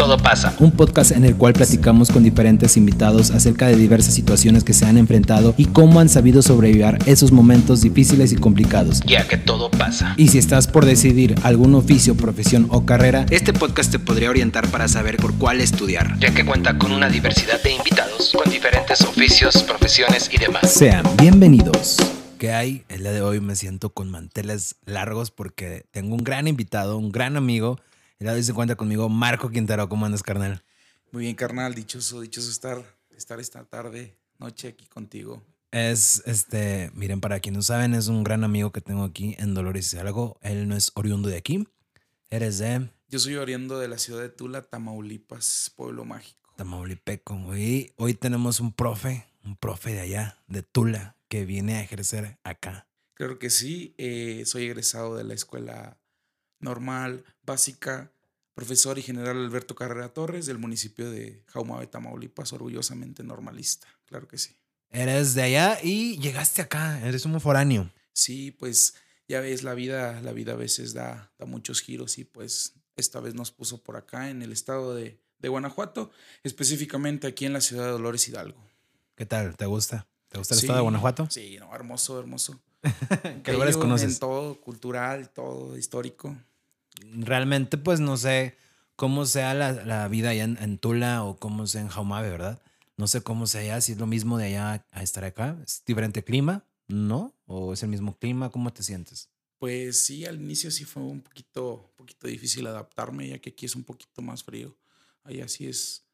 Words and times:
todo 0.00 0.16
pasa. 0.16 0.54
Un 0.60 0.72
podcast 0.72 1.10
en 1.10 1.26
el 1.26 1.36
cual 1.36 1.52
platicamos 1.52 2.10
con 2.10 2.22
diferentes 2.22 2.78
invitados 2.78 3.30
acerca 3.32 3.66
de 3.66 3.76
diversas 3.76 4.14
situaciones 4.14 4.64
que 4.64 4.72
se 4.72 4.86
han 4.86 4.96
enfrentado 4.96 5.52
y 5.58 5.66
cómo 5.66 6.00
han 6.00 6.08
sabido 6.08 6.40
sobrevivir 6.40 6.96
esos 7.04 7.32
momentos 7.32 7.82
difíciles 7.82 8.32
y 8.32 8.36
complicados. 8.36 9.02
Ya 9.04 9.28
que 9.28 9.36
todo 9.36 9.70
pasa. 9.70 10.14
Y 10.16 10.28
si 10.28 10.38
estás 10.38 10.68
por 10.68 10.86
decidir 10.86 11.34
algún 11.42 11.74
oficio, 11.74 12.16
profesión 12.16 12.66
o 12.70 12.86
carrera, 12.86 13.26
este 13.28 13.52
podcast 13.52 13.92
te 13.92 13.98
podría 13.98 14.30
orientar 14.30 14.68
para 14.68 14.88
saber 14.88 15.18
por 15.18 15.34
cuál 15.34 15.60
estudiar. 15.60 16.18
Ya 16.18 16.32
que 16.32 16.46
cuenta 16.46 16.78
con 16.78 16.92
una 16.92 17.10
diversidad 17.10 17.62
de 17.62 17.72
invitados 17.72 18.32
con 18.34 18.50
diferentes 18.50 19.02
oficios, 19.02 19.62
profesiones 19.64 20.30
y 20.32 20.38
demás. 20.38 20.72
Sean 20.72 21.04
bienvenidos. 21.18 21.98
¿Qué 22.38 22.54
hay? 22.54 22.84
El 22.88 23.02
día 23.02 23.12
de 23.12 23.20
hoy 23.20 23.40
me 23.40 23.54
siento 23.54 23.90
con 23.90 24.10
manteles 24.10 24.76
largos 24.86 25.30
porque 25.30 25.84
tengo 25.90 26.14
un 26.14 26.24
gran 26.24 26.48
invitado, 26.48 26.96
un 26.96 27.12
gran 27.12 27.36
amigo. 27.36 27.78
El 28.20 28.28
hoy 28.28 28.42
se 28.42 28.50
encuentra 28.50 28.76
conmigo 28.76 29.08
Marco 29.08 29.48
Quintero. 29.48 29.88
¿Cómo 29.88 30.04
andas, 30.04 30.22
carnal? 30.22 30.62
Muy 31.10 31.22
bien, 31.22 31.34
carnal. 31.34 31.74
Dichoso, 31.74 32.20
dichoso 32.20 32.50
estar, 32.50 32.84
estar 33.16 33.40
esta 33.40 33.64
tarde, 33.64 34.14
noche 34.38 34.68
aquí 34.68 34.84
contigo. 34.84 35.42
Es, 35.70 36.22
este, 36.26 36.90
miren, 36.92 37.22
para 37.22 37.40
quienes 37.40 37.56
no 37.56 37.62
saben, 37.62 37.94
es 37.94 38.08
un 38.08 38.22
gran 38.22 38.44
amigo 38.44 38.72
que 38.72 38.82
tengo 38.82 39.04
aquí 39.04 39.36
en 39.38 39.54
Dolores 39.54 39.90
Hidalgo. 39.94 40.38
Él 40.42 40.68
no 40.68 40.76
es 40.76 40.92
oriundo 40.96 41.30
de 41.30 41.38
aquí. 41.38 41.66
Eres 42.28 42.58
de 42.58 42.90
Yo 43.08 43.18
soy 43.18 43.36
oriundo 43.36 43.78
de 43.78 43.88
la 43.88 43.96
ciudad 43.96 44.20
de 44.20 44.28
Tula, 44.28 44.60
Tamaulipas, 44.60 45.72
pueblo 45.74 46.04
mágico. 46.04 46.52
Tamaulipeco. 46.58 47.56
Y 47.56 47.94
hoy 47.96 48.12
tenemos 48.12 48.60
un 48.60 48.74
profe, 48.74 49.28
un 49.46 49.56
profe 49.56 49.94
de 49.94 50.00
allá, 50.00 50.36
de 50.46 50.62
Tula, 50.62 51.16
que 51.28 51.46
viene 51.46 51.76
a 51.76 51.82
ejercer 51.82 52.38
acá. 52.44 52.86
Claro 53.14 53.38
que 53.38 53.48
sí, 53.48 53.94
eh, 53.96 54.42
soy 54.44 54.64
egresado 54.64 55.16
de 55.16 55.24
la 55.24 55.32
escuela 55.32 55.96
normal, 56.60 57.24
básica, 57.42 58.12
profesor 58.60 58.98
y 58.98 59.02
general 59.02 59.38
Alberto 59.38 59.74
Carrera 59.74 60.10
Torres 60.10 60.44
del 60.44 60.58
municipio 60.58 61.10
de 61.10 61.42
Jaumabe, 61.46 61.86
Tamaulipas, 61.86 62.52
orgullosamente 62.52 63.24
normalista. 63.24 63.88
Claro 64.04 64.28
que 64.28 64.36
sí. 64.36 64.54
Eres 64.90 65.32
de 65.34 65.44
allá 65.44 65.78
y 65.82 66.18
llegaste 66.18 66.60
acá, 66.60 67.00
eres 67.06 67.24
un 67.24 67.40
foráneo. 67.40 67.90
Sí, 68.12 68.50
pues 68.50 68.96
ya 69.26 69.40
ves, 69.40 69.62
la 69.62 69.72
vida, 69.72 70.20
la 70.20 70.32
vida 70.32 70.52
a 70.52 70.56
veces 70.56 70.92
da, 70.92 71.32
da 71.38 71.46
muchos 71.46 71.80
giros 71.80 72.18
y 72.18 72.24
pues 72.24 72.74
esta 72.96 73.18
vez 73.20 73.34
nos 73.34 73.50
puso 73.50 73.82
por 73.82 73.96
acá 73.96 74.28
en 74.28 74.42
el 74.42 74.52
estado 74.52 74.94
de, 74.94 75.18
de 75.38 75.48
Guanajuato, 75.48 76.10
específicamente 76.42 77.26
aquí 77.26 77.46
en 77.46 77.54
la 77.54 77.62
ciudad 77.62 77.86
de 77.86 77.92
Dolores 77.92 78.28
Hidalgo. 78.28 78.62
¿Qué 79.16 79.24
tal? 79.24 79.56
¿Te 79.56 79.64
gusta? 79.64 80.06
¿Te 80.28 80.36
gusta 80.36 80.52
el 80.52 80.60
Sí, 80.60 80.66
estado 80.66 80.80
de 80.80 80.82
Guanajuato? 80.82 81.30
Sí, 81.30 81.56
no, 81.58 81.74
hermoso, 81.74 82.20
hermoso. 82.20 82.60
¿Qué 83.42 83.54
lugares 83.54 83.78
conoces? 83.78 84.12
En 84.12 84.18
todo, 84.18 84.60
cultural, 84.60 85.30
todo, 85.30 85.78
histórico. 85.78 86.36
Realmente, 87.00 87.78
pues 87.78 88.00
no 88.00 88.16
sé 88.16 88.56
cómo 89.00 89.24
sea 89.24 89.54
la, 89.54 89.72
la 89.72 90.08
vida 90.08 90.28
allá 90.28 90.44
en, 90.44 90.76
Tula 90.78 91.24
o 91.24 91.38
cómo 91.38 91.66
sea 91.66 91.80
en 91.80 91.88
Jaumabe, 91.88 92.28
¿verdad? 92.28 92.60
No 92.98 93.06
sé 93.06 93.22
cómo 93.22 93.46
sea 93.46 93.62
allá, 93.62 93.80
si 93.80 93.92
es 93.92 93.98
lo 93.98 94.06
mismo 94.06 94.36
de 94.36 94.44
allá 94.44 94.86
a 94.90 95.02
estar 95.02 95.24
acá. 95.24 95.58
¿Es 95.64 95.82
diferente 95.86 96.22
clima? 96.22 96.66
¿No? 96.86 97.34
¿O 97.46 97.72
es 97.72 97.82
el 97.82 97.88
mismo 97.88 98.18
clima? 98.18 98.50
¿Cómo 98.50 98.70
te 98.72 98.82
sientes? 98.82 99.30
Pues 99.58 100.00
sí, 100.04 100.26
al 100.26 100.36
inicio 100.36 100.70
sí 100.70 100.84
fue 100.84 101.02
un 101.02 101.22
poquito, 101.22 101.86
un 101.90 101.96
poquito 101.96 102.26
difícil 102.26 102.66
adaptarme, 102.66 103.28
ya 103.28 103.38
que 103.38 103.50
aquí 103.50 103.64
es 103.64 103.74
un 103.74 103.84
poquito 103.84 104.20
más 104.20 104.44
frío. 104.44 104.76
Allá 105.24 105.48
sí 105.48 105.66
es, 105.66 106.04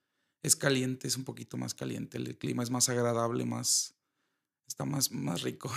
es 0.44 0.54
caliente, 0.54 1.08
es 1.08 1.16
un 1.16 1.24
poquito 1.24 1.56
más 1.56 1.74
caliente. 1.74 2.18
El 2.18 2.38
clima 2.38 2.62
es 2.62 2.70
más 2.70 2.88
agradable, 2.88 3.44
más, 3.44 3.95
está 4.66 4.84
más, 4.84 5.10
más 5.10 5.42
rico. 5.42 5.72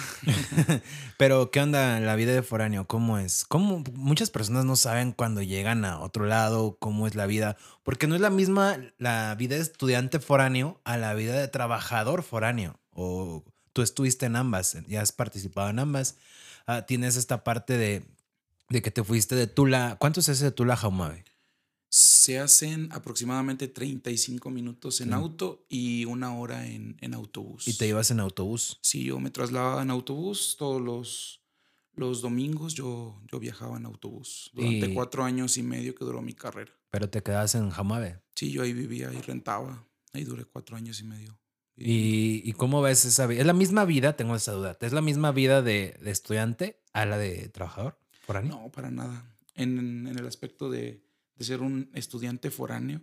Pero, 1.17 1.51
¿qué 1.51 1.61
onda 1.61 1.99
la 1.99 2.15
vida 2.15 2.33
de 2.33 2.41
foráneo? 2.41 2.85
¿Cómo 2.85 3.17
es? 3.17 3.45
¿Cómo 3.45 3.83
muchas 3.93 4.29
personas 4.29 4.65
no 4.65 4.75
saben 4.75 5.11
cuando 5.11 5.41
llegan 5.41 5.85
a 5.85 5.99
otro 5.99 6.25
lado 6.25 6.77
cómo 6.79 7.07
es 7.07 7.15
la 7.15 7.25
vida? 7.25 7.57
Porque 7.83 8.07
no 8.07 8.15
es 8.15 8.21
la 8.21 8.29
misma 8.29 8.77
la 8.97 9.35
vida 9.35 9.55
de 9.55 9.61
estudiante 9.61 10.19
foráneo 10.19 10.81
a 10.83 10.97
la 10.97 11.13
vida 11.13 11.33
de 11.33 11.47
trabajador 11.47 12.23
foráneo. 12.23 12.79
O 12.91 13.45
tú 13.73 13.81
estuviste 13.81 14.25
en 14.25 14.35
ambas, 14.35 14.77
ya 14.87 15.01
has 15.01 15.11
participado 15.11 15.69
en 15.69 15.79
ambas. 15.79 16.17
Ah, 16.65 16.85
tienes 16.85 17.15
esta 17.15 17.43
parte 17.43 17.77
de, 17.77 18.05
de 18.69 18.81
que 18.81 18.91
te 18.91 19.03
fuiste 19.03 19.35
de 19.35 19.47
Tula. 19.47 19.97
¿Cuánto 19.99 20.21
se 20.21 20.31
hace 20.31 20.45
de 20.45 20.51
Tula 20.51 20.75
Jaumabe? 20.75 21.23
Se 22.19 22.37
hacen 22.37 22.89
aproximadamente 22.91 23.67
35 23.69 24.49
minutos 24.49 24.99
en 25.01 25.07
Sí. 25.09 25.13
auto 25.13 25.65
y 25.69 26.03
una 26.05 26.35
hora 26.37 26.67
en, 26.67 26.97
en 26.99 27.13
autobús. 27.13 27.67
Y 27.67 27.77
te 27.77 27.87
ibas 27.87 28.11
en 28.11 28.19
autobús. 28.19 28.77
Sí, 28.81 29.05
yo 29.05 29.19
me 29.19 29.29
trasladaba 29.31 29.81
en 29.81 29.89
autobús 29.89 30.55
todos 30.59 30.81
los, 30.81 31.41
los 31.93 32.21
domingos. 32.21 32.73
Yo, 32.73 33.21
yo 33.31 33.39
viajaba 33.39 33.77
en 33.77 33.85
autobús 33.85 34.51
durante 34.53 34.87
Y- 34.89 34.93
cuatro 34.93 35.23
años 35.23 35.57
y 35.57 35.63
medio 35.63 35.95
que 35.95 36.03
duró 36.03 36.21
mi 36.21 36.33
carrera. 36.33 36.71
Pero 36.91 37.09
te 37.09 37.23
quedabas 37.23 37.55
en 37.55 37.69
Jaumabe. 37.69 38.19
Sí, 38.35 38.51
yo 38.51 38.63
ahí 38.63 38.73
vivía 38.73 39.13
y 39.13 39.21
rentaba. 39.21 39.87
Ahí 40.11 40.23
duré 40.25 40.43
cuatro 40.43 40.75
años 40.75 40.99
y 40.99 41.03
medio. 41.05 41.39
¿Y, 41.77 42.41
y 42.43 42.51
cómo 42.53 42.81
ves 42.81 43.05
esa 43.05 43.27
vida? 43.27 43.39
¿Es 43.39 43.45
la 43.45 43.53
misma 43.53 43.85
vida? 43.85 44.17
Tengo 44.17 44.35
esa 44.35 44.51
duda. 44.51 44.77
¿Es 44.81 44.91
la 44.91 45.01
misma 45.01 45.31
vida 45.31 45.61
de, 45.61 45.97
de 46.01 46.11
estudiante 46.11 46.81
a 46.91 47.05
la 47.05 47.17
de 47.17 47.47
trabajador? 47.47 47.97
No, 48.43 48.69
para 48.71 48.91
nada. 48.91 49.37
En, 49.55 50.07
en 50.07 50.19
el 50.19 50.27
aspecto 50.27 50.69
de, 50.69 51.01
de 51.39 51.45
ser 51.45 51.61
un 51.61 51.89
estudiante 51.93 52.51
foráneo, 52.51 53.01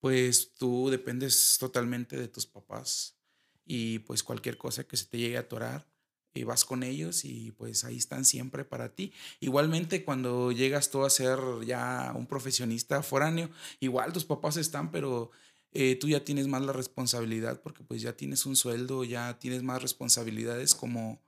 pues 0.00 0.54
tú 0.54 0.90
dependes 0.90 1.56
totalmente 1.58 2.16
de 2.16 2.28
tus 2.28 2.46
papás 2.46 3.16
y 3.64 4.00
pues 4.00 4.22
cualquier 4.22 4.58
cosa 4.58 4.84
que 4.84 4.96
se 4.96 5.06
te 5.06 5.18
llegue 5.18 5.36
a 5.36 5.40
atorar, 5.40 5.86
eh, 6.34 6.44
vas 6.44 6.64
con 6.64 6.82
ellos 6.82 7.24
y 7.24 7.52
pues 7.52 7.84
ahí 7.84 7.98
están 7.98 8.24
siempre 8.24 8.64
para 8.64 8.94
ti. 8.94 9.12
Igualmente 9.40 10.04
cuando 10.04 10.50
llegas 10.50 10.90
tú 10.90 11.04
a 11.04 11.10
ser 11.10 11.38
ya 11.64 12.12
un 12.16 12.26
profesionista 12.26 13.02
foráneo, 13.02 13.50
igual 13.80 14.12
tus 14.12 14.24
papás 14.24 14.56
están, 14.56 14.90
pero 14.90 15.30
eh, 15.72 15.96
tú 15.96 16.08
ya 16.08 16.24
tienes 16.24 16.48
más 16.48 16.62
la 16.62 16.72
responsabilidad 16.72 17.62
porque 17.62 17.84
pues 17.84 18.02
ya 18.02 18.16
tienes 18.16 18.44
un 18.44 18.56
sueldo, 18.56 19.04
ya 19.04 19.38
tienes 19.38 19.62
más 19.62 19.80
responsabilidades 19.82 20.74
como 20.74 21.22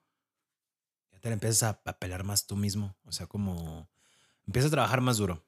Ya 1.13 1.21
te 1.21 1.29
empiezas 1.31 1.63
a, 1.63 1.81
a 1.85 1.99
pelar 1.99 2.25
más 2.25 2.47
tú 2.47 2.57
mismo. 2.57 2.97
O 3.05 3.13
sea, 3.13 3.27
como 3.27 3.89
empiezas 4.47 4.69
a 4.69 4.73
trabajar 4.73 5.01
más 5.01 5.17
duro. 5.19 5.45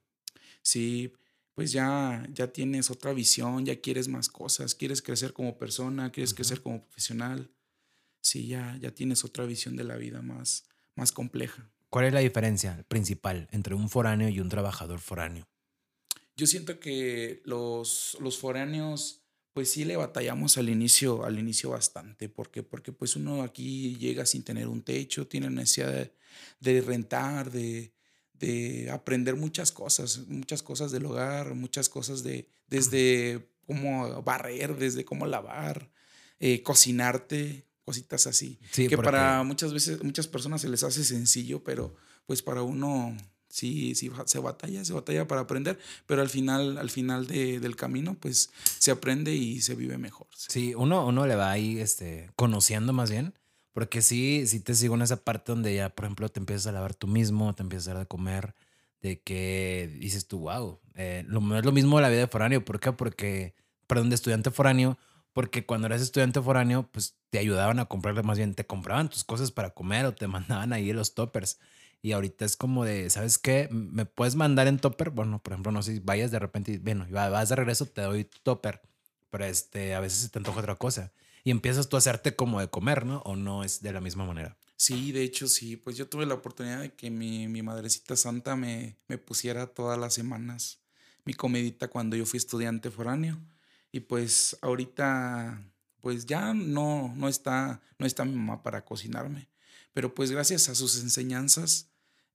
Sí, 0.66 1.12
pues 1.54 1.71
ya, 1.71 2.27
ya 2.32 2.53
tienes 2.53 2.91
otra 2.91 3.12
visión, 3.12 3.65
ya 3.65 3.81
quieres 3.81 4.09
más 4.09 4.28
cosas, 4.28 4.75
quieres 4.75 5.00
crecer 5.00 5.32
como 5.32 5.59
persona, 5.59 6.10
quieres 6.10 6.34
crecer 6.34 6.60
como 6.60 6.82
profesional. 6.82 7.53
Sí, 8.21 8.49
ya, 8.49 8.77
ya 8.81 8.91
tienes 8.91 9.25
otra 9.25 9.44
visión 9.47 9.77
de 9.77 9.84
la 9.84 9.97
vida 9.97 10.22
más, 10.22 10.65
más 10.97 11.12
compleja. 11.12 11.71
¿Cuál 11.88 12.06
es 12.06 12.12
la 12.12 12.19
diferencia 12.19 12.84
principal 12.88 13.47
entre 13.53 13.77
un 13.77 13.88
foráneo 13.88 14.28
y 14.28 14.41
un 14.41 14.49
trabajador 14.49 14.99
foráneo? 14.99 15.49
Yo 16.37 16.49
siento 16.49 16.81
que 16.81 17.43
los, 17.44 18.16
los 18.21 18.37
foráneos, 18.37 19.22
pues 19.53 19.71
sí 19.71 19.84
le 19.84 19.97
batallamos 19.97 20.59
al 20.59 20.69
inicio, 20.69 21.25
al 21.25 21.38
inicio 21.38 21.71
bastante, 21.71 22.28
porque, 22.28 22.65
porque 22.65 22.91
pues 22.91 23.15
uno 23.15 23.44
aquí 23.44 23.94
llega 23.98 24.27
sin 24.27 24.43
tener 24.43 24.66
un 24.66 24.83
techo, 24.83 25.28
tiene 25.28 25.48
necesidad 25.48 25.93
de, 25.93 26.12
de 26.59 26.81
rentar, 26.81 27.53
de, 27.53 27.96
de 28.39 28.91
aprender 28.91 29.37
muchas 29.37 29.73
cosas, 29.73 30.19
muchas 30.29 30.63
cosas 30.63 30.93
del 30.93 31.07
hogar, 31.07 31.55
muchas 31.55 31.89
cosas 31.89 32.23
de, 32.23 32.49
desde 32.69 33.49
cómo 33.67 34.23
barrer, 34.23 34.77
desde 34.77 35.05
cómo 35.05 35.27
lavar, 35.27 35.91
eh, 36.41 36.63
cocinarte, 36.63 37.67
cositas 37.85 38.27
así. 38.27 38.59
Sí, 38.73 38.89
que 38.89 38.97
para 38.99 39.43
muchas 39.43 39.73
veces, 39.73 40.03
muchas 40.03 40.27
personas 40.29 40.61
se 40.61 40.69
les 40.69 40.83
hace 40.83 41.05
sencillo, 41.05 41.63
pero 41.65 41.95
pues 42.27 42.43
para 42.43 42.63
uno 42.63 43.17
sí, 43.49 43.95
sí 43.95 44.11
se 44.27 44.39
batalla, 44.39 44.85
se 44.85 44.93
batalla 44.93 45.27
para 45.27 45.43
aprender, 45.43 45.79
pero 46.07 46.21
al 46.21 46.29
final, 46.29 46.79
al 46.79 46.91
final 46.91 47.27
de- 47.27 47.61
del 47.61 47.77
camino, 47.77 48.15
pues 48.21 48.51
se 48.79 48.91
aprende 48.91 49.35
y 49.35 49.61
se 49.63 49.75
vive 49.75 49.99
mejor. 49.99 50.27
Sí, 50.37 50.75
uno, 50.75 51.07
uno 51.07 51.27
le 51.27 51.37
va 51.37 51.51
ahí 51.51 51.79
este, 51.79 52.31
conociendo 52.37 52.93
más 52.93 53.11
bien. 53.11 53.35
Porque 53.77 54.01
sí, 54.01 54.47
sí 54.47 54.61
te 54.61 54.75
sigo 54.75 54.95
en 54.95 55.03
esa 55.03 55.23
parte 55.23 55.53
donde 55.53 55.75
ya, 55.75 55.91
por 55.91 56.07
ejemplo, 56.07 56.31
te 56.31 56.41
empiezas 56.41 56.67
a 56.67 56.73
lavar 56.73 56.95
tú 56.95 57.07
mismo, 57.07 57.55
te 57.55 57.63
empiezas 57.63 57.89
a 57.89 57.91
dar 57.91 57.99
de 58.05 58.07
comer, 58.07 58.55
de 59.03 59.21
que 59.21 59.95
dices 60.01 60.27
tú, 60.27 60.39
wow, 60.39 60.81
eh, 60.95 61.25
lo, 61.29 61.43
no 61.43 61.59
es 61.59 61.65
lo 61.67 61.73
mismo 61.73 62.01
la 62.01 62.09
vida 62.09 62.21
de 62.21 62.27
foráneo. 62.27 62.65
¿Por 62.65 62.81
qué? 62.81 62.93
Porque, 62.93 63.55
perdón, 63.87 64.09
de 64.09 64.15
estudiante 64.15 64.51
foráneo, 64.51 64.97
porque 65.34 65.67
cuando 65.67 65.89
eras 65.89 66.01
estudiante 66.01 66.41
foráneo, 66.41 66.89
pues 66.91 67.17
te 67.28 67.39
ayudaban 67.39 67.78
a 67.78 67.84
comprarle 67.84 68.23
más 68.23 68.39
bien, 68.39 68.55
te 68.55 68.65
compraban 68.65 69.11
tus 69.11 69.25
cosas 69.25 69.53
para 69.53 69.69
comer 69.75 70.07
o 70.07 70.15
te 70.15 70.27
mandaban 70.27 70.72
ahí 70.72 70.91
los 70.95 71.13
toppers. 71.13 71.59
Y 72.01 72.13
ahorita 72.13 72.47
es 72.47 72.57
como 72.57 72.83
de, 72.87 73.11
¿sabes 73.11 73.37
qué? 73.37 73.69
¿Me 73.71 74.07
puedes 74.07 74.37
mandar 74.37 74.69
en 74.69 74.79
topper? 74.79 75.11
Bueno, 75.11 75.39
por 75.43 75.53
ejemplo, 75.53 75.71
no 75.71 75.83
sé 75.83 75.93
si 75.93 76.01
vayas 76.01 76.31
de 76.31 76.39
repente 76.39 76.72
y, 76.72 76.79
bueno, 76.79 77.07
vas 77.11 77.51
de 77.51 77.57
regreso, 77.57 77.84
te 77.84 78.01
doy 78.01 78.25
tu 78.25 78.39
topper, 78.43 78.81
pero 79.29 79.45
este, 79.45 79.95
a 79.95 80.01
veces 80.01 80.21
se 80.21 80.29
te 80.31 80.39
antoja 80.39 80.61
otra 80.61 80.77
cosa. 80.77 81.13
Y 81.47 81.51
empiezas 81.53 81.89
tú 81.89 81.97
a 81.97 82.01
hacerte 82.01 82.34
como 82.34 82.60
de 82.60 82.69
comer, 82.69 83.07
¿no? 83.07 83.22
O 83.25 83.37
no 83.37 83.63
es 83.63 83.81
de 83.81 83.93
la 83.93 84.01
misma 84.01 84.27
manera. 84.27 84.59
Sí, 84.77 85.13
de 85.13 85.22
hecho 85.22 85.47
sí, 85.47 85.77
pues 85.77 85.97
yo 85.97 86.09
tuve 86.09 86.27
la 86.27 86.34
oportunidad 86.34 86.81
de 86.81 86.93
que 86.93 87.09
mi, 87.09 87.47
madrecita 87.63 88.16
santa 88.16 88.57
me, 88.57 88.98
me 89.07 89.16
pusiera 89.16 89.66
todas 89.69 89.98
las 89.98 90.13
semanas 90.13 90.81
mi 91.27 91.34
comidita 91.34 91.89
cuando 91.89 92.16
yo 92.16 92.25
fui 92.25 92.39
estudiante 92.39 92.91
foráneo. 92.91 93.39
Y 93.93 94.01
pues 94.01 94.57
ahorita, 94.63 95.60
pues 96.01 96.25
ya 96.25 96.54
no, 96.54 97.13
no, 97.16 97.28
está, 97.28 97.83
no 97.98 98.07
está 98.07 98.25
mi 98.25 98.34
mamá 98.34 98.63
para 98.63 98.84
cocinarme. 98.84 99.48
Pero 99.93 100.15
pues 100.15 100.31
gracias 100.31 100.69
a 100.69 100.75
sus 100.75 101.03
enseñanzas, 101.03 101.91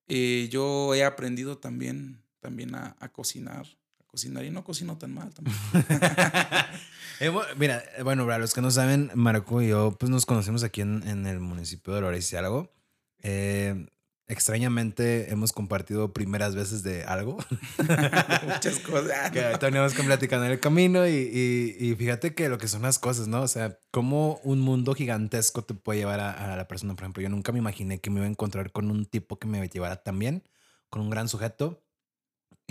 eh, 0.07 0.49
yo 0.51 0.93
he 0.93 1.03
aprendido 1.03 1.57
también, 1.57 2.21
también 2.39 2.75
a, 2.75 2.95
cocinar, 3.13 3.65
cocinar 4.11 4.43
y 4.43 4.51
no 4.51 4.63
cocino 4.63 4.97
tan 4.97 5.13
mal 5.13 5.33
también. 5.33 5.55
Eh, 7.23 7.31
mira, 7.55 7.83
bueno, 8.03 8.25
para 8.25 8.39
los 8.39 8.51
que 8.51 8.61
no 8.61 8.71
saben, 8.71 9.11
Marco 9.13 9.61
y 9.61 9.67
yo 9.67 9.95
pues 9.99 10.09
nos 10.09 10.25
conocemos 10.25 10.63
aquí 10.63 10.81
en, 10.81 11.07
en 11.07 11.27
el 11.27 11.39
municipio 11.39 11.93
de 11.93 12.01
Dolores 12.01 12.33
y 12.33 12.35
algo. 12.35 12.73
Eh, 13.21 13.85
extrañamente 14.31 15.29
hemos 15.31 15.51
compartido 15.51 16.13
primeras 16.13 16.55
veces 16.55 16.83
de 16.83 17.03
algo. 17.03 17.37
Muchas 18.47 18.79
cosas. 18.79 19.29
que 19.33 19.41
teníamos 19.59 19.93
que 19.93 20.03
platicar 20.03 20.43
en 20.43 20.51
el 20.51 20.59
camino 20.59 21.05
y, 21.05 21.11
y, 21.11 21.75
y, 21.79 21.95
fíjate 21.95 22.33
que 22.33 22.47
lo 22.47 22.57
que 22.57 22.67
son 22.67 22.81
las 22.81 22.97
cosas, 22.97 23.27
¿no? 23.27 23.41
O 23.41 23.47
sea, 23.47 23.77
cómo 23.91 24.39
un 24.43 24.61
mundo 24.61 24.93
gigantesco 24.95 25.63
te 25.63 25.73
puede 25.73 25.99
llevar 25.99 26.21
a, 26.21 26.53
a, 26.53 26.55
la 26.55 26.67
persona. 26.67 26.95
Por 26.95 27.03
ejemplo, 27.03 27.21
yo 27.21 27.29
nunca 27.29 27.51
me 27.51 27.59
imaginé 27.59 27.99
que 27.99 28.09
me 28.09 28.17
iba 28.17 28.25
a 28.25 28.29
encontrar 28.29 28.71
con 28.71 28.89
un 28.89 29.05
tipo 29.05 29.37
que 29.37 29.47
me 29.47 29.67
llevara 29.67 30.01
tan 30.01 30.17
bien, 30.17 30.43
con 30.89 31.01
un 31.01 31.09
gran 31.09 31.27
sujeto. 31.27 31.83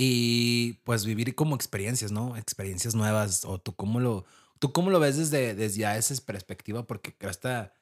Y 0.00 0.74
pues 0.84 1.04
vivir 1.04 1.34
como 1.34 1.54
experiencias, 1.54 2.10
¿no? 2.10 2.36
Experiencias 2.36 2.94
nuevas. 2.94 3.44
O 3.44 3.60
tú 3.60 3.76
cómo 3.76 4.00
lo, 4.00 4.24
tú 4.58 4.72
cómo 4.72 4.90
lo 4.90 4.98
ves 4.98 5.18
desde, 5.18 5.54
desde 5.54 5.80
ya 5.80 5.96
esa 5.96 6.14
perspectiva, 6.24 6.86
porque 6.86 7.14
hasta 7.26 7.74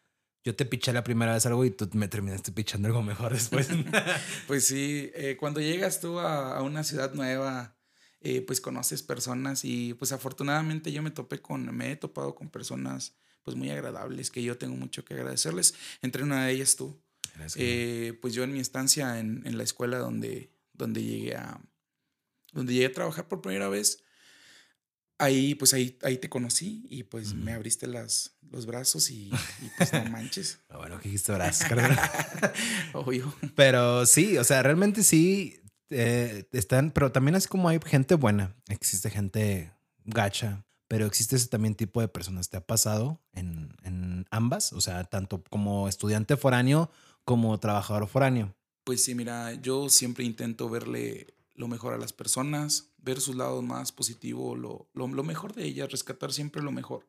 yo 0.44 0.56
te 0.56 0.64
piché 0.64 0.92
la 0.92 1.04
primera 1.04 1.34
vez 1.34 1.46
algo 1.46 1.64
y 1.64 1.70
tú 1.70 1.88
me 1.92 2.08
terminaste 2.08 2.52
pichando 2.52 2.88
algo 2.88 3.02
mejor 3.02 3.32
después. 3.34 3.68
pues 4.46 4.66
sí, 4.66 5.10
eh, 5.14 5.36
cuando 5.38 5.60
llegas 5.60 6.00
tú 6.00 6.18
a, 6.18 6.56
a 6.56 6.62
una 6.62 6.82
ciudad 6.82 7.14
nueva, 7.14 7.76
eh, 8.20 8.40
pues 8.40 8.60
conoces 8.60 9.04
personas 9.04 9.64
y 9.64 9.94
pues 9.94 10.10
afortunadamente 10.10 10.90
yo 10.90 11.02
me 11.02 11.12
topé 11.12 11.40
con, 11.40 11.72
me 11.76 11.92
he 11.92 11.96
topado 11.96 12.34
con 12.34 12.48
personas 12.50 13.14
pues 13.44 13.56
muy 13.56 13.70
agradables 13.70 14.32
que 14.32 14.42
yo 14.42 14.58
tengo 14.58 14.74
mucho 14.74 15.04
que 15.04 15.14
agradecerles. 15.14 15.74
Entre 16.02 16.24
una 16.24 16.46
de 16.46 16.52
ellas 16.52 16.76
tú. 16.76 17.00
Eh, 17.54 18.18
pues 18.20 18.34
yo 18.34 18.42
en 18.42 18.52
mi 18.52 18.58
estancia 18.58 19.20
en, 19.20 19.42
en, 19.46 19.56
la 19.56 19.62
escuela 19.62 19.98
donde, 19.98 20.50
donde 20.72 21.04
llegué 21.04 21.36
a 21.36 21.60
donde 22.58 22.74
llegué 22.74 22.86
a 22.86 22.92
trabajar 22.92 23.28
por 23.28 23.40
primera 23.40 23.68
vez, 23.68 24.02
ahí 25.18 25.54
pues 25.54 25.74
ahí, 25.74 25.98
ahí 26.02 26.18
te 26.18 26.28
conocí 26.28 26.86
y 26.90 27.04
pues 27.04 27.34
me 27.34 27.52
abriste 27.52 27.86
las, 27.86 28.36
los 28.50 28.66
brazos 28.66 29.10
y, 29.10 29.30
y 29.62 29.70
pues 29.76 29.92
no 29.92 30.04
manches. 30.06 30.60
Ah, 30.68 30.78
bueno, 30.78 30.98
que 31.00 31.08
dijiste 31.08 31.32
brazos, 31.32 31.68
Obvio. 32.92 33.32
Pero 33.54 34.06
sí, 34.06 34.38
o 34.38 34.44
sea, 34.44 34.62
realmente 34.62 35.02
sí 35.02 35.60
eh, 35.90 36.44
están, 36.52 36.90
pero 36.90 37.12
también 37.12 37.34
es 37.34 37.46
como 37.46 37.68
hay 37.68 37.80
gente 37.84 38.14
buena, 38.14 38.56
existe 38.68 39.10
gente 39.10 39.72
gacha, 40.04 40.64
pero 40.88 41.06
existe 41.06 41.36
ese 41.36 41.48
también 41.48 41.74
tipo 41.74 42.00
de 42.00 42.08
personas. 42.08 42.48
¿Te 42.48 42.56
ha 42.56 42.66
pasado 42.66 43.20
en, 43.34 43.74
en 43.84 44.26
ambas? 44.30 44.72
O 44.72 44.80
sea, 44.80 45.04
tanto 45.04 45.44
como 45.50 45.88
estudiante 45.88 46.36
foráneo 46.36 46.90
como 47.24 47.58
trabajador 47.60 48.08
foráneo. 48.08 48.54
Pues 48.84 49.04
sí, 49.04 49.14
mira, 49.14 49.52
yo 49.52 49.90
siempre 49.90 50.24
intento 50.24 50.70
verle 50.70 51.34
lo 51.58 51.66
mejor 51.66 51.92
a 51.92 51.98
las 51.98 52.12
personas, 52.12 52.92
ver 52.98 53.20
sus 53.20 53.34
lados 53.34 53.64
más 53.64 53.90
positivos, 53.90 54.56
lo, 54.56 54.88
lo, 54.94 55.08
lo, 55.08 55.24
mejor 55.24 55.54
de 55.54 55.64
ellas, 55.64 55.90
rescatar 55.90 56.32
siempre 56.32 56.62
lo 56.62 56.70
mejor. 56.70 57.06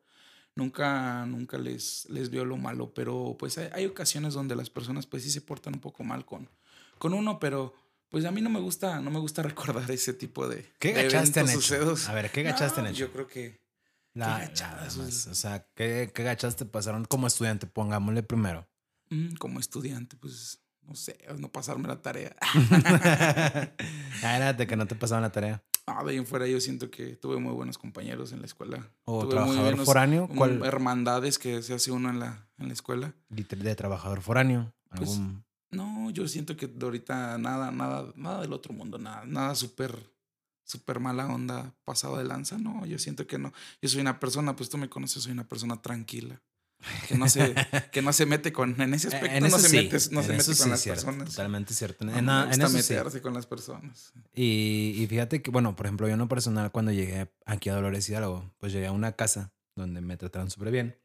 Nunca, 0.56 1.24
nunca 1.24 1.56
les, 1.56 2.08
les 2.10 2.30
veo 2.30 2.44
lo 2.44 2.56
malo, 2.56 2.92
pero 2.92 3.36
pues 3.38 3.56
hay, 3.58 3.68
hay, 3.72 3.86
ocasiones 3.86 4.34
donde 4.34 4.56
las 4.56 4.68
personas 4.68 5.06
pues 5.06 5.22
sí 5.22 5.30
se 5.30 5.40
portan 5.40 5.74
un 5.74 5.80
poco 5.80 6.02
mal 6.02 6.26
con, 6.26 6.50
con 6.98 7.14
uno, 7.14 7.38
pero 7.38 7.72
pues 8.08 8.24
a 8.24 8.32
mí 8.32 8.40
no 8.40 8.50
me 8.50 8.58
gusta, 8.58 9.00
no 9.00 9.12
me 9.12 9.20
gusta 9.20 9.42
recordar 9.44 9.88
ese 9.88 10.12
tipo 10.14 10.48
de, 10.48 10.68
¿Qué 10.80 10.92
de 10.92 11.04
gachaste 11.04 11.40
en 11.40 11.50
hecho? 11.50 11.94
A 12.08 12.14
ver, 12.14 12.32
¿qué 12.32 12.42
gachaste 12.42 12.80
no, 12.80 12.88
en 12.88 12.92
hecho? 12.92 13.06
Yo 13.06 13.12
creo 13.12 13.28
que 13.28 13.60
la, 14.14 14.40
gachadas, 14.40 14.96
más, 14.96 15.28
o 15.28 15.34
sea, 15.36 15.64
¿qué, 15.76 16.10
¿qué 16.12 16.24
gachas 16.24 16.56
te 16.56 16.64
pasaron 16.64 17.04
como 17.04 17.28
estudiante? 17.28 17.68
Pongámosle 17.68 18.24
primero. 18.24 18.68
Mm, 19.10 19.34
como 19.36 19.60
estudiante, 19.60 20.16
pues 20.16 20.59
no 20.82 20.94
sé, 20.94 21.18
no 21.38 21.50
pasarme 21.50 21.88
la 21.88 22.02
tarea. 22.02 22.36
ah, 24.24 24.52
de 24.52 24.66
que 24.66 24.76
no 24.76 24.86
te 24.86 24.94
pasaban 24.94 25.22
la 25.22 25.32
tarea. 25.32 25.62
Ah, 25.86 26.04
de 26.04 26.12
ahí 26.12 26.16
en 26.18 26.26
fuera 26.26 26.46
yo 26.46 26.60
siento 26.60 26.90
que 26.90 27.16
tuve 27.16 27.38
muy 27.38 27.52
buenos 27.52 27.78
compañeros 27.78 28.32
en 28.32 28.40
la 28.40 28.46
escuela. 28.46 28.90
¿O 29.04 29.22
tuve 29.22 29.30
trabajador 29.30 29.62
buenos, 29.62 29.86
foráneo? 29.86 30.28
¿Cuál? 30.28 30.64
Hermandades 30.64 31.38
que 31.38 31.62
se 31.62 31.74
hace 31.74 31.90
uno 31.90 32.10
en 32.10 32.20
la, 32.20 32.46
en 32.58 32.68
la 32.68 32.72
escuela. 32.72 33.14
¿De, 33.28 33.44
de 33.44 33.74
trabajador 33.74 34.20
foráneo? 34.20 34.72
Pues, 34.96 35.10
¿Algún... 35.10 35.44
no, 35.70 36.10
yo 36.10 36.28
siento 36.28 36.56
que 36.56 36.70
ahorita 36.80 37.38
nada, 37.38 37.70
nada, 37.70 38.12
nada 38.16 38.40
del 38.42 38.52
otro 38.52 38.72
mundo, 38.72 38.98
nada, 38.98 39.24
nada 39.26 39.54
súper, 39.54 40.12
súper 40.64 41.00
mala 41.00 41.26
onda, 41.26 41.74
pasado 41.84 42.16
de 42.18 42.24
lanza, 42.24 42.58
no, 42.58 42.86
yo 42.86 42.98
siento 42.98 43.26
que 43.26 43.38
no. 43.38 43.52
Yo 43.80 43.88
soy 43.88 44.00
una 44.00 44.20
persona, 44.20 44.56
pues 44.56 44.68
tú 44.68 44.78
me 44.78 44.88
conoces, 44.88 45.22
soy 45.22 45.32
una 45.32 45.48
persona 45.48 45.80
tranquila 45.80 46.40
que 47.08 47.16
no 47.16 47.28
se, 47.28 47.54
que 47.92 48.02
no 48.02 48.12
se 48.12 48.26
mete 48.26 48.52
con, 48.52 48.80
en 48.80 48.94
ese 48.94 49.08
aspecto 49.08 49.36
en 49.36 49.50
no 49.50 49.58
se 49.58 49.68
sí. 49.68 49.76
mete, 49.76 49.98
no 50.10 50.20
en 50.20 50.26
se 50.26 50.32
mete 50.32 50.54
sí, 50.54 50.62
con 50.62 50.70
las 50.70 50.80
cierto, 50.80 51.04
personas. 51.04 51.30
Totalmente 51.30 51.74
cierto. 51.74 52.04
No, 52.04 52.16
en, 52.16 52.24
me 52.24 52.32
gusta 52.46 52.54
en 52.54 52.62
eso 52.62 52.70
meterse 52.72 53.18
sí. 53.18 53.22
con 53.22 53.34
las 53.34 53.46
personas. 53.46 54.12
Y, 54.34 54.94
y, 54.96 55.06
fíjate 55.06 55.42
que, 55.42 55.50
bueno, 55.50 55.76
por 55.76 55.86
ejemplo, 55.86 56.06
yo 56.06 56.14
en 56.14 56.18
lo 56.18 56.28
personal, 56.28 56.70
cuando 56.72 56.92
llegué 56.92 57.30
aquí 57.46 57.68
a 57.68 57.74
Dolores 57.74 58.08
Hidalgo, 58.08 58.50
pues 58.58 58.72
llegué 58.72 58.86
a 58.86 58.92
una 58.92 59.12
casa 59.12 59.52
donde 59.76 60.00
me 60.00 60.16
trataron 60.16 60.50
súper 60.50 60.70
bien. 60.70 60.98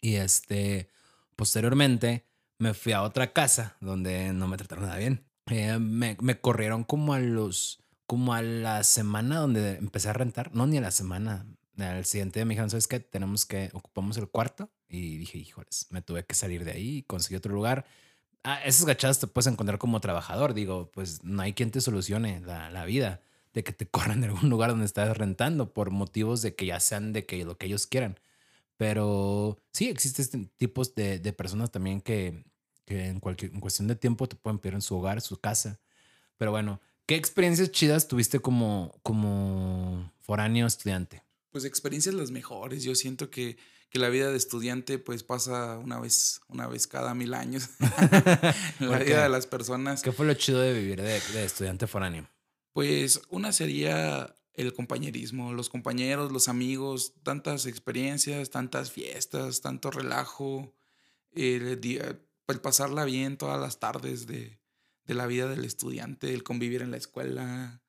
Y 0.00 0.16
este, 0.16 0.88
posteriormente, 1.34 2.26
me 2.58 2.74
fui 2.74 2.92
a 2.92 3.02
otra 3.02 3.32
casa 3.32 3.76
donde 3.80 4.32
no 4.32 4.48
me 4.48 4.56
trataron 4.56 4.84
nada 4.84 4.98
bien. 4.98 5.24
Eh, 5.46 5.78
me, 5.78 6.16
me 6.20 6.40
corrieron 6.40 6.84
como 6.84 7.14
a 7.14 7.18
los, 7.18 7.80
como 8.06 8.34
a 8.34 8.42
la 8.42 8.82
semana 8.82 9.38
donde 9.38 9.76
empecé 9.76 10.08
a 10.08 10.12
rentar. 10.12 10.54
No, 10.54 10.66
ni 10.66 10.78
a 10.78 10.80
la 10.80 10.90
semana. 10.90 11.46
Al 11.78 12.04
siguiente 12.04 12.40
día 12.40 12.44
me 12.44 12.54
dijeron, 12.54 12.70
¿sabes 12.70 12.88
qué? 12.88 13.00
Tenemos 13.00 13.44
que, 13.46 13.70
ocupamos 13.72 14.16
el 14.16 14.28
cuarto. 14.28 14.70
Y 14.88 15.18
dije, 15.18 15.38
híjoles, 15.38 15.86
me 15.90 16.02
tuve 16.02 16.24
que 16.24 16.34
salir 16.34 16.64
de 16.64 16.72
ahí 16.72 16.98
y 16.98 17.02
conseguí 17.02 17.36
otro 17.36 17.54
lugar. 17.54 17.86
Ah, 18.44 18.60
esas 18.64 18.86
gachadas 18.86 19.18
te 19.18 19.26
puedes 19.26 19.46
encontrar 19.48 19.78
como 19.78 20.00
trabajador. 20.00 20.54
Digo, 20.54 20.90
pues 20.92 21.24
no 21.24 21.42
hay 21.42 21.52
quien 21.52 21.70
te 21.70 21.80
solucione 21.80 22.40
la, 22.40 22.70
la 22.70 22.84
vida 22.84 23.20
de 23.52 23.64
que 23.64 23.72
te 23.72 23.86
corran 23.90 24.20
de 24.20 24.28
algún 24.28 24.50
lugar 24.50 24.70
donde 24.70 24.86
estás 24.86 25.16
rentando 25.16 25.72
por 25.72 25.90
motivos 25.90 26.42
de 26.42 26.54
que 26.54 26.66
ya 26.66 26.80
sean 26.80 27.12
de 27.12 27.26
que 27.26 27.44
lo 27.44 27.58
que 27.58 27.66
ellos 27.66 27.86
quieran. 27.86 28.18
Pero 28.76 29.58
sí, 29.72 29.88
existen 29.88 30.42
este 30.42 30.56
tipos 30.56 30.94
de, 30.94 31.18
de 31.18 31.32
personas 31.32 31.70
también 31.70 32.00
que, 32.00 32.44
que 32.84 33.08
en, 33.08 33.20
cualquier, 33.20 33.52
cuestión 33.60 33.88
de 33.88 33.96
tiempo 33.96 34.28
te 34.28 34.36
pueden 34.36 34.58
pedir 34.58 34.74
en 34.74 34.82
su 34.82 34.96
hogar, 34.96 35.20
su 35.20 35.40
casa. 35.40 35.80
Pero 36.36 36.50
bueno, 36.50 36.80
¿qué 37.06 37.16
experiencias 37.16 37.70
chidas 37.72 38.08
tuviste 38.08 38.40
como, 38.40 38.94
como 39.02 40.12
foráneo 40.20 40.66
estudiante? 40.66 41.22
Pues 41.56 41.64
experiencias 41.64 42.14
las 42.14 42.30
mejores. 42.30 42.84
Yo 42.84 42.94
siento 42.94 43.30
que, 43.30 43.56
que 43.88 43.98
la 43.98 44.10
vida 44.10 44.30
de 44.30 44.36
estudiante 44.36 44.98
pues 44.98 45.22
pasa 45.22 45.78
una 45.78 45.98
vez, 45.98 46.42
una 46.48 46.66
vez 46.66 46.86
cada 46.86 47.14
mil 47.14 47.32
años. 47.32 47.70
la 48.78 48.98
vida 48.98 49.22
de 49.22 49.30
las 49.30 49.46
personas. 49.46 50.02
¿Qué 50.02 50.12
fue 50.12 50.26
lo 50.26 50.34
chido 50.34 50.60
de 50.60 50.74
vivir 50.74 51.00
de, 51.00 51.18
de 51.32 51.44
estudiante 51.46 51.86
foráneo? 51.86 52.28
Pues 52.74 53.22
una 53.30 53.52
sería 53.52 54.36
el 54.52 54.74
compañerismo, 54.74 55.54
los 55.54 55.70
compañeros, 55.70 56.30
los 56.30 56.48
amigos, 56.48 57.14
tantas 57.22 57.64
experiencias, 57.64 58.50
tantas 58.50 58.92
fiestas, 58.92 59.62
tanto 59.62 59.90
relajo, 59.90 60.74
el, 61.32 61.80
día, 61.80 62.20
el 62.48 62.60
pasarla 62.60 63.06
bien 63.06 63.38
todas 63.38 63.58
las 63.58 63.80
tardes 63.80 64.26
de, 64.26 64.58
de, 65.06 65.14
la 65.14 65.26
vida 65.26 65.48
del 65.48 65.64
estudiante, 65.64 66.34
el 66.34 66.42
convivir 66.42 66.82
en 66.82 66.90
la 66.90 66.98
escuela, 66.98 67.80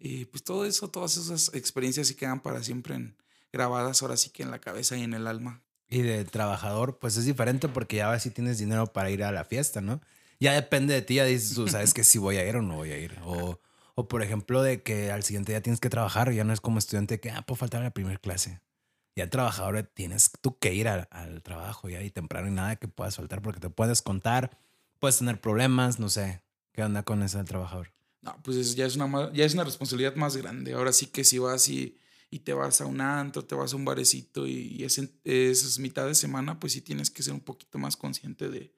y 0.00 0.24
pues 0.24 0.42
todo 0.42 0.64
eso, 0.64 0.88
todas 0.88 1.18
esas 1.18 1.54
experiencias 1.54 2.08
sí 2.08 2.14
quedan 2.14 2.40
para 2.40 2.62
siempre 2.62 3.12
grabadas 3.52 4.00
ahora 4.02 4.16
sí 4.16 4.30
que 4.30 4.42
en 4.42 4.50
la 4.50 4.58
cabeza 4.58 4.96
y 4.96 5.02
en 5.02 5.12
el 5.12 5.26
alma. 5.26 5.62
Y 5.88 6.00
de 6.02 6.24
trabajador, 6.24 6.98
pues 6.98 7.18
es 7.18 7.26
diferente 7.26 7.68
porque 7.68 7.96
ya 7.96 8.18
si 8.18 8.30
tienes 8.30 8.58
dinero 8.58 8.86
para 8.92 9.10
ir 9.10 9.22
a 9.22 9.30
la 9.30 9.44
fiesta, 9.44 9.82
¿no? 9.82 10.00
Ya 10.38 10.54
depende 10.54 10.94
de 10.94 11.02
ti, 11.02 11.16
ya 11.16 11.24
dices 11.24 11.54
tú, 11.54 11.68
sabes 11.68 11.92
que 11.92 12.02
si 12.02 12.18
voy 12.18 12.38
a 12.38 12.48
ir 12.48 12.56
o 12.56 12.62
no 12.62 12.76
voy 12.76 12.92
a 12.92 12.98
ir. 12.98 13.18
O, 13.24 13.60
o 13.94 14.08
por 14.08 14.22
ejemplo, 14.22 14.62
de 14.62 14.82
que 14.82 15.12
al 15.12 15.22
siguiente 15.22 15.52
día 15.52 15.60
tienes 15.60 15.80
que 15.80 15.90
trabajar, 15.90 16.32
ya 16.32 16.44
no 16.44 16.54
es 16.54 16.62
como 16.62 16.78
estudiante 16.78 17.20
que, 17.20 17.30
ah, 17.30 17.42
puedo 17.42 17.56
faltar 17.56 17.82
a 17.82 17.84
la 17.84 17.90
primera 17.90 18.18
clase. 18.18 18.62
Ya 19.16 19.28
trabajador 19.28 19.82
tienes 19.82 20.30
tú 20.40 20.58
que 20.58 20.72
ir 20.72 20.88
al 20.88 21.42
trabajo 21.42 21.90
ya 21.90 22.00
y 22.02 22.10
temprano 22.10 22.48
y 22.48 22.52
nada 22.52 22.76
que 22.76 22.88
puedas 22.88 23.16
faltar 23.16 23.42
porque 23.42 23.60
te 23.60 23.68
puedes 23.68 24.00
contar, 24.00 24.56
puedes 24.98 25.18
tener 25.18 25.42
problemas, 25.42 25.98
no 25.98 26.08
sé. 26.08 26.42
¿Qué 26.72 26.84
onda 26.84 27.02
con 27.02 27.22
eso 27.22 27.36
del 27.36 27.46
trabajador? 27.46 27.92
No, 28.22 28.36
pues 28.42 28.74
ya 28.74 28.86
es 28.86 28.96
una, 28.96 29.32
ya 29.32 29.44
es 29.44 29.54
una 29.54 29.64
responsabilidad 29.64 30.14
más 30.16 30.36
grande. 30.36 30.74
Ahora 30.74 30.92
sí 30.92 31.06
que 31.06 31.24
si 31.24 31.38
vas 31.38 31.68
y, 31.68 31.99
y 32.30 32.40
te 32.40 32.52
vas 32.52 32.80
a 32.80 32.86
un 32.86 33.00
antro, 33.00 33.44
te 33.44 33.54
vas 33.54 33.72
a 33.72 33.76
un 33.76 33.84
barecito 33.84 34.46
y, 34.46 34.76
y 34.78 34.84
es, 34.84 35.00
es 35.24 35.78
mitad 35.80 36.06
de 36.06 36.14
semana, 36.14 36.60
pues 36.60 36.72
sí 36.72 36.80
tienes 36.80 37.10
que 37.10 37.22
ser 37.22 37.34
un 37.34 37.40
poquito 37.40 37.78
más 37.78 37.96
consciente 37.96 38.48
de, 38.48 38.72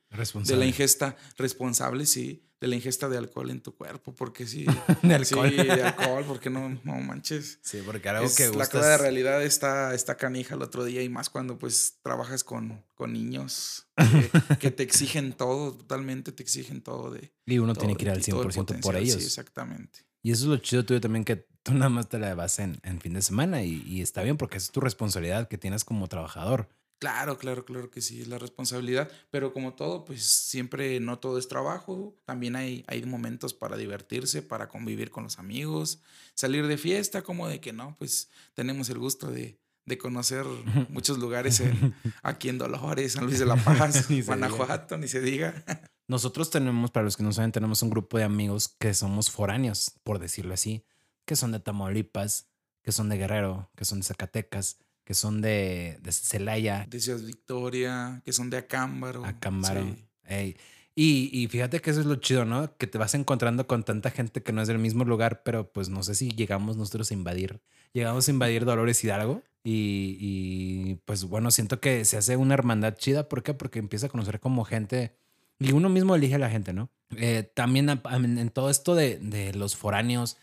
de 0.45 0.57
la 0.57 0.65
ingesta 0.65 1.17
responsable, 1.37 2.07
sí, 2.07 2.49
de 2.63 2.69
la 2.69 2.77
ingesta 2.77 3.09
de 3.09 3.19
alcohol 3.19 3.51
en 3.51 3.61
tu 3.61 3.75
cuerpo, 3.77 4.15
porque 4.15 4.47
sí. 4.47 4.65
de 5.03 5.15
alcohol. 5.15 5.51
Sí, 5.51 5.57
de 5.57 5.83
alcohol, 5.83 6.25
porque 6.27 6.49
no, 6.49 6.81
no 6.85 6.95
manches. 7.01 7.59
Sí, 7.63 7.83
porque 7.85 8.09
algo 8.09 8.25
es, 8.25 8.37
que 8.37 8.45
La 8.45 8.51
gustas... 8.51 8.69
cruda 8.71 8.99
realidad 8.99 9.43
está, 9.43 9.95
está 9.95 10.17
canija 10.17 10.55
el 10.55 10.63
otro 10.63 10.85
día 10.85 11.03
y 11.03 11.09
más 11.09 11.29
cuando 11.29 11.59
pues 11.59 11.99
trabajas 12.03 12.45
con, 12.45 12.85
con 12.95 13.13
niños 13.13 13.89
que, 13.97 14.57
que, 14.59 14.71
te 14.71 14.83
exigen 14.83 15.33
todo, 15.33 15.77
totalmente 15.77 16.33
te 16.33 16.43
exigen 16.43 16.83
todo 16.83 17.11
de... 17.11 17.35
Y 17.47 17.59
uno 17.59 17.75
todo 17.75 17.85
tiene 17.85 17.97
que 17.97 18.05
ir 18.05 18.11
al 18.11 18.23
100% 18.23 18.81
por 18.81 18.97
ellos. 18.97 19.19
Sí, 19.19 19.25
exactamente. 19.25 20.07
Y 20.23 20.31
eso 20.31 20.45
es 20.45 20.49
lo 20.49 20.57
chido 20.59 20.85
tuyo 20.85 21.01
también, 21.01 21.25
que 21.25 21.37
tú 21.63 21.75
nada 21.75 21.89
más 21.89 22.09
te 22.09 22.19
la 22.19 22.35
vas 22.35 22.59
en, 22.59 22.79
en 22.83 23.01
fin 23.01 23.15
de 23.15 23.23
semana 23.23 23.63
y, 23.63 23.83
y, 23.87 24.03
está 24.03 24.23
bien 24.23 24.37
porque 24.37 24.57
es 24.59 24.71
tu 24.71 24.81
responsabilidad 24.81 25.49
que 25.49 25.59
tienes 25.59 25.85
como 25.85 26.09
trabajador. 26.09 26.69
Claro, 27.01 27.37
claro, 27.37 27.65
claro 27.65 27.91
que 27.91 28.01
sí, 28.01 28.21
es 28.21 28.29
la 28.29 28.39
responsabilidad, 28.39 29.11
pero 29.33 29.53
como 29.53 29.75
todo, 29.75 30.05
pues 30.05 30.23
siempre 30.25 31.01
no 31.01 31.19
todo 31.19 31.37
es 31.37 31.49
trabajo, 31.49 32.17
también 32.25 32.55
hay, 32.55 32.85
hay 32.87 33.05
momentos 33.05 33.55
para 33.55 33.77
divertirse, 33.77 34.41
para 34.41 34.69
convivir 34.69 35.11
con 35.11 35.25
los 35.25 35.41
amigos, 35.41 36.01
salir 36.35 36.69
de 36.69 36.79
fiesta, 36.79 37.23
como 37.23 37.49
de 37.49 37.61
que 37.61 37.73
no, 37.73 37.97
pues 37.99 38.31
tenemos 38.55 38.89
el 38.89 38.99
gusto 39.01 39.33
de, 39.33 39.59
de 39.85 39.99
conocer 39.99 40.47
muchos 40.91 41.19
lugares 41.19 41.59
en- 41.59 41.93
aquí 42.23 42.49
en 42.49 42.59
Dolores, 42.59 43.15
San 43.15 43.25
Luis 43.27 43.41
de 43.41 43.47
la 43.47 43.57
Paz, 43.57 43.97
Ni 44.09 44.23
se 44.23 44.23
diga. 44.23 44.27
Guanajuato, 44.27 44.97
ni 44.97 45.09
se 45.09 45.21
diga. 45.21 45.65
Nosotros 46.09 46.51
tenemos, 46.51 46.91
para 46.91 47.05
los 47.05 47.17
que 47.17 47.23
no 47.23 47.33
saben, 47.33 47.53
tenemos 47.53 47.83
un 47.83 47.91
grupo 47.91 48.19
de 48.19 48.25
amigos 48.25 48.69
que 48.69 48.93
somos 48.95 49.31
foráneos, 49.31 49.93
por 50.03 50.19
decirlo 50.19 50.55
así, 50.55 50.85
que 51.25 51.37
son 51.37 51.53
de 51.53 51.61
Tamaulipas, 51.61 52.49
que 52.83 52.93
son 52.93 53.09
de 53.09 53.17
Guerrero, 53.17 53.71
que 53.77 53.85
son 53.85 54.01
de 54.01 54.07
Zacatecas, 54.07 54.79
que 55.05 55.15
son 55.15 55.41
de, 55.41 55.99
de 56.03 56.13
Celaya, 56.13 56.87
De 56.89 57.01
Ciudad 57.01 57.21
Victoria, 57.21 58.23
que 58.25 58.33
son 58.33 58.51
de 58.51 58.59
Acámbaro. 58.59 59.25
Acámbaro. 59.25 59.85
sí. 59.85 60.05
Ey. 60.25 60.57
Y, 60.95 61.31
y 61.33 61.49
fíjate 61.49 61.81
que 61.81 61.91
eso 61.91 62.01
es 62.01 62.07
lo 62.07 62.17
chido, 62.17 62.45
¿no? 62.45 62.77
Que 62.77 62.87
te 62.87 62.99
vas 62.99 63.15
encontrando 63.15 63.67
con 63.67 63.83
tanta 63.83 64.11
gente 64.11 64.43
que 64.43 64.53
no 64.53 64.61
es 64.61 64.69
del 64.69 64.79
mismo 64.79 65.05
lugar, 65.05 65.43
pero 65.43 65.73
pues 65.73 65.89
no 65.89 66.03
sé 66.03 66.15
si 66.15 66.31
llegamos 66.31 66.77
nosotros 66.77 67.11
a 67.11 67.15
invadir. 67.15 67.63
Llegamos 67.95 68.29
a 68.29 68.31
invadir 68.31 68.67
Dolores 68.67 69.03
Hidalgo 69.03 69.43
y, 69.65 70.17
y, 70.21 70.95
pues 71.07 71.25
bueno, 71.25 71.51
siento 71.51 71.81
que 71.81 72.05
se 72.05 72.19
hace 72.19 72.37
una 72.37 72.55
hermandad 72.55 72.95
chida. 72.97 73.29
¿Por 73.29 73.43
qué? 73.43 73.55
Porque 73.55 73.79
empieza 73.79 74.07
a 74.07 74.11
conocer 74.11 74.39
como 74.39 74.65
gente 74.65 75.17
y 75.63 75.73
uno 75.73 75.89
mismo 75.89 76.15
elige 76.15 76.35
a 76.35 76.39
la 76.39 76.51
gente, 76.51 76.73
¿no? 76.73 76.91
Eh, 77.17 77.51
también 77.55 77.89
en 77.89 78.51
todo 78.51 78.71
esto 78.71 78.95
de, 78.95 79.19
de 79.19 79.53
los 79.55 79.77
foráneos, 79.77 80.37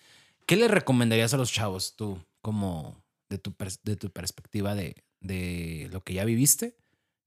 ¿qué 0.45 0.55
le 0.55 0.67
recomendarías 0.67 1.33
a 1.33 1.37
los 1.37 1.51
chavos 1.51 1.95
tú 1.95 2.19
como 2.41 3.03
de 3.29 3.37
tu, 3.37 3.51
pers- 3.51 3.81
de 3.83 3.95
tu 3.95 4.11
perspectiva 4.11 4.75
de, 4.75 5.03
de 5.19 5.89
lo 5.91 6.03
que 6.03 6.13
ya 6.13 6.25
viviste? 6.25 6.75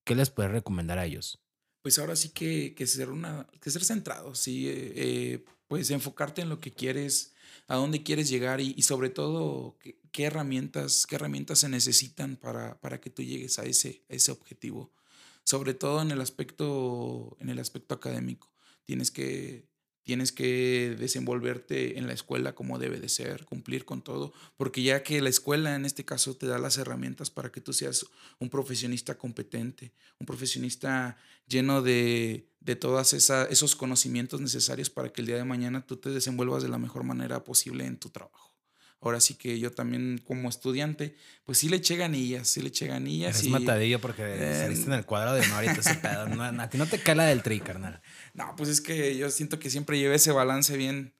¿Qué 0.05 0.15
les 0.15 0.31
puedes 0.31 0.53
recomendar 0.53 0.99
a 0.99 1.07
ellos? 1.07 1.39
Pues 1.83 1.99
ahora 1.99 2.15
sí 2.17 2.29
que, 2.29 2.75
que 2.75 2.87
ser 2.87 3.11
una, 3.11 3.49
que 3.61 3.71
ser 3.71 3.85
centrado, 3.85 4.35
sí, 4.35 4.69
eh, 4.69 4.93
eh, 4.95 5.45
pues 5.67 5.91
enfocarte 5.91 6.43
en 6.43 6.49
lo 6.49 6.61
que 6.61 6.73
quieres, 6.73 7.33
a 7.67 7.77
dónde 7.77 8.03
quieres 8.05 8.29
llegar 8.29 8.61
y, 8.61 8.75
y 8.77 8.83
sobre 8.83 9.11
todo 9.11 9.77
qué, 9.81 9.97
qué 10.13 10.25
herramientas, 10.25 11.07
qué 11.07 11.17
herramientas 11.17 11.59
se 11.59 11.69
necesitan 11.69 12.37
para, 12.37 12.81
para 12.81 13.01
que 13.01 13.11
tú 13.11 13.23
llegues 13.23 13.59
a 13.59 13.65
ese, 13.65 14.03
a 14.09 14.15
ese 14.15 14.31
objetivo. 14.31 14.93
Sobre 15.45 15.75
todo 15.75 16.03
en 16.03 16.11
el 16.11 16.21
aspecto, 16.21 17.37
en 17.41 17.49
el 17.49 17.59
aspecto 17.59 17.95
académico. 17.95 18.51
Tienes 18.85 19.11
que, 19.11 19.69
tienes 20.03 20.33
que 20.33 20.97
desenvolverte 20.99 21.99
en 21.99 22.07
la 22.07 22.13
escuela 22.13 22.55
como 22.55 22.79
debe 22.79 23.01
de 23.01 23.09
ser, 23.09 23.45
cumplir 23.45 23.85
con 23.85 24.03
todo, 24.03 24.33
porque 24.57 24.83
ya 24.83 25.03
que 25.03 25.21
la 25.21 25.29
escuela 25.29 25.75
en 25.75 25.85
este 25.85 26.05
caso 26.05 26.37
te 26.37 26.47
da 26.47 26.59
las 26.59 26.79
herramientas 26.79 27.31
para 27.31 27.53
que 27.53 27.61
tú 27.61 27.73
seas 27.73 28.07
un 28.39 28.51
profesionista 28.51 29.17
competente, 29.17 29.93
un 30.19 30.27
profesionista 30.27 31.17
lleno 31.47 31.83
de, 31.83 32.49
de 32.61 32.77
todos 32.77 33.13
esos 33.13 33.77
conocimientos 33.77 34.41
necesarios 34.41 34.91
para 34.91 35.13
que 35.13 35.21
el 35.21 35.27
día 35.27 35.37
de 35.37 35.45
mañana 35.45 35.87
tú 35.87 35.97
te 35.97 36.11
desenvuelvas 36.11 36.63
de 36.63 36.69
la 36.69 36.79
mejor 36.79 37.05
manera 37.05 37.45
posible 37.45 37.87
en 37.87 37.99
tu 37.99 38.11
trabajo. 38.11 38.52
Ahora 39.03 39.21
sí 39.21 39.35
que 39.35 39.59
yo 39.59 39.73
también 39.73 40.23
como 40.25 40.49
estudiante, 40.49 41.17
pues 41.45 41.59
sí 41.59 41.69
le 41.69 41.79
eché 41.79 41.97
ganillas, 41.97 42.47
sí 42.49 42.63
le 42.63 42.69
eché 42.69 42.87
ganillas. 42.87 43.43
Y, 43.43 43.51
matadillo 43.51 44.01
porque 44.01 44.23
Eh, 44.23 44.61
saliste 44.61 44.87
en 44.87 44.93
el 44.93 45.05
cuadro 45.05 45.35
de 45.35 45.41
honor 45.43 45.65
y 45.65 45.67
ese 45.67 45.95
pedo. 46.03 46.29
No, 46.29 46.43
a 46.45 46.71
ti 46.71 46.79
no 46.79 46.87
te 46.87 47.01
cae 47.01 47.17
la 47.17 47.25
del 47.25 47.43
tri, 47.43 47.59
carnal. 47.59 48.01
No, 48.33 48.55
pues 48.57 48.69
es 48.69 48.81
que 48.81 49.17
yo 49.17 49.29
siento 49.31 49.59
que 49.59 49.71
siempre 49.71 49.99
llevé 49.99 50.15
ese 50.15 50.31
balance 50.31 50.77
bien, 50.77 51.15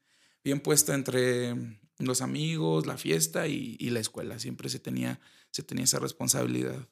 bien 0.45 0.61
puesto 0.61 0.95
entre 0.95 1.57
los 1.99 2.23
amigos, 2.23 2.87
la 2.87 2.97
fiesta 2.97 3.49
y, 3.49 3.77
y 3.81 3.91
la 3.91 3.99
escuela. 3.99 4.39
Siempre 4.39 4.69
se 4.69 4.79
tenía, 4.79 5.19
se 5.51 5.65
tenía 5.65 5.85
esa 5.85 5.99
responsabilidad 5.99 6.89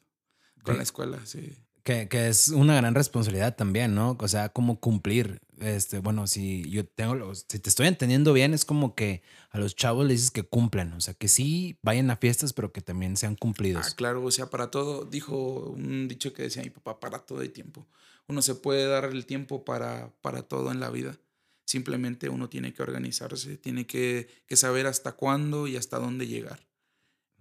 con 0.64 0.76
la 0.76 0.82
escuela, 0.82 1.18
sí. 1.24 1.56
Que, 1.84 2.08
que 2.08 2.28
es 2.28 2.48
una 2.48 2.74
gran 2.74 2.94
responsabilidad 2.94 3.56
también, 3.56 3.94
¿no? 3.94 4.16
O 4.18 4.28
sea, 4.28 4.48
como 4.50 4.80
cumplir. 4.80 5.40
Este, 5.60 5.98
bueno, 5.98 6.26
si 6.26 6.68
yo 6.70 6.86
tengo, 6.86 7.14
los- 7.14 7.44
si 7.48 7.58
te 7.58 7.68
estoy 7.68 7.86
entendiendo 7.86 8.32
bien, 8.32 8.54
es 8.54 8.64
como 8.64 8.94
que 8.94 9.22
a 9.50 9.58
los 9.58 9.76
chavos 9.76 10.06
les 10.06 10.16
dices 10.18 10.30
que 10.30 10.42
cumplan. 10.42 10.92
O 10.94 11.00
sea, 11.00 11.14
que 11.14 11.28
sí 11.28 11.78
vayan 11.82 12.10
a 12.10 12.16
fiestas, 12.16 12.52
pero 12.52 12.72
que 12.72 12.80
también 12.80 13.16
sean 13.16 13.36
cumplidos. 13.36 13.86
Ah, 13.86 13.94
claro, 13.94 14.24
o 14.24 14.30
sea, 14.30 14.48
para 14.50 14.70
todo, 14.70 15.04
dijo 15.04 15.36
un 15.76 16.08
dicho 16.08 16.32
que 16.32 16.42
decía 16.44 16.62
mi 16.62 16.70
papá, 16.70 16.98
para 16.98 17.20
todo 17.20 17.40
hay 17.40 17.50
tiempo. 17.50 17.86
Uno 18.26 18.42
se 18.42 18.54
puede 18.54 18.86
dar 18.86 19.04
el 19.04 19.26
tiempo 19.26 19.64
para, 19.64 20.12
para 20.22 20.42
todo 20.42 20.72
en 20.72 20.80
la 20.80 20.90
vida. 20.90 21.18
Simplemente 21.66 22.28
uno 22.28 22.48
tiene 22.48 22.72
que 22.72 22.82
organizarse, 22.82 23.56
tiene 23.56 23.86
que, 23.86 24.28
que 24.46 24.56
saber 24.56 24.86
hasta 24.86 25.12
cuándo 25.12 25.66
y 25.68 25.76
hasta 25.76 25.98
dónde 25.98 26.26
llegar. 26.26 26.66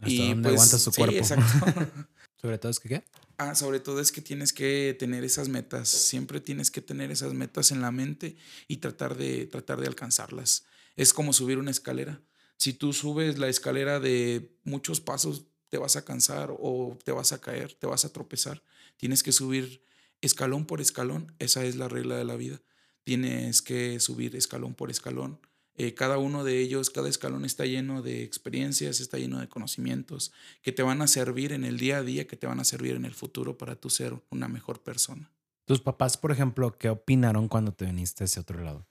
Hasta 0.02 0.10
y 0.10 0.18
dónde 0.30 0.44
pues, 0.50 0.54
aguanta 0.56 0.78
su 0.78 0.92
sí, 0.92 1.02
cuerpo. 1.02 1.18
exacto. 1.18 1.46
Sobre 2.42 2.58
todo 2.58 2.70
es 2.72 2.80
que, 2.80 2.90
¿qué? 2.90 3.04
Ah, 3.42 3.56
sobre 3.56 3.80
todo 3.80 4.02
es 4.02 4.12
que 4.12 4.22
tienes 4.22 4.52
que 4.52 4.94
tener 5.00 5.24
esas 5.24 5.48
metas. 5.48 5.88
Siempre 5.88 6.42
tienes 6.42 6.70
que 6.70 6.82
tener 6.82 7.10
esas 7.10 7.34
metas 7.34 7.72
en 7.72 7.80
la 7.80 7.90
mente 7.90 8.36
y 8.68 8.78
tratar 8.78 9.16
de, 9.16 9.46
tratar 9.46 9.80
de 9.80 9.88
alcanzarlas. 9.88 10.66
Es 10.98 11.14
como 11.14 11.32
subir 11.32 11.58
una 11.58 11.72
escalera. 11.72 12.22
Si 12.58 12.74
tú 12.74 12.92
subes 12.92 13.38
la 13.38 13.48
escalera 13.48 14.02
de 14.02 14.58
muchos 14.66 15.00
pasos, 15.00 15.46
te 15.70 15.78
vas 15.78 15.96
a 15.96 16.04
cansar 16.04 16.54
o 16.60 16.98
te 17.06 17.14
vas 17.14 17.32
a 17.32 17.40
caer, 17.40 17.76
te 17.76 17.88
vas 17.88 18.04
a 18.04 18.12
tropezar. 18.12 18.62
Tienes 18.98 19.24
que 19.24 19.32
subir 19.32 19.86
escalón 20.20 20.66
por 20.66 20.82
escalón. 20.82 21.34
Esa 21.40 21.64
es 21.64 21.78
la 21.78 21.88
regla 21.88 22.18
de 22.18 22.26
la 22.26 22.36
vida. 22.36 22.62
Tienes 23.06 23.62
que 23.62 24.02
subir 24.02 24.36
escalón 24.36 24.76
por 24.76 24.92
escalón. 24.92 25.40
Eh, 25.80 25.94
cada 25.94 26.18
uno 26.18 26.44
de 26.44 26.60
ellos, 26.60 26.90
cada 26.90 27.08
escalón 27.08 27.46
está 27.46 27.66
lleno 27.66 28.02
de 28.02 28.24
experiencias, 28.24 29.00
está 29.00 29.18
lleno 29.18 29.40
de 29.40 29.48
conocimientos 29.48 30.34
que 30.62 30.74
te 30.74 30.84
van 30.84 31.02
a 31.02 31.08
servir 31.08 31.54
en 31.54 31.64
el 31.64 31.78
día 31.78 32.00
a 32.00 32.04
día, 32.04 32.28
que 32.28 32.36
te 32.36 32.48
van 32.48 32.60
a 32.60 32.66
servir 32.66 32.98
en 32.98 33.06
el 33.06 33.14
futuro 33.14 33.58
para 33.58 33.78
tú 33.78 33.90
ser 33.90 34.22
una 34.30 34.50
mejor 34.50 34.84
persona. 34.84 35.32
Tus 35.64 35.80
papás, 35.80 36.18
por 36.18 36.34
ejemplo, 36.34 36.78
¿qué 36.78 36.90
opinaron 36.90 37.48
cuando 37.48 37.72
te 37.72 37.86
viniste 37.86 38.24
a 38.24 38.26
ese 38.26 38.42
otro 38.42 38.62
lado? 38.62 38.86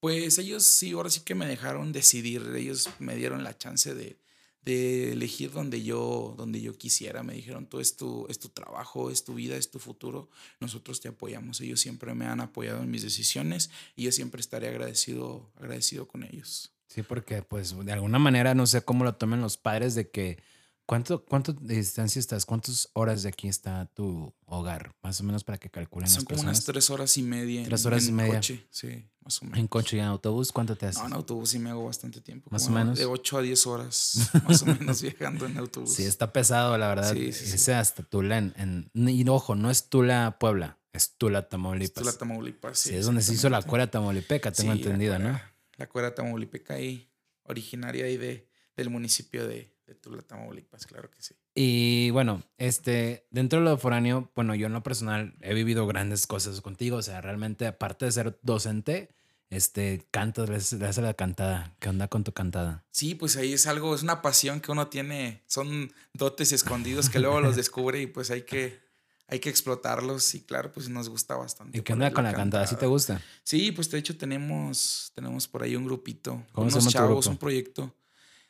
Pues 0.00 0.36
ellos 0.38 0.64
sí, 0.64 0.90
ahora 0.90 1.08
sí 1.08 1.20
que 1.20 1.36
me 1.36 1.46
dejaron 1.46 1.92
decidir, 1.92 2.42
ellos 2.56 2.90
me 2.98 3.14
dieron 3.14 3.44
la 3.44 3.56
chance 3.56 3.94
de, 3.94 4.18
de 4.64 5.12
elegir 5.12 5.50
donde 5.50 5.82
yo, 5.82 6.34
donde 6.36 6.60
yo 6.60 6.76
quisiera, 6.76 7.22
me 7.22 7.34
dijeron, 7.34 7.66
tú 7.66 7.80
es 7.80 7.96
tu, 7.96 8.26
es 8.28 8.38
tu 8.38 8.48
trabajo, 8.48 9.10
es 9.10 9.24
tu 9.24 9.34
vida, 9.34 9.56
es 9.56 9.70
tu 9.70 9.78
futuro, 9.78 10.30
nosotros 10.60 11.00
te 11.00 11.08
apoyamos, 11.08 11.60
ellos 11.60 11.80
siempre 11.80 12.14
me 12.14 12.26
han 12.26 12.40
apoyado 12.40 12.82
en 12.82 12.90
mis 12.90 13.02
decisiones 13.02 13.70
y 13.94 14.04
yo 14.04 14.12
siempre 14.12 14.40
estaré 14.40 14.68
agradecido, 14.68 15.50
agradecido 15.56 16.08
con 16.08 16.24
ellos. 16.24 16.72
Sí, 16.86 17.02
porque 17.02 17.42
pues 17.42 17.74
de 17.84 17.92
alguna 17.92 18.18
manera 18.18 18.54
no 18.54 18.66
sé 18.66 18.82
cómo 18.82 19.04
lo 19.04 19.16
tomen 19.16 19.40
los 19.40 19.56
padres 19.56 19.94
de 19.94 20.10
que 20.10 20.38
¿cuánto, 20.86 21.24
cuánto 21.24 21.52
de 21.52 21.76
distancia 21.76 22.18
estás? 22.20 22.44
¿Cuántas 22.46 22.88
horas 22.92 23.22
de 23.22 23.28
aquí 23.28 23.48
está 23.48 23.86
tu 23.94 24.34
hogar? 24.46 24.94
Más 25.02 25.20
o 25.20 25.24
menos 25.24 25.44
para 25.44 25.58
que 25.58 25.70
calculen 25.70 26.08
Son 26.08 26.16
las 26.16 26.24
como 26.24 26.28
personas. 26.36 26.56
unas 26.58 26.64
tres 26.64 26.90
horas 26.90 27.16
y 27.16 27.22
media. 27.22 27.60
en- 27.60 27.66
Tres 27.66 27.86
horas 27.86 28.04
y 28.04 28.08
en 28.08 28.14
media. 28.16 28.34
coche, 28.34 28.66
sí, 28.70 29.08
más 29.20 29.40
o 29.40 29.44
menos. 29.44 29.58
En 29.58 29.68
coche 29.68 29.96
y 29.96 30.00
en 30.00 30.06
autobús, 30.06 30.52
¿cuánto 30.52 30.76
te 30.76 30.86
haces? 30.86 31.00
No, 31.02 31.08
en 31.08 31.12
autobús 31.14 31.50
sí 31.50 31.58
me 31.58 31.70
hago 31.70 31.84
bastante 31.86 32.20
tiempo. 32.20 32.48
Más 32.50 32.66
o 32.68 32.70
menos. 32.70 32.98
De 32.98 33.06
8 33.06 33.38
a 33.38 33.42
10 33.42 33.66
horas, 33.66 34.30
más 34.44 34.62
o 34.62 34.66
menos, 34.66 35.00
viajando 35.02 35.46
en 35.46 35.56
autobús. 35.58 35.92
Sí, 35.94 36.04
está 36.04 36.32
pesado, 36.32 36.76
la 36.78 36.88
verdad. 36.88 37.12
Sí, 37.12 37.32
sí, 37.32 37.46
sí. 37.46 37.52
Irse 37.52 37.74
hasta 37.74 38.02
Tula 38.02 38.38
en, 38.38 38.54
en- 38.56 39.08
Y 39.08 39.28
ojo, 39.28 39.54
no 39.54 39.70
es 39.70 39.88
Tula, 39.88 40.36
Puebla, 40.38 40.78
es 40.92 41.16
Tula, 41.16 41.48
Tamaulipas. 41.48 41.98
Esto 41.98 42.04
la 42.12 42.16
Tamaulipas. 42.18 42.78
sí, 42.78 42.94
es 42.94 43.06
donde 43.06 43.22
se 43.22 43.34
hizo 43.34 43.48
la 43.48 43.62
cuera 43.62 43.90
tamaulipeca, 43.90 44.52
tengo 44.52 44.72
Sí, 44.72 44.78
la 44.78 44.84
entendido, 44.84 45.18
¿no? 45.18 45.40
La 45.76 45.88
cuera 45.88 46.14
tamaulipeca 46.14 46.78
y 46.80 47.10
originaria 47.42 48.04
ahí 48.04 48.16
de, 48.16 48.48
del 48.76 48.90
municipio 48.90 49.46
de, 49.48 49.73
de 49.86 49.94
Tula, 49.94 50.22
Tamaulipas, 50.22 50.86
claro 50.86 51.10
que 51.10 51.22
sí. 51.22 51.34
Y 51.54 52.10
bueno, 52.10 52.42
este, 52.58 53.26
dentro 53.30 53.58
de 53.58 53.66
lo 53.66 53.78
foráneo, 53.78 54.30
bueno, 54.34 54.54
yo 54.54 54.66
en 54.66 54.72
lo 54.72 54.82
personal 54.82 55.34
he 55.40 55.54
vivido 55.54 55.86
grandes 55.86 56.26
cosas 56.26 56.60
contigo. 56.60 56.98
O 56.98 57.02
sea, 57.02 57.20
realmente, 57.20 57.66
aparte 57.66 58.06
de 58.06 58.12
ser 58.12 58.38
docente, 58.42 59.10
este, 59.50 60.06
cantas, 60.10 60.48
le 60.48 60.56
haces 60.56 60.98
la 60.98 61.14
cantada. 61.14 61.76
¿Qué 61.80 61.88
onda 61.88 62.08
con 62.08 62.24
tu 62.24 62.32
cantada? 62.32 62.84
Sí, 62.90 63.14
pues 63.14 63.36
ahí 63.36 63.52
es 63.52 63.66
algo, 63.66 63.94
es 63.94 64.02
una 64.02 64.22
pasión 64.22 64.60
que 64.60 64.72
uno 64.72 64.88
tiene, 64.88 65.42
son 65.46 65.92
dotes 66.12 66.52
escondidos 66.52 67.08
que 67.10 67.20
luego 67.20 67.40
los 67.40 67.56
descubre 67.56 68.00
y 68.00 68.06
pues 68.06 68.30
hay 68.30 68.42
que, 68.42 68.80
hay 69.28 69.38
que 69.38 69.50
explotarlos 69.50 70.34
y 70.34 70.40
claro, 70.40 70.72
pues 70.72 70.88
nos 70.88 71.08
gusta 71.08 71.36
bastante. 71.36 71.78
¿Y 71.78 71.82
qué 71.82 71.92
onda 71.92 72.10
con 72.12 72.24
la 72.24 72.32
cantada? 72.32 72.66
¿Sí 72.66 72.76
te 72.76 72.86
gusta? 72.86 73.20
Sí, 73.42 73.70
pues 73.70 73.90
de 73.90 73.98
hecho 73.98 74.16
tenemos, 74.16 75.12
tenemos 75.14 75.46
por 75.46 75.62
ahí 75.62 75.76
un 75.76 75.84
grupito, 75.84 76.42
¿Cómo 76.52 76.70
se 76.70 76.76
unos 76.76 76.86
tu 76.86 76.90
chavos, 76.90 77.26
grupo? 77.26 77.30
un 77.30 77.38
proyecto. 77.38 77.94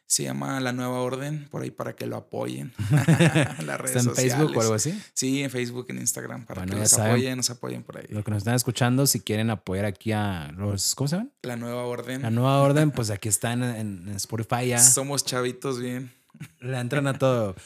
Se 0.06 0.22
llama 0.22 0.60
La 0.60 0.72
Nueva 0.72 1.00
Orden, 1.00 1.48
por 1.50 1.62
ahí 1.62 1.70
para 1.70 1.96
que 1.96 2.06
lo 2.06 2.16
apoyen. 2.16 2.72
Las 3.64 3.80
redes 3.80 3.96
¿Está 3.96 4.10
en 4.10 4.14
Facebook 4.16 4.56
o 4.56 4.60
algo 4.60 4.74
así? 4.74 5.00
Sí, 5.14 5.42
en 5.42 5.50
Facebook, 5.50 5.86
en 5.88 5.98
Instagram, 5.98 6.44
para 6.44 6.62
Bueno, 6.62 6.80
que 6.82 6.86
saben. 6.88 7.12
apoyen, 7.12 7.36
nos 7.38 7.50
apoyen 7.50 7.82
por 7.82 7.96
ahí. 7.98 8.06
Lo 8.10 8.22
que 8.22 8.30
nos 8.30 8.38
están 8.38 8.54
escuchando, 8.54 9.06
si 9.06 9.20
quieren 9.20 9.50
apoyar 9.50 9.86
aquí 9.86 10.12
a 10.12 10.52
los, 10.56 10.94
¿cómo 10.94 11.08
se 11.08 11.16
llaman? 11.16 11.32
La 11.42 11.56
Nueva 11.56 11.84
Orden. 11.84 12.22
La 12.22 12.30
nueva 12.30 12.60
orden, 12.60 12.90
pues 12.90 13.10
aquí 13.10 13.28
está 13.28 13.52
en, 13.54 13.62
en- 13.62 14.08
Spotify 14.16 14.68
ya. 14.68 14.78
Somos 14.78 15.24
chavitos 15.24 15.80
bien. 15.80 16.12
Le 16.60 16.78
entran 16.78 17.06
a 17.06 17.18
todo. 17.18 17.56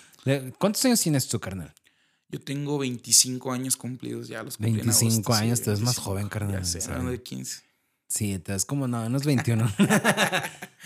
¿Cuántos 0.59 0.85
años 0.85 1.00
tienes 1.00 1.26
tú, 1.28 1.40
carnal? 1.40 1.75
Yo 2.30 2.40
tengo 2.40 2.78
25 2.78 3.52
años 3.52 3.76
cumplidos 3.76 4.28
ya, 4.28 4.42
los 4.42 4.59
cumplí 4.59 4.73
en 4.80 4.87
25 4.87 5.33
agosto, 5.33 5.35
sí, 5.35 5.42
años, 5.42 5.61
te 5.62 5.71
ves 5.71 5.80
más 5.80 5.97
25. 5.97 6.02
joven, 6.11 6.28
carnal, 6.28 6.52
Ya 6.52 6.59
en 6.59 6.66
sé, 6.66 6.80
serio. 6.83 6.99
ando 6.99 7.11
de 7.11 7.23
15. 7.23 7.62
Sí, 8.07 8.38
te 8.38 8.52
ves 8.52 8.64
como 8.66 8.87
no, 8.87 9.04
unos 9.07 9.25
21. 9.25 9.73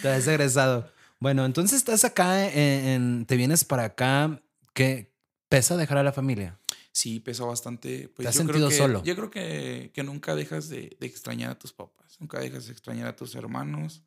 te 0.02 0.08
ves 0.08 0.26
egresado. 0.28 0.90
Bueno, 1.22 1.44
entonces 1.46 1.76
estás 1.76 2.04
acá 2.04 2.48
en, 2.52 2.58
en- 2.88 3.26
te 3.26 3.36
vienes 3.36 3.64
para 3.64 3.84
acá. 3.84 4.42
¿Qué 4.74 5.14
pesa 5.48 5.76
dejar 5.76 5.98
a 5.98 6.02
la 6.02 6.12
familia? 6.12 6.58
Sí, 6.90 7.20
pesa 7.20 7.44
bastante. 7.44 8.08
Pues 8.08 8.24
¿Te 8.24 8.28
has 8.30 8.34
yo 8.34 8.40
creo 8.42 8.46
sentido 8.54 8.68
que- 8.70 8.76
solo? 8.76 9.04
Yo 9.04 9.14
creo 9.14 9.30
que, 9.30 9.92
que 9.94 10.02
nunca 10.02 10.34
dejas 10.34 10.68
de, 10.68 10.96
de 10.98 11.06
extrañar 11.06 11.52
a 11.52 11.58
tus 11.60 11.72
papás, 11.72 12.16
nunca 12.18 12.40
dejas 12.40 12.66
de 12.66 12.72
extrañar 12.72 13.06
a 13.06 13.14
tus 13.14 13.36
hermanos. 13.36 14.02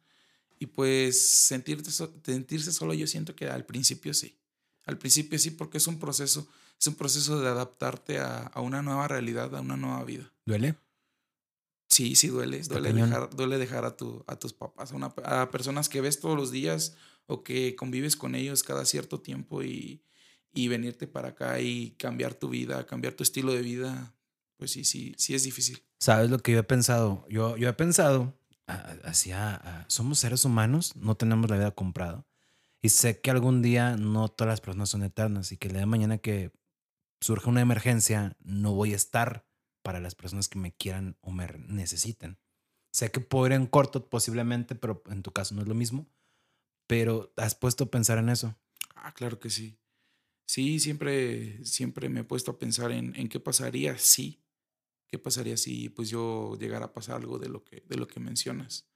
Y 0.60 0.66
pues 0.66 1.26
sentirte, 1.26 1.90
sentirse 1.90 2.74
solo, 2.74 2.94
yo 2.94 3.08
siento 3.08 3.34
que 3.34 3.48
al 3.48 3.66
principio 3.66 4.14
sí. 4.14 4.38
Al 4.86 4.98
principio 4.98 5.40
sí, 5.40 5.52
porque 5.52 5.78
es 5.78 5.88
un 5.88 6.00
proceso, 6.00 6.50
es 6.78 6.88
un 6.88 6.96
proceso 6.96 7.40
de 7.40 7.48
adaptarte 7.48 8.20
a, 8.20 8.40
a 8.48 8.60
una 8.60 8.82
nueva 8.82 9.08
realidad, 9.08 9.56
a 9.56 9.62
una 9.62 9.78
nueva 9.78 10.04
vida. 10.04 10.30
¿Duele? 10.46 10.76
Sí, 11.96 12.16
sí 12.16 12.28
duele. 12.28 12.60
Duele 12.62 12.92
dejar, 12.92 13.30
duele 13.34 13.58
dejar 13.58 13.86
a, 13.86 13.96
tu, 13.96 14.22
a 14.28 14.36
tus 14.38 14.52
papás, 14.52 14.92
a, 14.92 14.96
una- 14.98 15.14
a 15.24 15.50
personas 15.50 15.88
que 15.88 16.02
ves 16.02 16.20
todos 16.20 16.36
los 16.36 16.52
días 16.52 16.98
o 17.26 17.42
que 17.42 17.78
convives 17.78 18.18
con 18.18 18.36
ellos 18.36 18.64
cada 18.64 18.84
cierto 18.84 19.22
tiempo 19.22 19.64
y, 19.64 20.04
y 20.54 20.68
venirte 20.68 21.08
para 21.08 21.30
acá 21.30 21.62
y 21.62 21.92
cambiar 21.92 22.34
tu 22.34 22.50
vida, 22.50 22.86
cambiar 22.86 23.14
tu 23.14 23.24
estilo 23.24 23.54
de 23.54 23.62
vida. 23.62 24.14
Pues 24.58 24.72
sí, 24.72 24.84
sí, 24.84 25.16
sí 25.18 25.36
es 25.36 25.44
difícil. 25.44 25.86
¿Sabes 25.98 26.30
lo 26.30 26.40
que 26.40 26.52
yo 26.52 26.60
he 26.60 26.64
pensado? 26.64 27.26
Yo, 27.30 27.56
yo 27.56 27.70
he 27.70 27.74
pensado 27.74 28.38
ah, 28.68 28.98
hacia, 29.06 29.56
ah, 29.56 29.86
somos 29.88 30.20
seres 30.20 30.44
humanos, 30.44 30.98
no 30.98 31.16
tenemos 31.16 31.50
la 31.50 31.56
vida 31.58 31.72
comprada. 31.72 32.26
Y 32.82 32.90
sé 32.90 33.22
que 33.22 33.32
algún 33.32 33.62
día 33.62 33.96
no 33.96 34.28
todas 34.28 34.52
las 34.52 34.60
personas 34.60 34.90
son 34.90 35.04
eternas 35.04 35.54
y 35.54 35.58
que 35.58 35.68
el 35.68 35.74
día 35.76 35.80
de 35.82 35.86
mañana 35.86 36.18
que 36.18 36.52
surja 37.22 37.50
una 37.50 37.62
emergencia, 37.62 38.36
no 38.44 38.74
voy 38.74 38.92
a 38.92 38.98
estar 38.98 39.45
para 39.86 40.00
las 40.00 40.16
personas 40.16 40.50
que 40.50 40.58
me 40.58 40.74
quieran 40.76 41.16
o 41.22 41.30
me 41.32 41.48
necesiten. 41.68 42.40
Sé 42.92 43.12
que 43.12 43.20
puedo 43.20 43.46
ir 43.46 43.52
en 43.52 43.68
corto 43.68 44.10
posiblemente, 44.10 44.74
pero 44.74 45.04
en 45.12 45.22
tu 45.22 45.32
caso 45.32 45.54
no 45.54 45.62
es 45.62 45.68
lo 45.68 45.76
mismo. 45.76 46.10
Pero 46.88 47.32
has 47.38 47.54
puesto 47.54 47.84
a 47.84 47.92
pensar 47.92 48.18
en 48.18 48.30
eso. 48.30 48.56
Ah, 48.96 49.14
claro 49.14 49.40
que 49.40 49.52
sí. 49.52 49.78
Sí, 50.48 50.80
siempre, 50.80 51.64
siempre 51.64 52.10
me 52.10 52.22
he 52.22 52.24
puesto 52.24 52.50
a 52.52 52.58
pensar 52.58 52.92
en, 52.92 53.16
en 53.16 53.30
qué 53.30 53.40
pasaría 53.40 53.96
si, 54.00 54.42
qué 55.08 55.20
pasaría 55.20 55.56
si 55.58 55.90
pues 55.90 56.10
yo 56.10 56.58
llegara 56.60 56.86
a 56.88 56.94
pasar 56.94 57.18
algo 57.18 57.38
de 57.38 57.50
lo 57.50 57.64
que, 57.64 57.84
de 57.88 57.98
lo 57.98 58.08
que 58.08 58.20
mencionas. 58.20 58.88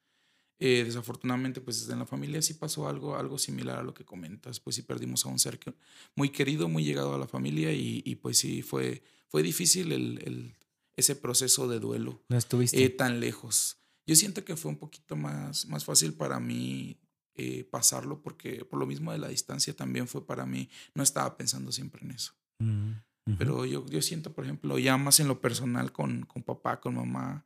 Eh, 0.60 0.84
desafortunadamente, 0.86 1.62
pues 1.62 1.88
en 1.90 2.00
la 2.00 2.06
familia 2.06 2.42
sí 2.42 2.56
pasó 2.56 2.88
algo, 2.90 3.16
algo 3.16 3.38
similar 3.38 3.80
a 3.80 3.84
lo 3.84 3.94
que 3.94 4.06
comentas. 4.06 4.60
Pues 4.60 4.76
sí 4.76 4.82
perdimos 4.82 5.26
a 5.26 5.30
un 5.30 5.40
ser 5.40 5.60
que- 5.60 5.74
muy 6.16 6.30
querido, 6.30 6.68
muy 6.68 6.84
llegado 6.84 7.14
a 7.16 7.20
la 7.20 7.28
familia 7.28 7.72
y, 7.74 8.02
y, 8.06 8.16
pues 8.16 8.40
sí 8.40 8.62
fue, 8.62 9.04
fue 9.28 9.44
difícil 9.44 9.92
el, 9.92 10.20
el- 10.26 10.56
ese 11.00 11.16
proceso 11.16 11.68
de 11.68 11.80
duelo 11.80 12.24
¿No 12.30 12.38
estuviste? 12.38 12.84
eh, 12.84 12.90
tan 12.90 13.20
lejos. 13.20 13.78
Yo 14.06 14.16
siento 14.16 14.44
que 14.44 14.56
fue 14.56 14.72
un 14.72 14.78
poquito 14.78 15.16
más, 15.16 15.68
más 15.68 15.86
fácil 15.86 16.14
para 16.14 16.40
mí 16.40 17.00
eh, 17.36 17.64
pasarlo 17.64 18.22
porque 18.22 18.66
por 18.66 18.80
lo 18.80 18.86
mismo 18.86 19.12
de 19.12 19.18
la 19.18 19.30
distancia 19.30 19.76
también 19.76 20.08
fue 20.08 20.26
para 20.26 20.46
mí, 20.46 20.70
no 20.94 21.04
estaba 21.04 21.38
pensando 21.38 21.72
siempre 21.72 22.04
en 22.04 22.12
eso. 22.12 22.34
Mm. 22.60 22.94
Pero 23.38 23.66
yo, 23.66 23.86
yo 23.86 24.02
siento, 24.02 24.34
por 24.34 24.44
ejemplo, 24.44 24.80
ya 24.80 24.98
más 24.98 25.20
en 25.20 25.28
lo 25.28 25.40
personal 25.40 25.92
con, 25.92 26.26
con 26.26 26.42
papá, 26.42 26.80
con 26.82 26.96
mamá, 26.96 27.46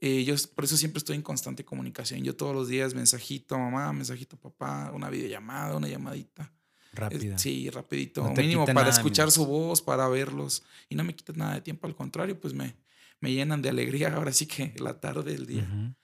eh, 0.00 0.24
yo 0.24 0.34
por 0.56 0.64
eso 0.64 0.76
siempre 0.76 0.98
estoy 0.98 1.14
en 1.14 1.22
constante 1.22 1.64
comunicación. 1.64 2.24
Yo 2.24 2.34
todos 2.34 2.54
los 2.54 2.66
días 2.66 2.92
mensajito 2.92 3.54
a 3.54 3.58
mamá, 3.58 3.92
mensajito 3.92 4.34
a 4.34 4.40
papá, 4.40 4.90
una 4.92 5.08
videollamada, 5.08 5.76
una 5.76 5.86
llamadita. 5.86 6.52
Rápida. 6.92 7.38
Sí, 7.38 7.70
rapidito. 7.70 8.22
No 8.22 8.34
mínimo 8.34 8.66
para 8.66 8.90
escuchar 8.90 9.30
su 9.30 9.46
voz, 9.46 9.80
para 9.80 10.08
verlos. 10.08 10.62
Y 10.88 10.94
no 10.94 11.04
me 11.04 11.14
quita 11.14 11.32
nada 11.34 11.54
de 11.54 11.62
tiempo, 11.62 11.86
al 11.86 11.96
contrario, 11.96 12.38
pues 12.38 12.52
me, 12.52 12.76
me 13.20 13.32
llenan 13.32 13.62
de 13.62 13.70
alegría 13.70 14.14
ahora 14.14 14.32
sí 14.32 14.46
que 14.46 14.74
la 14.78 15.00
tarde, 15.00 15.34
el 15.34 15.46
día. 15.46 15.94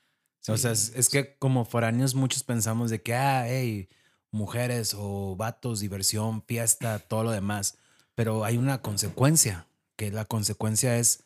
O 0.46 0.56
sea, 0.56 0.72
es, 0.72 0.92
es 0.96 1.10
que 1.10 1.36
como 1.36 1.66
foráneos 1.66 2.14
muchos 2.14 2.42
pensamos 2.42 2.90
de 2.90 3.02
que, 3.02 3.14
ah, 3.14 3.46
hey, 3.46 3.88
mujeres 4.30 4.94
o 4.96 5.36
vatos, 5.36 5.80
diversión, 5.80 6.42
fiesta, 6.42 6.98
todo 6.98 7.24
lo 7.24 7.30
demás. 7.32 7.76
Pero 8.14 8.44
hay 8.44 8.56
una 8.56 8.80
consecuencia, 8.80 9.66
que 9.96 10.10
la 10.10 10.24
consecuencia 10.24 10.96
es, 10.96 11.24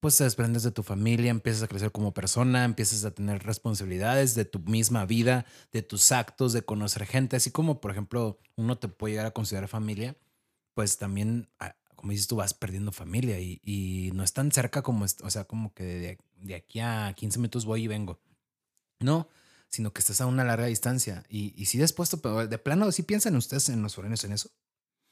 pues 0.00 0.16
te 0.16 0.24
desprendes 0.24 0.62
de 0.62 0.70
tu 0.70 0.82
familia, 0.82 1.30
empiezas 1.30 1.62
a 1.62 1.68
crecer 1.68 1.90
como 1.92 2.12
persona, 2.14 2.64
empiezas 2.64 3.04
a 3.04 3.12
tener 3.12 3.42
responsabilidades 3.42 4.34
de 4.34 4.44
tu 4.44 4.58
misma 4.60 5.06
vida, 5.06 5.46
de 5.72 5.82
tus 5.82 6.12
actos, 6.12 6.52
de 6.52 6.62
conocer 6.62 7.06
gente, 7.06 7.36
así 7.36 7.50
como, 7.50 7.80
por 7.80 7.90
ejemplo, 7.90 8.38
uno 8.56 8.78
te 8.78 8.88
puede 8.88 9.12
llegar 9.12 9.26
a 9.26 9.32
considerar 9.32 9.68
familia, 9.68 10.16
pues 10.74 10.98
también, 10.98 11.48
ah, 11.58 11.76
como 11.94 12.12
dices 12.12 12.26
tú, 12.26 12.36
vas 12.36 12.54
perdiendo 12.54 12.92
familia 12.92 13.40
y, 13.40 13.60
y 13.64 14.10
no 14.14 14.22
es 14.22 14.32
tan 14.32 14.52
cerca 14.52 14.82
como, 14.82 15.04
o 15.04 15.30
sea, 15.30 15.44
como 15.44 15.72
que 15.72 15.84
de, 15.84 16.18
de 16.36 16.54
aquí 16.54 16.80
a 16.80 17.14
15 17.16 17.38
minutos 17.38 17.64
voy 17.64 17.84
y 17.84 17.88
vengo. 17.88 18.20
No, 19.00 19.28
sino 19.68 19.92
que 19.92 20.00
estás 20.00 20.20
a 20.20 20.26
una 20.26 20.44
larga 20.44 20.66
distancia. 20.66 21.24
Y, 21.28 21.54
y 21.60 21.66
sí 21.66 21.78
después, 21.78 22.14
pero 22.22 22.46
de 22.46 22.58
plano, 22.58 22.90
¿sí 22.92 23.02
piensan 23.02 23.36
ustedes 23.36 23.68
en 23.68 23.82
los 23.82 23.94
foráneos 23.94 24.24
en 24.24 24.32
eso? 24.32 24.50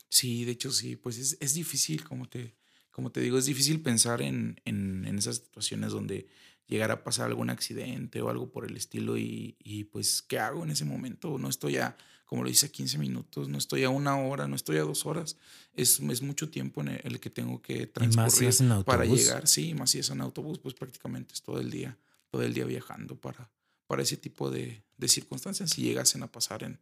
Sí, 0.09 0.45
de 0.45 0.53
hecho 0.53 0.71
sí, 0.71 0.97
pues 0.97 1.19
es, 1.19 1.37
es 1.41 1.55
difícil, 1.55 2.05
como 2.05 2.29
te, 2.29 2.55
como 2.95 3.11
te 3.11 3.19
digo, 3.19 3.39
es 3.39 3.47
difícil 3.47 3.81
pensar 3.81 4.23
en, 4.23 4.61
en, 4.65 5.05
en 5.05 5.19
esas 5.19 5.39
situaciones 5.39 5.91
donde 5.91 6.29
llegara 6.69 6.95
a 6.95 7.03
pasar 7.03 7.27
algún 7.27 7.51
accidente 7.51 8.23
o 8.23 8.31
algo 8.31 8.53
por 8.53 8.65
el 8.65 8.77
estilo 8.77 9.19
y, 9.19 9.57
y, 9.59 9.83
pues, 9.83 10.23
¿qué 10.23 10.39
hago 10.39 10.63
en 10.63 10.71
ese 10.71 10.85
momento? 10.85 11.37
No 11.37 11.49
estoy 11.49 11.79
a, 11.79 11.97
como 12.25 12.45
lo 12.45 12.49
dice, 12.49 12.67
a 12.67 12.69
15 12.69 12.99
minutos, 12.99 13.49
no 13.49 13.59
estoy 13.59 13.83
a 13.83 13.91
una 13.91 14.17
hora, 14.17 14.47
no 14.47 14.55
estoy 14.55 14.77
a 14.77 14.83
dos 14.83 15.07
horas, 15.07 15.37
es, 15.75 15.99
es 15.99 16.23
mucho 16.23 16.51
tiempo 16.51 16.83
en 16.83 17.01
el, 17.03 17.19
que 17.19 17.31
tengo 17.31 17.61
que 17.61 17.75
Y 18.01 18.07
más 18.17 18.33
si 18.33 18.45
transcurrir 18.45 18.49
es 18.49 18.61
en 18.61 18.85
para 18.85 19.05
llegar, 19.05 19.49
sí, 19.49 19.75
más 19.75 19.91
si 19.91 19.99
es 19.99 20.11
en 20.11 20.21
autobús, 20.21 20.61
pues 20.61 20.75
prácticamente 20.75 21.35
es 21.35 21.43
todo 21.43 21.59
el 21.59 21.73
día, 21.73 21.99
todo 22.31 22.43
el 22.43 22.55
día 22.55 22.65
viajando 22.65 23.17
para, 23.17 23.51
para 23.89 24.03
ese 24.03 24.17
tipo 24.17 24.53
de, 24.53 24.85
de 24.99 25.09
circunstancias 25.09 25.71
si 25.71 25.83
llegasen 25.83 26.23
a 26.23 26.31
pasar 26.31 26.63
en, 26.63 26.79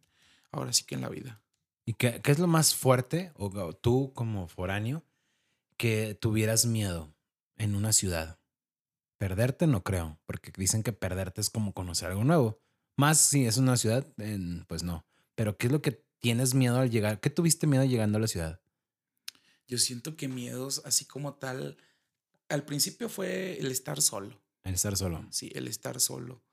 ahora 0.51 0.73
sí 0.73 0.83
que 0.83 0.93
en 0.93 1.01
la 1.01 1.09
vida. 1.09 1.41
¿Y 1.87 1.93
qué, 1.93 2.21
qué 2.23 2.31
es 2.31 2.37
lo 2.37 2.45
más 2.45 2.75
fuerte, 2.75 3.31
o, 3.33 3.47
o 3.47 3.73
tú 3.73 4.11
como 4.13 4.47
foráneo, 4.47 5.03
que 5.77 6.15
tuvieras 6.15 6.65
miedo 6.65 7.15
en 7.57 7.75
una 7.75 7.93
ciudad? 7.93 8.39
Perderte 9.17 9.67
no 9.67 9.83
creo, 9.83 10.19
porque 10.25 10.51
dicen 10.57 10.83
que 10.83 10.91
perderte 10.93 11.41
es 11.41 11.49
como 11.49 11.73
conocer 11.73 12.09
algo 12.09 12.23
nuevo. 12.23 12.59
Más 12.97 13.19
si 13.19 13.45
es 13.45 13.57
una 13.57 13.77
ciudad, 13.77 14.05
pues 14.67 14.83
no. 14.83 15.05
Pero 15.35 15.57
¿qué 15.57 15.67
es 15.67 15.73
lo 15.73 15.81
que 15.81 16.03
tienes 16.19 16.53
miedo 16.53 16.77
al 16.79 16.89
llegar? 16.89 17.19
¿Qué 17.19 17.29
tuviste 17.29 17.65
miedo 17.67 17.83
llegando 17.85 18.17
a 18.17 18.21
la 18.21 18.27
ciudad? 18.27 18.61
Yo 19.67 19.77
siento 19.77 20.15
que 20.17 20.27
miedos 20.27 20.81
así 20.85 21.05
como 21.05 21.35
tal, 21.35 21.77
al 22.49 22.65
principio 22.65 23.09
fue 23.09 23.57
el 23.59 23.71
estar 23.71 24.01
solo, 24.01 24.41
El 24.63 24.75
estar 24.75 24.95
solo. 24.97 25.25
sí, 25.31 25.51
el 25.55 25.67
estar 25.67 25.99
solo. 25.99 26.43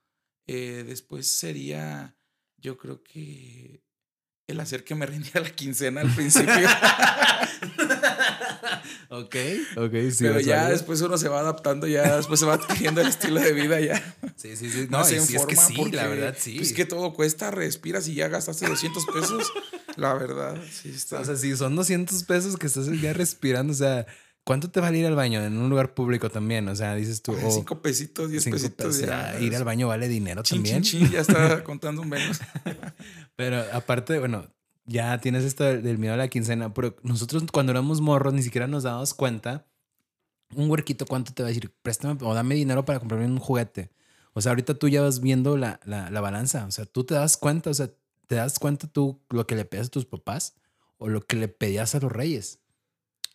Eh, 0.46 0.84
después 0.86 1.26
sería, 1.26 2.16
yo 2.56 2.78
creo 2.78 3.02
que 3.02 3.82
el 4.46 4.60
hacer 4.60 4.84
que 4.84 4.94
me 4.94 5.06
rindiera 5.06 5.40
la 5.40 5.50
quincena 5.54 6.00
al 6.02 6.14
principio. 6.14 6.54
ok, 9.08 9.36
ok, 9.76 9.92
sí. 10.10 10.24
Pero 10.24 10.38
es 10.38 10.46
ya 10.46 10.68
después 10.68 11.00
uno 11.00 11.18
se 11.18 11.28
va 11.28 11.40
adaptando, 11.40 11.86
ya 11.86 12.16
después 12.16 12.40
se 12.40 12.46
va 12.46 12.54
adquiriendo 12.54 13.00
el 13.00 13.08
estilo 13.08 13.40
de 13.40 13.52
vida 13.52 13.80
ya. 13.80 13.96
Sí, 14.36 14.56
sí, 14.56 14.70
sí. 14.70 14.86
No, 14.90 14.98
No, 14.98 15.04
se 15.04 15.20
sí, 15.20 15.36
es 15.36 15.46
que 15.46 15.56
sí, 15.56 15.74
porque, 15.76 15.96
la 15.96 16.06
verdad, 16.06 16.36
sí. 16.38 16.56
Pues 16.56 16.72
que 16.72 16.84
todo 16.84 17.12
cuesta, 17.12 17.50
respiras 17.50 18.08
y 18.08 18.14
ya 18.14 18.28
gastaste 18.28 18.66
200 18.68 19.06
pesos. 19.06 19.52
La 19.96 20.14
verdad, 20.14 20.56
sí 20.70 20.90
está. 20.94 21.20
O 21.20 21.24
sea, 21.24 21.36
si 21.36 21.56
son 21.56 21.76
200 21.76 22.24
pesos 22.24 22.56
que 22.56 22.66
estás 22.66 22.86
ya 23.00 23.12
respirando, 23.12 23.72
o 23.72 23.76
sea, 23.76 24.06
¿cuánto 24.44 24.70
te 24.70 24.80
vale 24.80 24.98
ir 24.98 25.06
al 25.06 25.14
baño 25.16 25.42
en 25.44 25.56
un 25.58 25.68
lugar 25.68 25.94
público 25.94 26.30
también? 26.30 26.68
O 26.68 26.76
sea, 26.76 26.94
dices 26.94 27.22
tú, 27.22 27.32
oh, 27.32 27.50
cinco 27.50 27.82
pesitos, 27.82 28.30
diez 28.30 28.44
cinco 28.44 28.56
pesitos. 28.56 28.98
ya, 29.00 29.34
ya, 29.34 29.40
ir 29.40 29.54
al 29.56 29.64
baño 29.64 29.88
vale 29.88 30.08
dinero 30.08 30.42
Chin, 30.42 30.58
también. 30.58 30.82
chin, 30.82 31.00
chin, 31.02 31.10
ya 31.10 31.20
está 31.20 31.62
contando 31.64 32.02
menos. 32.04 32.40
Pero 33.36 33.62
aparte, 33.72 34.18
bueno, 34.18 34.46
ya 34.90 35.18
tienes 35.20 35.44
esto 35.44 35.62
del, 35.64 35.98
miedo 35.98 36.14
a 36.14 36.16
la 36.16 36.26
quincena, 36.26 36.74
pero 36.74 36.96
nosotros 37.04 37.44
cuando 37.52 37.70
éramos 37.70 38.00
morros 38.00 38.34
ni 38.34 38.42
siquiera 38.42 38.66
nos 38.66 38.82
dábamos 38.82 39.14
cuenta. 39.14 39.66
Un 40.56 40.68
huerquito, 40.68 41.06
¿cuánto 41.06 41.32
te 41.32 41.44
va 41.44 41.48
a 41.48 41.52
decir? 41.52 41.72
Préstame 41.80 42.18
o 42.22 42.34
dame 42.34 42.56
dinero 42.56 42.84
para 42.84 42.98
comprarme 42.98 43.26
un 43.26 43.38
juguete. 43.38 43.92
O 44.32 44.40
sea, 44.40 44.50
ahorita 44.50 44.74
tú 44.74 44.88
ya 44.88 45.00
vas 45.00 45.20
viendo 45.20 45.56
la, 45.56 45.78
la, 45.84 46.10
la 46.10 46.20
balanza. 46.20 46.66
O 46.66 46.72
sea, 46.72 46.86
tú 46.86 47.04
te 47.04 47.14
das 47.14 47.36
cuenta, 47.36 47.70
o 47.70 47.74
sea, 47.74 47.88
te 48.26 48.34
das 48.34 48.58
cuenta 48.58 48.88
tú 48.88 49.22
lo 49.30 49.46
que 49.46 49.54
le 49.54 49.64
pedías 49.64 49.86
a 49.86 49.90
tus 49.90 50.06
papás 50.06 50.56
o 50.98 51.08
lo 51.08 51.20
que 51.20 51.36
le 51.36 51.46
pedías 51.46 51.94
a 51.94 52.00
los 52.00 52.10
reyes. 52.10 52.58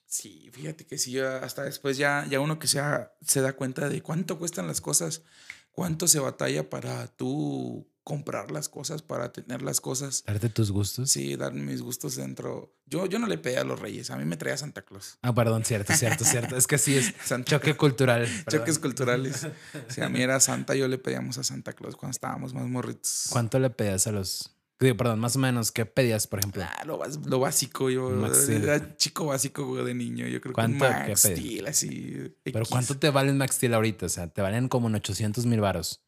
Sí, 0.07 0.49
fíjate 0.51 0.85
que 0.85 0.97
sí, 0.97 1.17
hasta 1.19 1.63
después 1.63 1.97
ya, 1.97 2.25
ya 2.29 2.41
uno 2.41 2.59
que 2.59 2.67
sea, 2.67 3.13
se 3.21 3.39
da 3.39 3.53
cuenta 3.53 3.87
de 3.87 4.01
cuánto 4.01 4.37
cuestan 4.37 4.67
las 4.67 4.81
cosas, 4.81 5.23
cuánto 5.71 6.07
se 6.09 6.19
batalla 6.19 6.69
para 6.69 7.07
tú 7.07 7.87
comprar 8.05 8.51
las 8.51 8.69
cosas, 8.69 9.01
para 9.01 9.33
tener 9.33 9.63
las 9.63 9.81
cosas. 9.81 10.23
Darte 10.27 10.47
tus 10.49 10.71
gustos. 10.71 11.09
Sí, 11.09 11.35
dar 11.35 11.53
mis 11.53 11.81
gustos 11.81 12.15
dentro. 12.15 12.71
Yo, 12.85 13.07
yo 13.07 13.17
no 13.17 13.25
le 13.25 13.39
pedía 13.39 13.61
a 13.61 13.63
los 13.63 13.79
reyes, 13.79 14.11
a 14.11 14.15
mí 14.15 14.25
me 14.25 14.37
traía 14.37 14.55
Santa 14.57 14.83
Claus. 14.83 15.17
Ah, 15.23 15.33
perdón, 15.33 15.65
cierto, 15.65 15.91
cierto, 15.93 16.23
cierto. 16.23 16.55
Es 16.55 16.67
que 16.67 16.77
sí 16.77 16.95
es 16.95 17.15
Santa 17.25 17.49
choque 17.49 17.75
cultural. 17.75 18.29
Choques 18.49 18.79
culturales. 18.79 19.47
Si 19.89 20.01
a 20.01 20.09
mí 20.09 20.21
era 20.21 20.39
Santa, 20.39 20.75
yo 20.75 20.87
le 20.87 20.99
pedíamos 20.99 21.37
a 21.39 21.43
Santa 21.43 21.73
Claus 21.73 21.95
cuando 21.95 22.11
estábamos 22.11 22.53
más 22.53 22.67
morritos. 22.67 23.25
¿Cuánto 23.29 23.57
le 23.57 23.71
pedías 23.71 24.05
a 24.05 24.11
los... 24.11 24.55
digo, 24.79 24.95
perdón, 24.95 25.19
más 25.19 25.35
o 25.35 25.39
menos, 25.39 25.71
¿qué 25.71 25.87
pedías, 25.87 26.27
por 26.27 26.39
ejemplo? 26.39 26.63
Ah, 26.63 26.83
lo, 26.85 27.01
lo 27.25 27.39
básico, 27.39 27.89
yo 27.89 28.11
Max 28.11 28.43
Steel. 28.43 28.63
era 28.63 28.97
chico 28.97 29.25
básico 29.25 29.83
de 29.83 29.95
niño. 29.95 30.27
Yo 30.27 30.39
creo 30.41 30.53
que 30.53 30.61
un 30.61 30.77
¿Cuánto? 30.77 30.85
¿Qué 30.85 31.09
Max? 31.09 31.21
Steel, 31.21 31.65
así. 31.65 32.35
Pero 32.43 32.59
X. 32.59 32.69
¿cuánto 32.69 32.99
te 32.99 33.09
valen 33.09 33.37
Max 33.39 33.55
Steel 33.55 33.73
ahorita? 33.73 34.05
O 34.05 34.09
sea, 34.09 34.27
te 34.27 34.43
valen 34.43 34.67
como 34.67 34.89
en 34.89 34.95
800 34.95 35.47
mil 35.47 35.59
varos. 35.61 36.04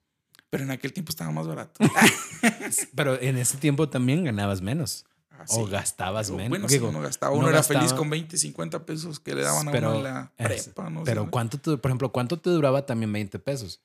Pero 0.49 0.63
en 0.63 0.71
aquel 0.71 0.93
tiempo 0.93 1.10
estaba 1.10 1.31
más 1.31 1.47
barato. 1.47 1.83
Pero 2.95 3.19
en 3.21 3.38
ese 3.38 3.57
tiempo 3.57 3.89
también 3.89 4.23
ganabas 4.23 4.62
menos. 4.62 5.05
Ah, 5.29 5.45
o 5.49 5.67
gastabas 5.67 6.31
menos. 6.31 6.49
Bueno, 6.49 6.67
Digo, 6.67 6.88
sí, 6.88 6.89
uno 6.89 7.01
gastaba. 7.01 7.36
uno 7.36 7.49
era 7.49 7.62
feliz 7.62 7.93
con 7.93 8.10
20, 8.10 8.38
50 8.38 8.86
pesos 8.86 9.19
que 9.19 9.36
le 9.36 9.43
daban 9.43 9.67
a 9.67 9.71
uno 9.71 9.95
en 9.95 10.03
la 10.03 10.33
prepa, 10.36 10.89
¿no? 10.89 11.03
Pero 11.03 11.29
¿cuánto 11.29 11.60
te, 11.60 11.77
por 11.77 11.91
ejemplo, 11.91 12.12
cuánto 12.12 12.39
te 12.39 12.49
duraba 12.49 12.86
también 12.86 13.12
20 13.13 13.38
pesos? 13.39 13.81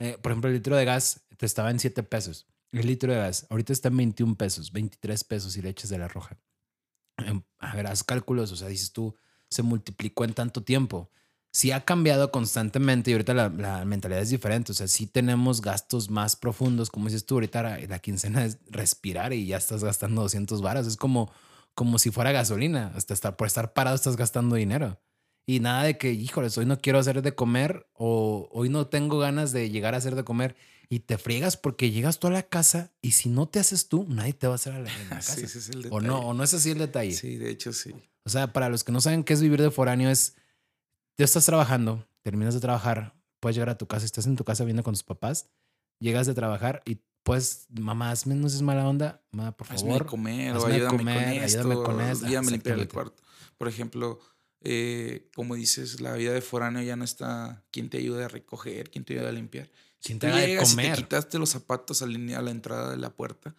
Eh, 0.00 0.18
por 0.20 0.32
ejemplo, 0.32 0.48
el 0.48 0.56
litro 0.56 0.76
de 0.76 0.84
gas 0.84 1.22
te 1.38 1.46
estaba 1.46 1.70
en 1.70 1.78
7 1.78 2.02
pesos. 2.02 2.46
El 2.72 2.86
litro 2.86 3.12
de 3.12 3.18
gas 3.18 3.46
ahorita 3.48 3.72
está 3.72 3.88
en 3.88 3.96
21 3.98 4.34
pesos, 4.34 4.72
23 4.72 5.24
pesos 5.24 5.52
si 5.52 5.62
le 5.62 5.70
echas 5.70 5.88
de 5.88 5.98
la 5.98 6.08
roja. 6.08 6.38
A 7.58 7.76
ver, 7.76 7.86
haz 7.86 8.02
cálculos, 8.02 8.50
o 8.52 8.56
sea, 8.56 8.68
dices 8.68 8.92
tú, 8.92 9.14
se 9.48 9.62
multiplicó 9.62 10.24
en 10.24 10.34
tanto 10.34 10.62
tiempo. 10.62 11.10
Sí 11.52 11.70
ha 11.70 11.84
cambiado 11.84 12.30
constantemente 12.30 13.10
y 13.10 13.14
ahorita 13.14 13.34
la, 13.34 13.48
la 13.50 13.84
mentalidad 13.84 14.22
es 14.22 14.30
diferente. 14.30 14.72
O 14.72 14.74
sea, 14.74 14.88
sí 14.88 15.06
tenemos 15.06 15.60
gastos 15.60 16.10
más 16.10 16.34
profundos, 16.34 16.90
como 16.90 17.06
dices 17.06 17.26
tú, 17.26 17.34
ahorita 17.34 17.62
la, 17.62 17.78
la 17.78 17.98
quincena 17.98 18.44
es 18.44 18.58
respirar 18.70 19.32
y 19.34 19.46
ya 19.46 19.58
estás 19.58 19.84
gastando 19.84 20.22
200 20.22 20.62
varas. 20.62 20.86
Es 20.86 20.96
como, 20.96 21.30
como 21.74 21.98
si 21.98 22.10
fuera 22.10 22.32
gasolina. 22.32 22.92
Hasta 22.96 23.12
estar, 23.12 23.36
por 23.36 23.46
estar 23.46 23.74
parado 23.74 23.96
estás 23.96 24.16
gastando 24.16 24.56
dinero. 24.56 24.98
Y 25.46 25.60
nada 25.60 25.82
de 25.82 25.98
que, 25.98 26.12
híjoles, 26.12 26.56
hoy 26.56 26.66
no 26.66 26.78
quiero 26.78 26.98
hacer 26.98 27.20
de 27.20 27.34
comer 27.34 27.86
o 27.94 28.48
hoy 28.52 28.68
no 28.68 28.86
tengo 28.86 29.18
ganas 29.18 29.52
de 29.52 29.70
llegar 29.70 29.94
a 29.94 29.98
hacer 29.98 30.14
de 30.14 30.24
comer. 30.24 30.56
Y 30.88 31.00
te 31.00 31.16
friegas 31.18 31.56
porque 31.56 31.90
llegas 31.90 32.18
tú 32.18 32.26
a 32.26 32.30
la 32.30 32.42
casa 32.42 32.92
y 33.00 33.12
si 33.12 33.28
no 33.28 33.48
te 33.48 33.58
haces 33.58 33.88
tú, 33.88 34.06
nadie 34.08 34.34
te 34.34 34.46
va 34.46 34.54
a 34.54 34.56
hacer 34.56 34.74
a 34.74 34.80
la, 34.80 34.90
en 34.90 35.08
la 35.08 35.08
casa. 35.16 35.34
Sí, 35.34 35.44
ese 35.44 35.58
es 35.58 35.68
el 35.70 35.88
o 35.90 36.00
no, 36.00 36.18
o 36.20 36.34
no 36.34 36.44
es 36.44 36.54
así 36.54 36.70
el 36.70 36.78
detalle. 36.78 37.12
Sí, 37.12 37.36
de 37.36 37.50
hecho 37.50 37.72
sí. 37.72 37.94
O 38.24 38.30
sea, 38.30 38.52
para 38.52 38.68
los 38.68 38.84
que 38.84 38.92
no 38.92 39.00
saben 39.00 39.24
qué 39.24 39.32
es 39.32 39.40
vivir 39.40 39.60
de 39.60 39.70
foráneo, 39.70 40.10
es, 40.10 40.36
tú 41.16 41.24
estás 41.24 41.44
trabajando, 41.46 42.06
terminas 42.22 42.54
de 42.54 42.60
trabajar, 42.60 43.14
puedes 43.40 43.56
llegar 43.56 43.70
a 43.70 43.78
tu 43.78 43.86
casa, 43.86 44.04
estás 44.04 44.26
en 44.26 44.36
tu 44.36 44.44
casa 44.44 44.64
viendo 44.64 44.82
con 44.82 44.94
tus 44.94 45.02
papás, 45.02 45.48
llegas 45.98 46.26
de 46.26 46.34
trabajar 46.34 46.82
y 46.84 46.98
pues, 47.22 47.66
mamá, 47.70 48.10
hazme, 48.10 48.34
no 48.34 48.48
seas 48.48 48.62
mala 48.62 48.88
onda, 48.88 49.22
mamá, 49.30 49.56
por 49.56 49.68
Hazme 49.70 49.90
favor. 49.90 50.06
comer 50.06 50.54
o 50.56 50.58
hazme 50.58 50.74
ayúdame, 50.74 50.98
comer, 50.98 51.14
con 51.24 51.32
esto, 51.44 51.58
ayúdame 51.60 51.74
con 51.84 52.00
esto. 52.00 52.26
ayúdame 52.26 52.48
a 52.48 52.50
limpiar 52.50 52.78
el 52.80 52.88
cuarto. 52.88 53.22
Por 53.58 53.68
ejemplo, 53.68 54.18
eh, 54.60 55.30
como 55.34 55.54
dices, 55.54 56.00
la 56.00 56.14
vida 56.14 56.32
de 56.32 56.40
foráneo 56.40 56.82
ya 56.82 56.96
no 56.96 57.04
está 57.04 57.64
quien 57.70 57.90
te 57.90 57.98
ayude 57.98 58.24
a 58.24 58.28
recoger, 58.28 58.90
quien 58.90 59.04
te 59.04 59.14
ayude 59.14 59.28
a 59.28 59.32
limpiar. 59.32 59.70
Quien 60.02 60.18
Tú 60.18 60.26
te 60.26 60.32
haga 60.32 60.40
de 60.40 60.46
llegas 60.48 60.72
y 60.72 60.76
te 60.76 60.82
comer. 60.82 60.96
quitaste 60.96 61.38
los 61.38 61.50
zapatos 61.50 62.02
al 62.02 62.10
ini- 62.16 62.34
a 62.36 62.42
la 62.42 62.50
entrada 62.50 62.90
de 62.90 62.96
la 62.96 63.10
puerta, 63.10 63.54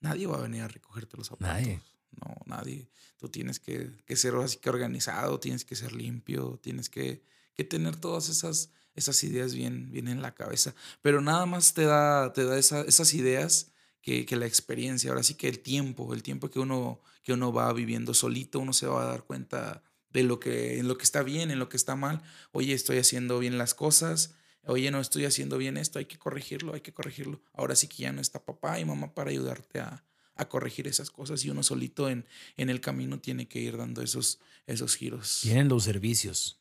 nadie 0.00 0.26
va 0.26 0.38
a 0.38 0.40
venir 0.40 0.62
a 0.62 0.68
recogerte 0.68 1.16
los 1.16 1.28
zapatos. 1.28 1.46
Nadie. 1.54 1.80
No, 2.20 2.34
nadie. 2.46 2.88
Tú 3.18 3.28
tienes 3.28 3.60
que, 3.60 3.90
que 4.06 4.16
ser 4.16 4.34
así 4.36 4.58
que 4.58 4.70
organizado, 4.70 5.40
tienes 5.40 5.64
que 5.64 5.76
ser 5.76 5.92
limpio, 5.92 6.58
tienes 6.62 6.88
que, 6.88 7.22
que 7.54 7.64
tener 7.64 7.96
todas 7.96 8.28
esas, 8.28 8.70
esas 8.94 9.22
ideas 9.24 9.54
bien, 9.54 9.90
bien 9.90 10.08
en 10.08 10.22
la 10.22 10.34
cabeza. 10.34 10.74
Pero 11.02 11.20
nada 11.20 11.46
más 11.46 11.74
te 11.74 11.84
da, 11.84 12.32
te 12.32 12.44
da 12.44 12.58
esa- 12.58 12.82
esas 12.82 13.14
ideas 13.14 13.72
que, 14.02 14.26
que 14.26 14.36
la 14.36 14.46
experiencia. 14.46 15.10
Ahora 15.10 15.22
sí 15.22 15.34
que 15.34 15.48
el 15.48 15.60
tiempo, 15.60 16.12
el 16.14 16.22
tiempo 16.22 16.50
que 16.50 16.58
uno, 16.60 17.00
que 17.22 17.32
uno 17.32 17.52
va 17.52 17.72
viviendo 17.72 18.14
solito, 18.14 18.58
uno 18.60 18.72
se 18.72 18.86
va 18.86 19.02
a 19.04 19.06
dar 19.06 19.24
cuenta 19.24 19.82
de 20.10 20.22
lo 20.22 20.38
que, 20.38 20.78
en 20.78 20.86
lo 20.88 20.96
que 20.98 21.04
está 21.04 21.22
bien, 21.22 21.50
en 21.50 21.58
lo 21.58 21.68
que 21.68 21.76
está 21.76 21.96
mal. 21.96 22.22
Oye, 22.52 22.72
estoy 22.74 22.98
haciendo 22.98 23.38
bien 23.38 23.58
las 23.58 23.74
cosas. 23.74 24.34
Oye, 24.66 24.90
no 24.90 25.00
estoy 25.00 25.24
haciendo 25.26 25.58
bien 25.58 25.76
esto, 25.76 25.98
hay 25.98 26.06
que 26.06 26.18
corregirlo, 26.18 26.74
hay 26.74 26.80
que 26.80 26.92
corregirlo. 26.94 27.42
Ahora 27.52 27.76
sí 27.76 27.86
que 27.88 28.02
ya 28.04 28.12
no 28.12 28.20
está 28.20 28.44
papá 28.44 28.78
y 28.80 28.84
mamá 28.84 29.12
para 29.14 29.30
ayudarte 29.30 29.80
a, 29.80 30.04
a 30.36 30.48
corregir 30.48 30.86
esas 30.88 31.10
cosas 31.10 31.44
y 31.44 31.50
uno 31.50 31.62
solito 31.62 32.08
en, 32.08 32.26
en 32.56 32.70
el 32.70 32.80
camino 32.80 33.20
tiene 33.20 33.46
que 33.48 33.60
ir 33.60 33.76
dando 33.76 34.02
esos, 34.02 34.40
esos 34.66 34.96
giros. 34.96 35.40
Tienen 35.42 35.68
los 35.68 35.84
servicios. 35.84 36.60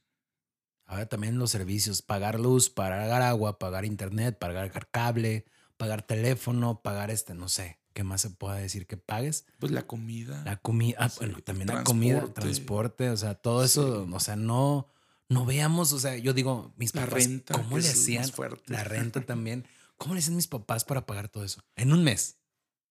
Ahora 0.86 1.08
también 1.08 1.40
los 1.40 1.52
servicios, 1.52 2.02
pagar 2.02 2.40
luz, 2.40 2.70
pagar 2.70 3.22
agua, 3.22 3.58
pagar 3.58 3.86
internet, 3.86 4.38
pagar 4.38 4.72
cable, 4.92 5.46
pagar 5.78 6.06
teléfono, 6.06 6.82
pagar 6.82 7.10
este, 7.10 7.34
no 7.34 7.48
sé, 7.50 7.80
¿qué 7.94 8.04
más 8.04 8.22
se 8.22 8.30
puede 8.30 8.62
decir 8.62 8.86
que 8.86 8.98
pagues? 8.98 9.46
Pues 9.60 9.72
la 9.72 9.88
comida. 9.88 10.44
La 10.46 10.58
comida, 10.58 10.98
ah, 11.00 11.10
Sí, 11.10 11.18
bueno, 11.20 11.40
también 11.42 11.68
la 11.70 11.84
comida, 11.84 12.26
transporte. 12.34 13.10
o 13.10 13.18
sea, 13.18 13.36
todo 13.36 13.64
eso, 13.64 14.08
o 14.12 14.20
sea, 14.20 14.36
no, 14.36 14.90
no 15.30 15.46
veamos, 15.46 15.94
o 15.94 16.00
sea, 16.00 16.18
yo 16.18 16.34
digo, 16.34 16.74
mis 16.78 16.94
La 16.94 17.06
papás, 17.06 17.24
renta, 17.24 17.54
¿cómo 17.56 17.78
le 17.78 17.88
hacían? 17.88 18.30
La 18.68 18.84
renta 18.84 19.22
también, 19.26 19.66
¿cómo 19.98 20.14
le 20.14 20.20
hacían 20.20 20.36
mis 20.36 20.48
papás 20.48 20.84
para 20.84 21.06
pagar 21.06 21.30
todo 21.30 21.44
eso? 21.46 21.64
En 21.76 21.94
un 21.94 22.04
mes. 22.04 22.38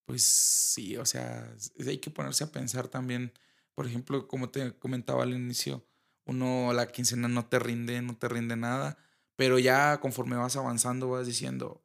Pues 0.04 0.22
sí, 0.24 0.96
o 0.96 1.06
sea, 1.06 1.54
hay 1.86 1.98
que 1.98 2.10
ponerse 2.10 2.44
a 2.44 2.52
pensar 2.52 2.88
también, 2.88 3.32
por 3.74 3.86
ejemplo, 3.86 4.28
como 4.28 4.50
te 4.50 4.72
comentaba 4.78 5.22
al 5.22 5.32
inicio, 5.32 5.86
uno 6.24 6.72
la 6.72 6.88
quincena 6.88 7.28
no 7.28 7.46
te 7.46 7.58
rinde, 7.58 8.02
no 8.02 8.16
te 8.16 8.28
rinde 8.28 8.56
nada, 8.56 8.98
pero 9.36 9.58
ya 9.58 10.00
conforme 10.00 10.36
vas 10.36 10.56
avanzando 10.56 11.08
vas 11.08 11.26
diciendo, 11.26 11.84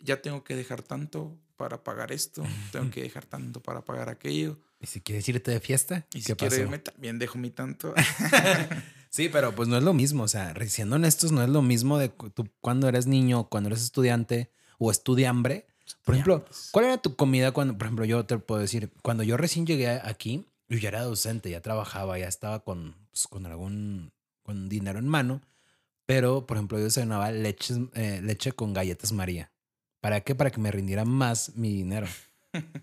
ya 0.00 0.22
tengo 0.22 0.44
que 0.44 0.56
dejar 0.56 0.82
tanto 0.82 1.38
para 1.56 1.82
pagar 1.82 2.12
esto, 2.12 2.44
tengo 2.72 2.90
que 2.90 3.02
dejar 3.02 3.24
tanto 3.24 3.62
para 3.62 3.84
pagar 3.84 4.08
aquello, 4.08 4.60
Y 4.80 4.86
si 4.86 5.00
quieres 5.00 5.28
irte 5.28 5.50
de 5.50 5.60
fiesta, 5.60 6.06
y 6.12 6.20
si 6.20 6.32
irme 6.32 6.78
también 6.78 7.18
dejo 7.18 7.38
mi 7.38 7.50
tanto. 7.50 7.94
Sí, 9.16 9.30
pero 9.30 9.54
pues 9.54 9.66
no 9.66 9.78
es 9.78 9.82
lo 9.82 9.94
mismo, 9.94 10.24
o 10.24 10.28
sea, 10.28 10.54
siendo 10.66 10.96
honestos, 10.96 11.32
no 11.32 11.42
es 11.42 11.48
lo 11.48 11.62
mismo 11.62 11.96
de 11.96 12.10
tú 12.10 12.52
cuando 12.60 12.86
eres 12.86 13.06
niño, 13.06 13.48
cuando 13.48 13.68
eres 13.68 13.82
estudiante 13.82 14.52
o 14.78 14.90
estudiambre. 14.90 15.66
Por 16.04 16.14
ejemplo, 16.14 16.36
Estudiambres. 16.36 16.68
¿cuál 16.72 16.84
era 16.86 16.98
tu 16.98 17.16
comida 17.16 17.52
cuando, 17.52 17.76
por 17.76 17.86
ejemplo, 17.86 18.04
yo 18.04 18.24
te 18.24 18.38
puedo 18.38 18.60
decir, 18.60 18.92
cuando 19.02 19.22
yo 19.22 19.36
recién 19.36 19.66
llegué 19.66 19.88
aquí, 19.88 20.46
yo 20.68 20.78
ya 20.78 20.88
era 20.88 21.02
docente, 21.02 21.50
ya 21.50 21.60
trabajaba, 21.60 22.18
ya 22.18 22.28
estaba 22.28 22.60
con, 22.64 22.96
pues, 23.10 23.26
con 23.28 23.46
algún 23.46 24.12
con 24.42 24.68
dinero 24.68 24.98
en 24.98 25.08
mano, 25.08 25.42
pero, 26.06 26.46
por 26.46 26.56
ejemplo, 26.56 26.78
yo 26.78 26.84
desayunaba 26.84 27.32
leches, 27.32 27.78
eh, 27.94 28.20
leche 28.22 28.52
con 28.52 28.72
galletas 28.72 29.12
María. 29.12 29.50
¿Para 30.00 30.20
qué? 30.20 30.34
Para 30.36 30.50
que 30.52 30.60
me 30.60 30.70
rindiera 30.70 31.04
más 31.04 31.56
mi 31.56 31.72
dinero. 31.72 32.06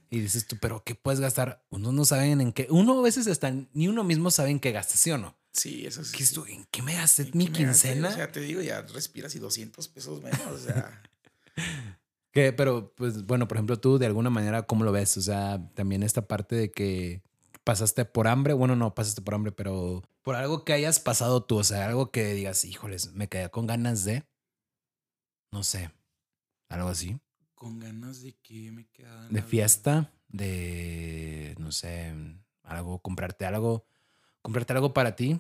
Y 0.10 0.20
dices 0.20 0.46
tú, 0.46 0.58
pero 0.62 0.84
¿qué 0.84 0.94
puedes 0.94 1.20
gastar? 1.20 1.66
Uno 1.70 1.92
no 1.92 2.06
saben 2.06 2.42
en 2.42 2.52
qué, 2.54 2.68
uno 2.70 3.00
a 3.00 3.02
veces 3.02 3.28
hasta 3.28 3.52
ni 3.74 3.88
uno 3.88 4.04
mismo 4.04 4.30
sabe 4.30 4.52
en 4.52 4.60
qué 4.60 4.72
gasta, 4.72 4.98
¿sí 4.98 5.10
o 5.12 5.18
no? 5.18 5.36
Sí, 5.52 5.86
eso 5.86 6.04
sí. 6.04 6.18
¿Qué? 6.18 6.54
¿En 6.54 6.66
qué 6.70 6.82
me 6.82 6.96
gasté 6.96 7.24
¿En 7.24 7.32
mi 7.34 7.46
me 7.46 7.52
gasté? 7.52 7.66
quincena? 7.66 8.10
O 8.10 8.13
sea, 8.13 8.32
te 8.32 8.39
digo, 8.42 8.62
ya 8.62 8.82
respiras 8.82 9.34
y 9.36 9.39
200 9.39 9.88
pesos 9.88 10.22
menos, 10.22 10.42
o 10.48 10.60
sea... 10.60 11.02
Que, 12.34 12.52
pero, 12.52 12.93
pues, 12.96 13.26
bueno, 13.28 13.48
por 13.48 13.58
ejemplo, 13.58 13.80
tú 13.80 14.00
de 14.00 14.08
alguna 14.08 14.32
manera, 14.32 14.63
¿cómo 14.63 14.84
lo 14.84 14.91
ves? 14.91 15.15
O 15.17 15.22
sea, 15.22 15.69
también 15.76 16.02
esta 16.02 16.28
parte 16.28 16.56
de 16.56 16.72
que 16.72 17.22
pasaste 17.63 18.06
por 18.06 18.28
hambre, 18.28 18.54
bueno, 18.54 18.76
no 18.76 18.96
pasaste 18.96 19.22
por 19.22 19.36
hambre, 19.36 19.52
pero 19.52 20.02
por 20.24 20.36
algo 20.36 20.65
que 20.65 20.74
hayas 20.74 21.00
pasado 21.00 21.43
tú, 21.43 21.58
o 21.58 21.63
sea, 21.63 21.86
algo 21.86 22.10
que 22.10 22.34
digas, 22.34 22.65
híjoles, 22.65 23.13
me 23.13 23.30
quedé 23.30 23.50
con 23.52 23.67
ganas 23.67 24.04
de, 24.04 24.26
no 25.52 25.63
sé, 25.63 25.91
algo 26.69 26.89
así, 26.89 27.19
Con 27.54 27.80
ganas 27.80 28.24
de 28.24 28.34
que 28.41 28.72
me 28.72 28.88
quedan... 28.88 29.32
de 29.32 29.41
fiesta, 29.43 30.12
de, 30.28 31.56
no 31.60 31.72
sé, 31.72 32.13
algo, 32.63 33.00
comprarte 33.00 33.46
algo, 33.46 33.86
comprarte 34.41 34.74
algo 34.74 34.91
para 34.91 35.15
ti. 35.15 35.39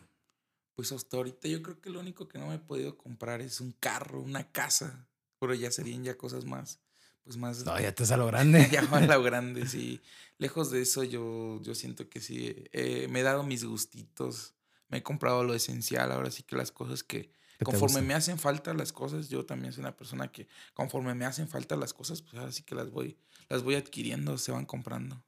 Pues 0.75 0.91
hasta 0.91 1.17
ahorita 1.17 1.47
yo 1.47 1.63
creo 1.63 1.81
que 1.81 1.89
lo 1.89 1.99
único 1.99 2.27
que 2.27 2.37
no 2.37 2.47
me 2.47 2.55
he 2.55 2.59
podido 2.59 2.97
comprar 2.97 3.41
es 3.41 3.61
un 3.61 3.71
carro, 3.73 4.21
una 4.21 4.51
casa. 4.51 5.07
Pero 5.39 5.53
ya 5.53 5.71
serían 5.71 6.05
ya 6.05 6.17
cosas 6.17 6.45
más, 6.45 6.79
pues 7.23 7.37
más... 7.37 7.63
No, 7.65 7.79
ya 7.79 7.93
te 7.93 8.11
a 8.11 8.17
lo 8.17 8.27
grande. 8.27 8.67
ya 8.71 8.81
a 8.81 8.99
lo 9.01 9.23
grande, 9.23 9.67
sí. 9.67 10.01
Lejos 10.37 10.71
de 10.71 10.81
eso 10.81 11.03
yo, 11.03 11.61
yo 11.61 11.75
siento 11.75 12.09
que 12.09 12.19
sí, 12.19 12.55
eh, 12.71 13.07
me 13.09 13.21
he 13.21 13.23
dado 13.23 13.43
mis 13.43 13.63
gustitos, 13.63 14.53
me 14.89 14.97
he 14.99 15.03
comprado 15.03 15.43
lo 15.43 15.53
esencial, 15.53 16.11
ahora 16.11 16.31
sí 16.31 16.43
que 16.43 16.55
las 16.55 16.71
cosas 16.71 17.03
que... 17.03 17.31
Conforme 17.63 18.01
me 18.01 18.13
hacen 18.13 18.37
falta 18.37 18.73
las 18.73 18.91
cosas, 18.91 19.29
yo 19.29 19.45
también 19.45 19.71
soy 19.71 19.81
una 19.81 19.95
persona 19.95 20.27
que 20.27 20.49
conforme 20.73 21.13
me 21.13 21.23
hacen 21.23 21.47
falta 21.47 21.77
las 21.77 21.93
cosas, 21.93 22.21
pues 22.21 22.33
ahora 22.33 22.51
sí 22.51 22.63
que 22.63 22.75
las 22.75 22.91
voy, 22.91 23.17
las 23.47 23.63
voy 23.63 23.75
adquiriendo, 23.75 24.37
se 24.37 24.51
van 24.51 24.65
comprando. 24.65 25.23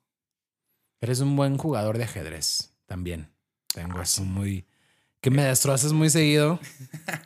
Eres 0.99 1.21
un 1.21 1.35
buen 1.37 1.57
jugador 1.57 1.97
de 1.97 2.03
ajedrez 2.03 2.73
también. 2.87 3.29
Tengo 3.73 3.99
Ah, 3.99 4.03
eso 4.03 4.23
sí. 4.23 4.27
muy. 4.27 4.65
Que 5.21 5.29
me 5.29 5.43
destrozas 5.43 5.93
muy 5.93 6.09
seguido. 6.09 6.59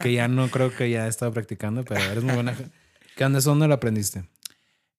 Que 0.02 0.14
ya 0.14 0.28
no 0.28 0.50
creo 0.50 0.76
que 0.76 0.90
ya 0.90 1.06
he 1.06 1.10
estado 1.10 1.32
practicando, 1.32 1.84
pero 1.86 2.02
eres 2.02 2.24
muy 2.24 2.34
buena. 2.34 2.56
¿Qué 3.16 3.26
onda? 3.26 3.40
¿Eso 3.40 3.50
¿Dónde 3.52 3.68
lo 3.68 3.74
aprendiste? 3.74 4.28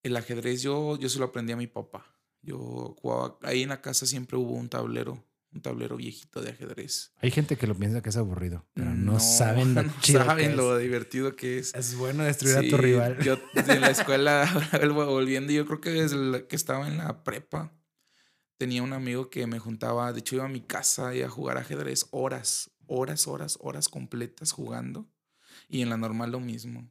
El 0.03 0.17
ajedrez 0.17 0.63
yo, 0.63 0.97
yo 0.99 1.09
se 1.09 1.19
lo 1.19 1.27
aprendí 1.27 1.53
a 1.53 1.57
mi 1.57 1.67
papá. 1.67 2.07
Yo 2.43 2.97
jugaba, 3.01 3.39
ahí 3.43 3.63
en 3.63 3.69
la 3.69 3.83
casa 3.83 4.07
siempre 4.07 4.39
hubo 4.39 4.53
un 4.55 4.71
tablero, 4.71 5.23
un 5.53 5.61
tablero 5.61 5.97
viejito 5.99 6.41
de 6.41 6.51
ajedrez. 6.51 7.13
Hay 7.17 7.31
gente 7.31 7.57
que 7.59 7.67
lo 7.67 7.75
piensa 7.75 8.01
que 8.01 8.09
es 8.09 8.17
aburrido, 8.17 8.67
pero 8.73 8.95
no, 8.95 9.21
saben 9.21 9.75
lo 9.75 9.83
no 9.83 9.93
chido 10.01 10.25
saben 10.25 10.51
que 10.53 10.57
lo 10.57 10.79
divertido 10.79 11.37
que 11.37 11.59
es. 11.59 11.75
Es 11.75 11.95
bueno 11.97 12.25
destruir 12.25 12.57
a 12.57 12.63
tu 12.63 12.77
rival. 12.79 13.19
Yo 13.23 13.37
en 13.55 13.81
la 13.83 13.91
escuela, 13.91 14.49
volviendo, 14.95 15.53
yo 15.53 15.67
creo 15.67 15.81
que 15.83 15.91
desde 15.91 16.17
la- 16.17 16.47
que 16.47 16.57
estaba 16.57 16.89
en 16.89 16.97
la 16.97 17.23
prepa, 17.23 17.75
tenía 18.57 18.83
un 18.83 18.95
amigo 18.95 19.29
que 19.29 19.47
me 19.47 19.59
juntaba, 19.59 20.13
de 20.15 20.21
hecho 20.21 20.37
iba 20.37 20.45
a 20.47 20.49
mi 20.49 20.61
casa 20.63 21.15
y 21.15 21.21
a 21.23 21.29
jugar 21.29 21.59
ajedrez 21.59 22.07
horas, 22.11 22.71
horas, 22.87 23.27
horas, 23.27 23.59
horas 23.61 23.89
completas 23.91 24.53
jugando. 24.53 25.07
Y 25.69 25.83
en 25.83 25.91
la 25.91 25.97
normal 25.97 26.31
lo 26.33 26.41
mismo. 26.41 26.91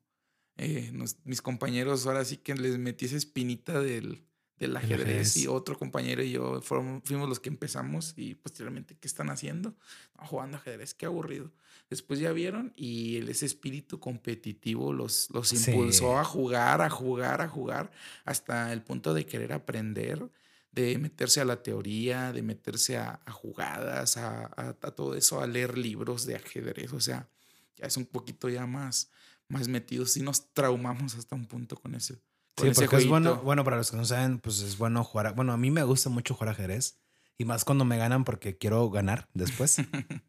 Eh, 0.60 0.92
nos- 0.94 1.18
mis 1.24 1.42
compañeros 1.42 2.06
ahora 2.06 2.26
sí 2.26 2.38
que 2.38 2.54
les 2.56 2.78
metí 2.78 3.06
esa 3.06 3.16
espinita 3.18 3.80
del, 3.82 4.24
del 4.58 4.76
ajedrez, 4.76 5.02
ajedrez. 5.06 5.38
y 5.38 5.48
otro 5.48 5.78
compañero 5.78 6.22
y 6.22 6.32
yo 6.32 6.62
fueron- 6.62 7.02
fuimos 7.04 7.30
los 7.30 7.40
que 7.40 7.50
empezamos 7.50 8.14
y 8.18 8.36
posteriormente, 8.36 8.98
¿qué 9.00 9.08
están 9.08 9.30
haciendo? 9.30 9.76
"No, 10.18 10.28
jugando 10.28 10.58
ajedrez, 10.58 10.94
qué 10.94 11.06
aburrido. 11.06 11.52
Después 11.90 12.20
ya 12.20 12.32
vieron 12.34 12.74
y 12.76 13.18
ese 13.30 13.46
espíritu 13.46 14.00
competitivo 14.00 14.94
los, 14.94 15.30
los 15.32 15.50
Sí. 15.50 15.72
impulsó 15.72 16.20
a 16.20 16.24
jugar, 16.24 16.82
a 16.82 16.90
jugar, 16.90 17.42
a 17.42 17.48
jugar, 17.48 17.92
hasta 18.26 18.72
el 18.74 18.82
punto 18.84 19.14
de 19.14 19.26
querer 19.26 19.54
aprender. 19.54 20.30
de 20.72 21.00
meterse 21.00 21.42
a 21.42 21.46
la 21.46 21.64
teoría, 21.64 22.32
de 22.32 22.44
meterse 22.44 22.96
a, 22.96 23.20
a 23.26 23.32
jugadas, 23.32 24.18
a, 24.18 24.46
a, 24.56 24.70
a, 24.80 24.92
todo 24.92 25.16
eso, 25.16 25.42
a 25.42 25.48
leer 25.48 25.76
libros 25.80 26.28
de 26.28 26.36
ajedrez. 26.36 26.94
O 26.94 27.00
sea, 27.00 27.28
ya 27.76 27.88
es 27.88 27.98
un 27.98 28.06
poquito 28.06 28.50
ya 28.50 28.68
más, 28.68 29.10
más 29.50 29.68
metidos. 29.68 30.12
Sí 30.14 30.22
nos 30.22 30.54
traumamos 30.54 31.16
hasta 31.16 31.36
un 31.36 31.46
punto 31.46 31.76
con 31.76 31.96
ese. 31.96 32.16
Con 32.56 32.66
Sí, 32.66 32.72
ese 32.72 32.82
porque 32.86 32.98
es 33.04 33.08
bueno, 33.08 33.38
bueno, 33.42 33.64
para 33.64 33.78
los 33.78 33.92
que 33.92 33.98
no 33.98 34.06
saben, 34.06 34.40
pues 34.40 34.62
es 34.62 34.78
bueno 34.78 35.04
jugar. 35.04 35.28
a- 35.28 35.32
Bueno, 35.34 35.54
a 35.54 35.58
mí 35.58 35.72
me 35.72 35.84
gusta 35.84 36.10
mucho 36.10 36.34
jugar 36.34 36.50
ajedrez 36.50 36.98
y 37.38 37.46
más 37.46 37.64
cuando 37.66 37.86
me 37.86 37.98
ganan 37.98 38.24
porque 38.26 38.58
quiero 38.58 38.90
ganar 38.90 39.28
después. 39.34 39.78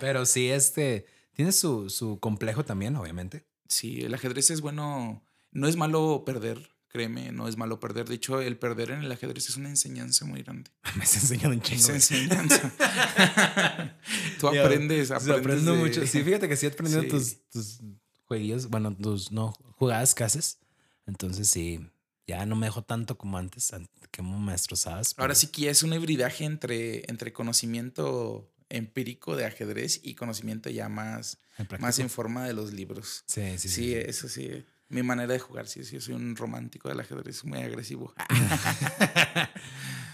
Pero 0.00 0.26
sí, 0.26 0.48
este 0.50 1.06
tiene 1.34 1.52
su, 1.52 1.88
su 1.90 2.18
complejo 2.20 2.64
también, 2.64 2.94
obviamente. 2.96 3.46
Sí, 3.68 4.00
el 4.02 4.14
ajedrez 4.14 4.50
es 4.50 4.60
bueno. 4.60 5.24
No 5.50 5.66
es 5.68 5.76
malo 5.76 6.24
perder, 6.26 6.68
créeme, 6.88 7.32
no 7.32 7.48
es 7.48 7.56
malo 7.56 7.80
perder. 7.80 8.08
De 8.08 8.16
hecho, 8.16 8.40
el 8.40 8.58
perder 8.58 8.90
en 8.90 9.02
el 9.02 9.10
ajedrez 9.12 9.48
es 9.48 9.56
una 9.56 9.68
enseñanza 9.70 10.24
muy 10.26 10.42
grande. 10.42 10.70
Me 10.96 11.04
está 11.04 11.20
enseñando 11.20 11.50
un 11.56 11.62
chingo. 11.62 11.80
Es 11.80 11.88
enseñanza. 11.88 12.72
Tú 14.40 14.48
aprendes, 14.48 15.10
aprendes. 15.10 15.38
aprendo 15.40 15.72
de- 15.72 15.78
mucho. 15.78 16.06
Sí, 16.06 16.22
fíjate 16.22 16.48
que 16.48 16.56
sí 16.56 16.66
he 16.66 16.70
aprendido 16.70 17.02
Sí. 17.02 17.08
tus, 17.08 17.48
tus 17.50 17.80
jueguillos, 18.28 18.68
bueno, 18.68 18.94
tus 18.94 19.32
no 19.32 19.52
jugadas 19.78 20.14
que 20.14 20.24
haces. 20.24 20.58
Entonces 21.06 21.48
sí, 21.48 21.80
ya 22.26 22.44
no 22.46 22.54
me 22.54 22.66
dejo 22.66 22.82
tanto 22.82 23.16
como 23.18 23.38
antes, 23.38 23.72
an- 23.72 23.88
como 24.16 24.38
me 24.38 24.52
destrozabas. 24.52 25.14
Ahora 25.16 25.34
sí 25.34 25.48
que 25.48 25.70
es 25.70 25.82
un 25.82 25.92
hibridaje 25.94 26.44
entre, 26.44 27.10
entre 27.10 27.32
conocimiento 27.32 28.48
empírico 28.68 29.34
de 29.34 29.46
ajedrez 29.46 30.00
y 30.02 30.14
conocimiento 30.14 30.68
ya 30.68 30.90
más, 30.90 31.38
en 31.56 31.66
más 31.80 31.98
en 31.98 32.10
forma 32.10 32.44
de 32.46 32.52
los 32.52 32.72
libros. 32.74 33.24
Sí, 33.26 33.56
sí, 33.58 33.68
Sí, 33.68 33.84
sí. 33.86 33.94
eso 33.94 34.28
sí. 34.28 34.64
Mi 34.90 35.02
manera 35.02 35.32
de 35.34 35.38
jugar, 35.38 35.66
sí, 35.68 35.84
sí, 35.84 35.94
yo 35.96 36.00
soy 36.00 36.14
un 36.14 36.34
romántico 36.36 36.88
del 36.88 37.00
ajedrez, 37.00 37.44
muy 37.44 37.58
agresivo. 37.60 38.14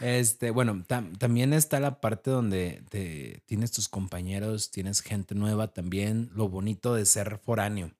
Este, 0.01 0.51
bueno, 0.51 0.85
tam- 0.87 1.17
también 1.19 1.53
está 1.53 1.81
la 1.81 2.01
parte 2.01 2.31
donde 2.31 2.83
te, 2.91 3.43
tienes 3.47 3.71
tus 3.71 3.89
compañeros, 3.89 4.71
tienes 4.71 5.01
gente 5.01 5.35
nueva 5.35 5.69
también, 5.73 6.31
lo 6.35 6.49
bonito 6.49 6.95
de 6.95 7.07
ser 7.07 7.39
foráneo. 7.39 7.93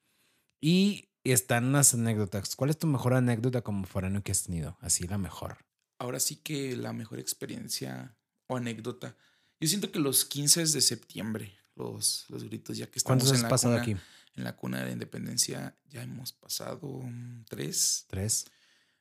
Y 0.65 1.11
están 1.25 1.73
las 1.73 1.93
anécdotas. 1.93 2.57
¿Cuál 2.57 2.71
es 2.71 2.79
tu 2.79 2.87
mejor 2.87 3.13
anécdota 3.13 3.61
como 3.61 3.85
foráneo 3.85 4.23
que 4.23 4.33
has 4.33 4.45
tenido? 4.45 4.79
Así 4.81 5.07
la 5.07 5.19
mejor. 5.19 5.59
Ahora 5.99 6.19
sí 6.19 6.37
que 6.37 6.75
la 6.75 6.95
mejor 6.95 7.19
experiencia 7.19 8.17
o 8.47 8.57
anécdota. 8.57 9.15
Yo 9.61 9.69
siento 9.69 9.93
que 9.93 9.99
los 9.99 10.25
15 10.25 10.65
de 10.65 10.81
septiembre, 10.81 11.55
los, 11.77 12.25
los 12.31 12.45
gritos, 12.45 12.79
ya 12.79 12.87
que 12.91 12.99
estamos 12.99 13.25
¿Cuántos 13.25 13.29
en 13.33 13.37
has 13.37 13.43
la, 13.43 13.49
pasado 13.51 13.75
cuna, 13.75 13.83
aquí? 13.83 13.97
en 14.37 14.45
la 14.45 14.57
cuna 14.57 14.79
de 14.79 14.85
la 14.87 14.93
independencia, 14.93 15.77
ya 15.91 16.03
hemos 16.03 16.33
pasado 16.33 16.89
mm, 16.89 17.45
tres, 17.45 18.07
Tres. 18.09 18.47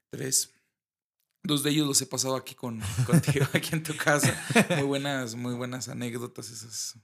tres. 0.10 0.52
Dos 1.44 1.64
de 1.64 1.70
ellos 1.70 1.88
los 1.88 2.02
he 2.02 2.08
pasado 2.08 2.36
aquí 2.36 2.56
con, 2.56 2.82
contigo, 3.06 3.46
aquí 3.54 3.70
en 3.72 3.84
tu 3.84 3.96
casa. 3.96 4.38
Muy 4.72 4.84
buenas, 4.84 5.36
muy 5.36 5.54
buenas 5.56 5.88
anécdotas 5.88 6.50
esas. 6.50 6.96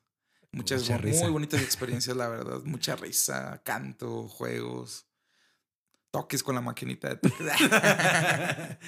Muchas 0.52 0.82
Mucha 0.84 0.98
bu- 0.98 1.02
risa. 1.02 1.24
muy 1.24 1.32
bonitas 1.32 1.62
experiencias, 1.62 2.16
la 2.18 2.28
verdad. 2.28 2.62
Mucha 2.64 2.96
risa, 2.96 3.62
canto, 3.64 4.28
juegos, 4.28 5.06
toques 6.12 6.42
con 6.44 6.56
la 6.56 6.62
maquinita 6.62 7.10
de 7.10 7.16
toques. 7.18 7.48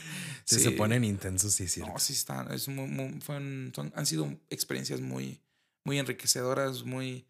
Sí, 0.43 0.60
se 0.60 0.71
ponen 0.71 1.04
intensos, 1.06 1.54
sí, 1.54 1.67
sí. 1.67 1.80
No, 1.82 1.97
sí 2.00 2.13
están. 2.13 2.52
Es 2.52 2.67
muy, 2.67 2.88
muy- 2.88 3.21
son, 3.21 3.71
han 3.95 4.06
sido 4.06 4.28
experiencias 4.50 5.00
muy, 5.00 5.39
muy 5.86 5.97
enriquecedoras, 6.00 6.84
muy. 6.84 7.26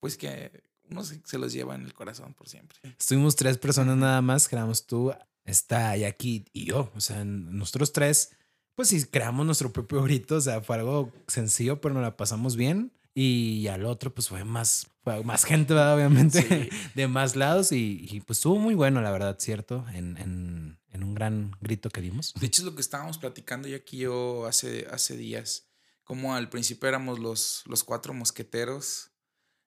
Pues 0.00 0.16
que 0.16 0.62
uno 0.90 1.02
se, 1.02 1.20
se 1.24 1.38
los 1.38 1.52
lleva 1.52 1.74
en 1.74 1.82
el 1.82 1.94
corazón 1.94 2.34
por 2.34 2.48
siempre. 2.48 2.78
Estuvimos 2.98 3.34
tres 3.34 3.58
personas 3.58 3.96
nada 3.96 4.20
más, 4.22 4.46
creamos 4.46 4.86
tú, 4.86 5.12
está 5.44 5.90
aquí 5.92 6.44
y 6.52 6.66
yo. 6.66 6.92
O 6.94 7.00
sea, 7.00 7.24
nosotros 7.24 7.92
tres, 7.92 8.30
pues 8.76 8.88
sí, 8.88 9.02
creamos 9.06 9.44
nuestro 9.46 9.72
propio 9.72 10.02
grito. 10.02 10.36
O 10.36 10.40
sea, 10.40 10.60
fue 10.60 10.76
algo 10.76 11.12
sencillo, 11.26 11.80
pero 11.80 11.94
nos 11.94 12.02
la 12.04 12.16
pasamos 12.16 12.54
bien. 12.56 12.92
Y 13.18 13.66
al 13.68 13.86
otro, 13.86 14.12
pues 14.14 14.28
fue 14.28 14.44
más, 14.44 14.88
fue 15.02 15.24
más 15.24 15.44
gente, 15.44 15.72
¿verdad? 15.72 15.94
obviamente, 15.96 16.42
Sí. 16.42 16.68
de 16.94 17.08
más 17.08 17.34
lados. 17.34 17.72
Y, 17.72 18.06
y, 18.10 18.20
pues 18.20 18.38
estuvo 18.38 18.58
muy 18.58 18.74
bueno, 18.74 19.00
la 19.00 19.10
verdad, 19.10 19.38
¿cierto? 19.40 19.86
En, 19.94 20.18
en, 20.18 20.78
en 20.92 21.02
un 21.02 21.14
gran 21.14 21.56
grito 21.62 21.88
que 21.88 22.02
dimos. 22.02 22.34
De 22.38 22.46
hecho, 22.46 22.60
es 22.60 22.66
lo 22.66 22.74
que 22.74 22.82
estábamos 22.82 23.16
platicando 23.16 23.68
yo 23.68 23.76
aquí 23.76 23.96
yo 23.96 24.44
hace, 24.44 24.86
hace 24.90 25.16
días. 25.16 25.64
Como 26.04 26.34
al 26.34 26.50
principio 26.50 26.90
éramos 26.90 27.18
los, 27.18 27.62
los 27.64 27.84
cuatro 27.84 28.12
mosqueteros. 28.12 29.10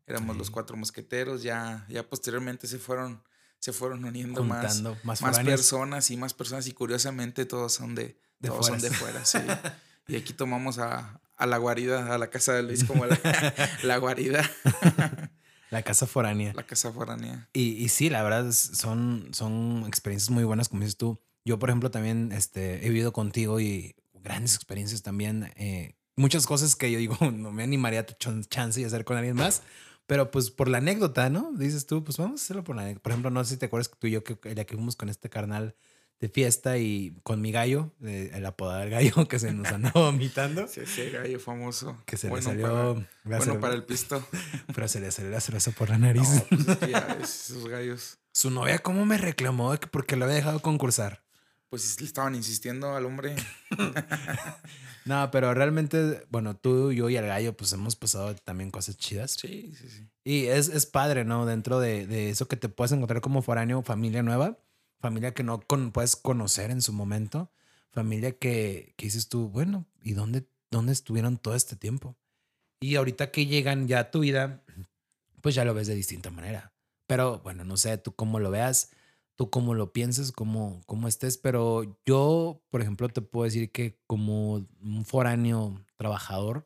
Éramos 0.05 0.37
los 0.37 0.47
Sí. 0.47 0.53
cuatro 0.53 0.77
mosqueteros. 0.77 1.41
Ya, 1.41 1.87
ya 1.89 2.07
posteriormente 2.07 2.67
se 2.67 2.77
fueron, 2.77 3.23
se 3.57 3.73
fueron 3.73 4.05
uniendo 4.05 4.43
más, 4.43 4.83
más, 5.03 5.21
más 5.23 5.39
personas 5.39 6.11
y 6.11 6.17
más 6.17 6.35
personas. 6.35 6.67
Y 6.67 6.73
curiosamente 6.73 7.47
todos 7.47 7.73
son 7.73 7.95
de, 7.95 8.19
De 8.39 8.49
todos 8.49 8.67
son 8.67 8.79
de 8.79 8.91
fuera. 8.91 9.25
fuera, 9.25 9.25
sí. 9.25 9.69
Y 10.07 10.15
aquí 10.15 10.33
tomamos 10.33 10.77
a, 10.79 11.19
a 11.39 11.45
la 11.47 11.57
guarida, 11.57 12.13
a 12.13 12.17
la 12.17 12.29
casa 12.29 12.53
de 12.53 12.61
Luis, 12.63 12.83
como 12.83 13.05
la, 13.05 13.17
la 13.83 13.97
guarida, 13.97 14.47
La 15.71 15.83
casa 15.83 16.07
foránea. 16.07 16.53
la 16.53 16.63
casa 16.63 16.91
foránea. 16.91 17.47
Y, 17.53 17.71
y 17.83 17.89
sí, 17.89 18.09
la 18.09 18.23
verdad 18.23 18.51
son, 18.51 19.29
son 19.31 19.83
experiencias 19.87 20.29
muy 20.31 20.43
buenas, 20.43 20.69
como 20.69 20.81
dices 20.81 20.97
tú. 20.97 21.19
Yo, 21.45 21.59
por 21.59 21.69
ejemplo, 21.69 21.91
también 21.91 22.31
este, 22.31 22.85
he 22.85 22.89
vivido 22.89 23.13
contigo 23.13 23.59
y 23.59 23.95
grandes 24.13 24.55
experiencias 24.55 25.01
también. 25.03 25.51
eh, 25.55 25.95
muchas 26.15 26.45
cosas 26.47 26.75
que 26.75 26.91
yo 26.91 26.97
digo, 26.99 27.17
no 27.31 27.51
me 27.51 27.63
animaría 27.63 28.01
a 28.01 28.05
ch- 28.05 28.47
chance 28.49 28.81
y 28.81 28.83
hacer 28.83 29.05
con 29.05 29.17
alguien 29.17 29.35
más. 29.35 29.61
Pero 30.07 30.31
pues 30.31 30.49
por 30.49 30.67
la 30.69 30.79
anécdota, 30.79 31.29
¿no? 31.29 31.51
Dices 31.55 31.85
tú, 31.85 32.03
pues 32.03 32.17
vamos 32.17 32.41
a 32.41 32.43
hacerlo 32.43 32.63
por 32.63 32.75
la 32.75 32.81
anécdota. 32.81 33.03
Por 33.03 33.11
ejemplo, 33.11 33.29
no 33.29 33.43
sé 33.43 33.51
si 33.51 33.57
te 33.57 33.67
acuerdas 33.67 33.89
que 33.89 33.95
tú 33.99 34.07
y 34.07 34.11
yo, 34.11 34.23
que 34.23 34.35
que 34.39 34.65
fuimos 34.75 34.95
con 34.95 35.07
este 35.07 35.29
carnal 35.29 35.75
de 36.19 36.27
fiesta 36.27 36.77
y 36.77 37.15
con 37.23 37.39
mi 37.39 37.51
gallo, 37.51 37.93
eh, 38.03 38.31
el 38.33 38.45
apodado 38.45 38.81
del 38.81 38.89
gallo 38.89 39.13
que 39.29 39.39
se 39.39 39.53
nos 39.53 39.67
andaba 39.67 40.01
vomitando. 40.01 40.67
Sí, 40.67 40.81
ese 40.81 41.09
gallo 41.09 41.39
famoso. 41.39 41.97
Que 42.05 42.17
se 42.17 42.27
bueno 42.27 42.53
le 42.53 42.61
salió. 42.61 43.05
Para, 43.23 43.37
bueno 43.37 43.59
para 43.59 43.73
el 43.73 43.83
pisto. 43.85 44.25
Pero 44.73 44.87
se 44.87 44.99
le 44.99 45.11
salió 45.11 45.31
la 45.31 45.39
cerveza 45.39 45.71
por 45.71 45.89
la 45.89 45.97
nariz. 45.97 46.29
No, 46.29 46.65
pues 46.65 46.67
es 46.81 46.89
ya 46.89 47.17
esos 47.21 47.67
gallos. 47.67 48.17
Su 48.33 48.51
novia, 48.51 48.79
¿cómo 48.79 49.05
me 49.05 49.17
reclamó 49.17 49.75
porque 49.91 50.15
lo 50.15 50.25
había 50.25 50.35
dejado 50.35 50.61
concursar? 50.61 51.23
Pues 51.69 51.99
le 51.99 52.07
estaban 52.07 52.35
insistiendo 52.35 52.95
al 52.95 53.05
hombre. 53.05 53.35
No, 55.05 55.29
pero 55.31 55.53
realmente, 55.53 56.25
bueno, 56.29 56.55
tú, 56.55 56.91
yo 56.91 57.09
y 57.09 57.15
el 57.15 57.25
gallo, 57.25 57.55
pues 57.55 57.71
hemos 57.73 57.95
pasado 57.95 58.35
también 58.35 58.71
cosas 58.71 58.97
chidas. 58.97 59.31
Sí, 59.31 59.73
sí, 59.77 59.89
sí. 59.89 60.07
Y 60.23 60.45
es, 60.47 60.69
es 60.69 60.85
padre, 60.85 61.25
¿no? 61.25 61.45
Dentro 61.45 61.79
de, 61.79 62.07
de 62.07 62.29
eso 62.29 62.47
que 62.47 62.57
te 62.57 62.69
puedes 62.69 62.91
encontrar 62.91 63.21
como 63.21 63.41
foráneo, 63.41 63.83
familia 63.83 64.23
nueva, 64.23 64.57
familia 64.99 65.33
que 65.33 65.43
no 65.43 65.59
puedes 65.59 66.15
conocer 66.15 66.71
en 66.71 66.81
su 66.81 66.93
momento, 66.93 67.51
familia 67.89 68.37
que, 68.37 68.93
que 68.97 69.05
dices 69.05 69.29
tú, 69.29 69.49
bueno, 69.49 69.85
¿y 70.03 70.13
dónde, 70.13 70.47
dónde 70.69 70.91
estuvieron 70.91 71.37
todo 71.37 71.55
este 71.55 71.75
tiempo? 71.75 72.17
Y 72.81 72.95
ahorita 72.95 73.31
que 73.31 73.45
llegan 73.45 73.87
ya 73.87 73.99
a 73.99 74.11
tu 74.11 74.19
vida, 74.19 74.63
pues 75.41 75.55
ya 75.55 75.65
lo 75.65 75.73
ves 75.73 75.87
de 75.87 75.95
distinta 75.95 76.29
manera. 76.29 76.73
Pero 77.07 77.39
bueno, 77.39 77.63
no 77.63 77.75
sé 77.77 77.97
tú 77.97 78.13
cómo 78.13 78.39
lo 78.39 78.51
veas, 78.51 78.91
tú 79.35 79.49
cómo 79.49 79.73
lo 79.73 79.91
pienses, 79.91 80.31
cómo, 80.31 80.81
cómo 80.85 81.07
estés, 81.07 81.37
pero 81.37 81.97
yo, 82.05 82.61
por 82.69 82.81
ejemplo, 82.81 83.09
te 83.09 83.21
puedo 83.21 83.45
decir 83.45 83.71
que 83.71 83.99
como 84.05 84.65
un 84.81 85.05
foráneo 85.05 85.83
trabajador, 85.97 86.65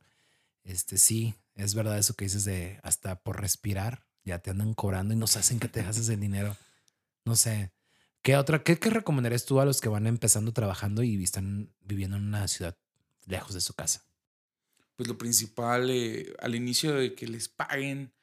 este 0.63 0.97
sí, 0.97 1.35
es 1.55 1.75
verdad 1.75 1.97
eso 1.97 2.15
que 2.15 2.25
dices 2.25 2.45
de 2.45 2.79
hasta 2.83 3.15
por 3.21 3.39
respirar, 3.41 4.05
ya 4.25 4.39
te 4.39 4.49
andan 4.51 4.73
cobrando 4.73 5.13
y 5.13 5.17
nos 5.17 5.37
hacen 5.37 5.59
que 5.59 5.67
te 5.67 5.79
dejas 5.79 6.09
el 6.09 6.19
dinero. 6.19 6.55
No 7.25 7.35
sé. 7.35 7.71
¿Qué 8.23 8.37
otra, 8.37 8.63
qué, 8.63 8.79
qué 8.79 8.89
recomendarías 8.89 9.45
tú 9.45 9.59
a 9.59 9.65
los 9.65 9.81
que 9.81 9.89
van 9.89 10.07
empezando 10.07 10.53
trabajando 10.53 11.03
y 11.03 11.21
están 11.21 11.73
viviendo 11.81 12.15
en 12.15 12.23
una 12.23 12.47
ciudad 12.47 12.77
lejos 13.25 13.53
de 13.53 13.59
su 13.59 13.73
casa? 13.73 14.05
Pues 14.95 15.09
lo 15.09 15.17
principal, 15.17 15.89
eh, 15.89 16.33
al 16.39 16.55
inicio 16.55 16.93
de 16.93 17.15
que 17.15 17.27
les 17.27 17.49
paguen, 17.49 18.13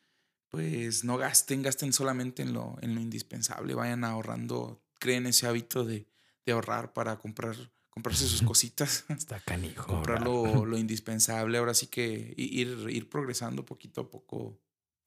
pues 0.49 1.05
no 1.05 1.19
gasten, 1.19 1.63
gasten 1.63 1.93
solamente 1.93 2.43
en 2.43 2.55
lo, 2.55 2.77
en 2.81 2.95
lo 2.95 3.01
indispensable, 3.03 3.75
vayan 3.75 4.05
ahorrando, 4.05 4.83
creen 4.99 5.27
ese 5.27 5.47
hábito 5.47 5.85
de, 5.85 6.07
de 6.47 6.53
ahorrar 6.53 6.95
para 6.95 7.19
comprar, 7.19 7.57
comprarse 7.91 8.27
sus 8.27 8.41
cositas, 8.43 9.05
Está 9.09 9.41
canijo. 9.41 9.87
comprar 9.87 10.23
lo, 10.23 10.65
lo 10.65 10.79
indispensable, 10.79 11.59
ahora 11.59 11.75
sí 11.75 11.89
que 11.89 12.33
ir, 12.39 12.87
ir 12.89 13.11
progresando 13.11 13.67
poquito 13.67 14.01
a 14.01 14.11
poco, 14.11 14.59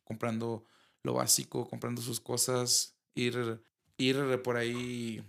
comprando 0.04 0.66
lo 1.02 1.14
básico, 1.16 1.68
comprando 1.68 2.02
sus 2.02 2.20
cosas, 2.20 2.96
ir, 3.16 3.64
ir 4.10 4.42
por 4.44 4.58
ahí, 4.58 5.24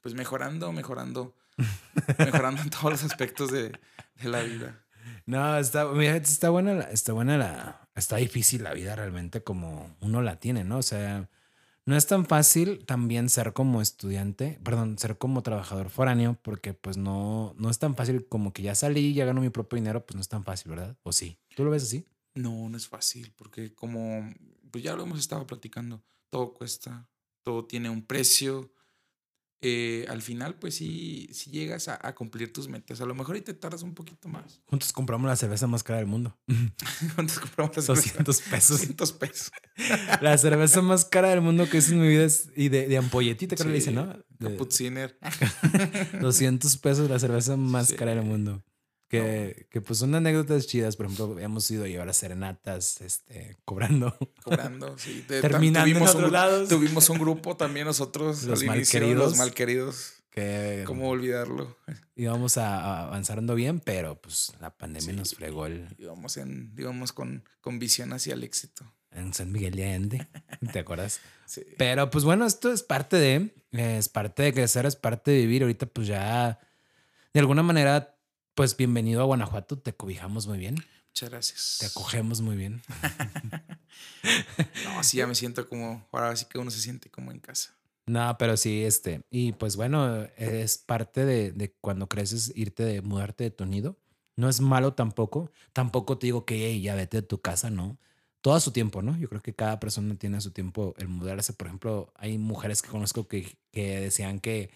pues 0.00 0.14
mejorando, 0.14 0.72
mejorando, 0.72 1.36
mejorando 2.18 2.62
en 2.62 2.70
todos 2.70 2.90
los 2.92 3.04
aspectos 3.04 3.50
de, 3.50 3.70
de 4.22 4.28
la 4.28 4.42
vida. 4.42 4.84
No, 5.26 5.56
está, 5.58 5.86
mira, 5.86 6.16
está 6.16 6.50
buena, 6.50 6.74
la- 6.74 6.90
está 6.90 7.12
buena 7.12 7.36
la, 7.38 7.88
está 7.94 8.16
difícil 8.16 8.62
la 8.64 8.74
vida 8.74 8.94
realmente 8.96 9.42
como 9.42 9.96
uno 10.00 10.22
la 10.22 10.38
tiene, 10.40 10.64
¿no? 10.64 10.78
O 10.78 10.82
sea, 10.82 11.28
no 11.84 11.96
es 11.96 12.06
tan 12.06 12.26
fácil 12.26 12.84
también 12.86 13.28
ser 13.28 13.52
como 13.52 13.82
estudiante, 13.82 14.58
perdón, 14.64 14.98
ser 14.98 15.18
como 15.18 15.42
trabajador 15.42 15.90
foráneo, 15.90 16.38
porque 16.42 16.74
pues 16.74 16.96
no, 16.96 17.54
no 17.58 17.70
es 17.70 17.78
tan 17.78 17.94
fácil 17.96 18.26
como 18.28 18.52
que 18.52 18.62
ya 18.62 18.74
salí, 18.74 19.14
ya 19.14 19.24
gano 19.24 19.40
mi 19.40 19.50
propio 19.50 19.76
dinero, 19.76 20.04
pues 20.06 20.14
no 20.14 20.20
es 20.20 20.28
tan 20.28 20.44
fácil, 20.44 20.70
¿verdad? 20.70 20.96
¿O 21.02 21.12
sí? 21.12 21.38
¿Tú 21.56 21.64
lo 21.64 21.70
ves 21.70 21.82
así? 21.84 22.06
No, 22.34 22.68
no 22.68 22.76
es 22.76 22.88
fácil, 22.88 23.32
porque 23.36 23.74
como 23.74 24.32
pues 24.70 24.82
ya 24.82 24.94
lo 24.96 25.02
hemos 25.02 25.18
estado 25.18 25.46
platicando, 25.46 26.02
todo 26.30 26.54
cuesta, 26.54 27.08
todo 27.42 27.66
tiene 27.66 27.90
un 27.90 28.06
precio. 28.06 28.72
eh, 29.64 30.06
al 30.08 30.22
final, 30.22 30.56
pues 30.58 30.74
sí, 30.74 31.28
sí 31.32 31.52
llegas 31.52 31.86
a, 31.86 31.96
a 32.02 32.16
cumplir 32.16 32.52
tus 32.52 32.66
metas. 32.66 33.00
A 33.00 33.06
lo 33.06 33.14
mejor 33.14 33.36
y 33.36 33.42
te 33.42 33.54
tardas 33.54 33.82
un 33.82 33.94
poquito 33.94 34.28
más. 34.28 34.60
Juntos 34.66 34.92
compramos 34.92 35.28
la 35.28 35.36
cerveza 35.36 35.68
más 35.68 35.84
cara 35.84 35.98
del 35.98 36.08
mundo. 36.08 36.36
Entonces 37.00 37.38
compramos 37.38 37.76
las 37.76 37.86
200 37.86 38.40
pesos. 38.42 38.78
200 38.80 39.12
pesos. 39.12 39.52
La 40.20 40.36
cerveza 40.36 40.82
más 40.82 41.04
cara 41.04 41.28
del 41.30 41.40
mundo 41.42 41.68
que 41.70 41.78
es 41.78 41.90
en 41.90 42.00
mi 42.00 42.08
vida 42.08 42.24
es 42.24 42.50
y 42.56 42.68
de, 42.70 42.88
de 42.88 42.96
ampolletita, 42.98 43.54
creo 43.54 43.66
que 43.66 43.70
le 43.72 43.78
dicen, 43.78 43.94
¿no? 43.94 44.06
De 44.38 44.50
Kaputziner. 44.50 45.16
200 46.20 46.76
pesos 46.78 47.08
la 47.08 47.18
cerveza 47.18 47.56
más 47.56 47.88
Sí. 47.88 47.96
cara 47.96 48.14
del 48.14 48.24
mundo. 48.24 48.62
Que, 49.20 49.66
que 49.70 49.80
pues 49.80 49.98
son 49.98 50.14
anécdotas 50.14 50.66
chidas. 50.66 50.96
Por 50.96 51.06
ejemplo, 51.06 51.38
hemos 51.38 51.70
ido 51.70 51.84
a 51.84 51.88
llevar 51.88 52.08
a 52.08 52.12
serenatas, 52.14 53.00
este, 53.02 53.56
cobrando. 53.64 54.16
cobrando. 54.42 54.96
Sí. 54.98 55.24
De- 55.28 55.40
Terminando 55.42 55.86
en 55.86 55.92
tuvimos 55.92 56.10
otros 56.14 56.26
un, 56.28 56.32
lados. 56.32 56.68
Tuvimos 56.68 57.08
un 57.10 57.18
grupo 57.18 57.56
también 57.56 57.86
nosotros 57.86 58.42
Los 58.44 58.60
al 58.62 58.66
inicio, 58.76 59.00
malqueridos. 59.00 59.30
Los 59.30 59.36
malqueridos. 59.38 60.12
Que 60.30 60.84
¿Cómo 60.86 61.10
olvidarlo? 61.10 61.76
íbamos 62.16 62.56
a, 62.56 62.78
a 62.78 63.04
avanzando 63.08 63.54
bien, 63.54 63.80
pero 63.80 64.18
pues 64.18 64.52
la 64.60 64.70
pandemia 64.70 65.10
Sí. 65.10 65.16
nos 65.16 65.34
fregó 65.34 65.66
el, 65.66 65.94
Íbamos, 65.98 66.38
en, 66.38 66.72
íbamos 66.78 67.12
con, 67.12 67.44
con 67.60 67.78
visión 67.78 68.14
hacia 68.14 68.32
el 68.32 68.42
éxito. 68.42 68.90
en 69.10 69.34
San 69.34 69.52
Miguel 69.52 69.74
de 69.76 69.84
Allende. 69.84 70.26
¿Te 70.72 70.78
acuerdas? 70.78 71.20
Sí. 71.44 71.62
Pero 71.76 72.08
pues 72.08 72.24
bueno, 72.24 72.46
esto 72.46 72.72
es 72.72 72.82
parte 72.82 73.16
de, 73.18 73.54
es 73.72 74.08
parte 74.08 74.42
de 74.42 74.54
crecer, 74.54 74.86
es 74.86 74.96
parte 74.96 75.32
de 75.32 75.36
vivir. 75.40 75.62
Ahorita 75.64 75.84
pues 75.84 76.06
ya, 76.06 76.58
de 77.34 77.40
alguna 77.40 77.62
manera, 77.62 78.16
pues 78.54 78.76
bienvenido 78.76 79.22
a 79.22 79.24
Guanajuato, 79.24 79.78
te 79.78 79.92
cobijamos 79.94 80.46
muy 80.46 80.58
bien, 80.58 80.76
Muchas 81.08 81.30
gracias. 81.30 81.76
te 81.80 81.86
acogemos 81.86 82.40
muy 82.40 82.56
bien. 82.56 82.82
No, 84.84 85.02
sí, 85.02 85.18
ya 85.18 85.26
me 85.26 85.34
siento 85.34 85.68
como, 85.68 86.06
ahora 86.12 86.34
sí 86.36 86.46
que 86.48 86.58
uno 86.58 86.70
se 86.70 86.80
siente 86.80 87.10
como 87.10 87.30
en 87.32 87.40
casa. 87.40 87.74
No, 88.06 88.36
pero 88.38 88.56
sí, 88.56 88.84
este, 88.84 89.22
y 89.30 89.52
pues 89.52 89.76
bueno, 89.76 90.24
es 90.36 90.78
parte 90.78 91.24
de, 91.24 91.52
de 91.52 91.72
cuando 91.80 92.08
creces 92.08 92.52
irte 92.54 92.84
de 92.84 93.00
mudarte 93.02 93.44
de 93.44 93.50
tu 93.50 93.64
nido. 93.66 93.98
No 94.36 94.48
es 94.48 94.60
malo 94.60 94.94
tampoco. 94.94 95.50
Tampoco 95.72 96.18
te 96.18 96.26
digo 96.26 96.44
que 96.46 96.66
"Ey, 96.66 96.80
ya 96.82 96.94
vete 96.94 97.18
de 97.18 97.22
tu 97.26 97.40
casa, 97.40 97.70
no. 97.70 97.98
Todo 98.40 98.54
a 98.54 98.60
su 98.60 98.72
tiempo, 98.72 99.02
¿no? 99.02 99.16
Yo 99.18 99.28
creo 99.28 99.40
que 99.42 99.54
cada 99.54 99.78
persona 99.78 100.14
tiene 100.16 100.38
a 100.38 100.40
su 100.40 100.50
tiempo 100.52 100.94
el 100.98 101.08
mudarse. 101.08 101.52
Por 101.52 101.66
ejemplo, 101.68 102.12
hay 102.16 102.38
mujeres 102.38 102.80
que 102.82 102.88
conozco 102.88 103.28
que, 103.28 103.56
que 103.72 104.00
decían 104.00 104.40
que 104.40 104.70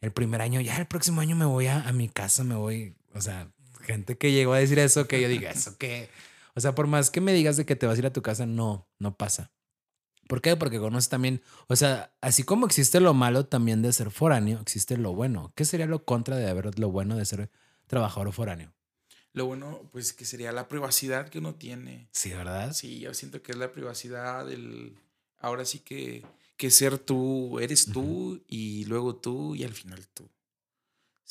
el 0.00 0.12
primer 0.12 0.40
año, 0.40 0.60
ya 0.60 0.76
el 0.78 0.86
próximo 0.86 1.20
año 1.20 1.36
me 1.36 1.44
voy 1.44 1.66
a, 1.66 1.80
a 1.88 1.92
mi 1.92 2.08
casa, 2.08 2.44
me 2.44 2.54
voy. 2.54 2.94
O 3.14 3.20
sea, 3.20 3.52
gente 3.80 4.16
que 4.16 4.32
llegó 4.32 4.52
a 4.52 4.58
decir 4.58 4.78
eso, 4.78 5.06
que 5.06 5.20
yo 5.20 5.28
diga, 5.28 5.50
eso 5.50 5.76
que. 5.78 6.08
O 6.54 6.60
sea, 6.60 6.74
por 6.74 6.86
más 6.86 7.10
que 7.10 7.20
me 7.20 7.32
digas 7.32 7.56
de 7.56 7.64
que 7.64 7.76
te 7.76 7.86
vas 7.86 7.96
a 7.96 7.98
ir 7.98 8.06
a 8.06 8.12
tu 8.12 8.22
casa, 8.22 8.46
no, 8.46 8.88
no 8.98 9.16
pasa. 9.16 9.52
¿Por 10.28 10.40
qué? 10.40 10.56
Porque 10.56 10.78
conoces 10.78 11.08
también, 11.08 11.42
o 11.68 11.76
sea, 11.76 12.14
así 12.20 12.42
como 12.42 12.66
existe 12.66 13.00
lo 13.00 13.12
malo 13.12 13.46
también 13.46 13.82
de 13.82 13.92
ser 13.92 14.10
foráneo, 14.10 14.60
existe 14.60 14.96
lo 14.96 15.14
bueno. 15.14 15.52
¿Qué 15.56 15.64
sería 15.64 15.86
lo 15.86 16.04
contra 16.04 16.36
de 16.36 16.48
haber 16.48 16.78
lo 16.78 16.90
bueno 16.90 17.16
de 17.16 17.24
ser 17.24 17.50
trabajador 17.86 18.32
foráneo? 18.32 18.72
Lo 19.34 19.46
bueno, 19.46 19.88
pues 19.92 20.12
que 20.12 20.24
sería 20.24 20.52
la 20.52 20.68
privacidad 20.68 21.28
que 21.28 21.38
uno 21.38 21.54
tiene. 21.54 22.08
Sí, 22.12 22.30
¿verdad? 22.30 22.72
Sí, 22.72 23.00
yo 23.00 23.14
siento 23.14 23.42
que 23.42 23.52
es 23.52 23.58
la 23.58 23.72
privacidad, 23.72 24.50
el 24.50 24.96
ahora 25.38 25.64
sí 25.64 25.80
que, 25.80 26.24
que 26.56 26.70
ser 26.70 26.98
tú, 26.98 27.58
eres 27.58 27.86
tú 27.86 28.42
y 28.48 28.84
luego 28.84 29.16
tú 29.16 29.54
y 29.54 29.64
al 29.64 29.72
final 29.72 30.06
tú. 30.08 30.28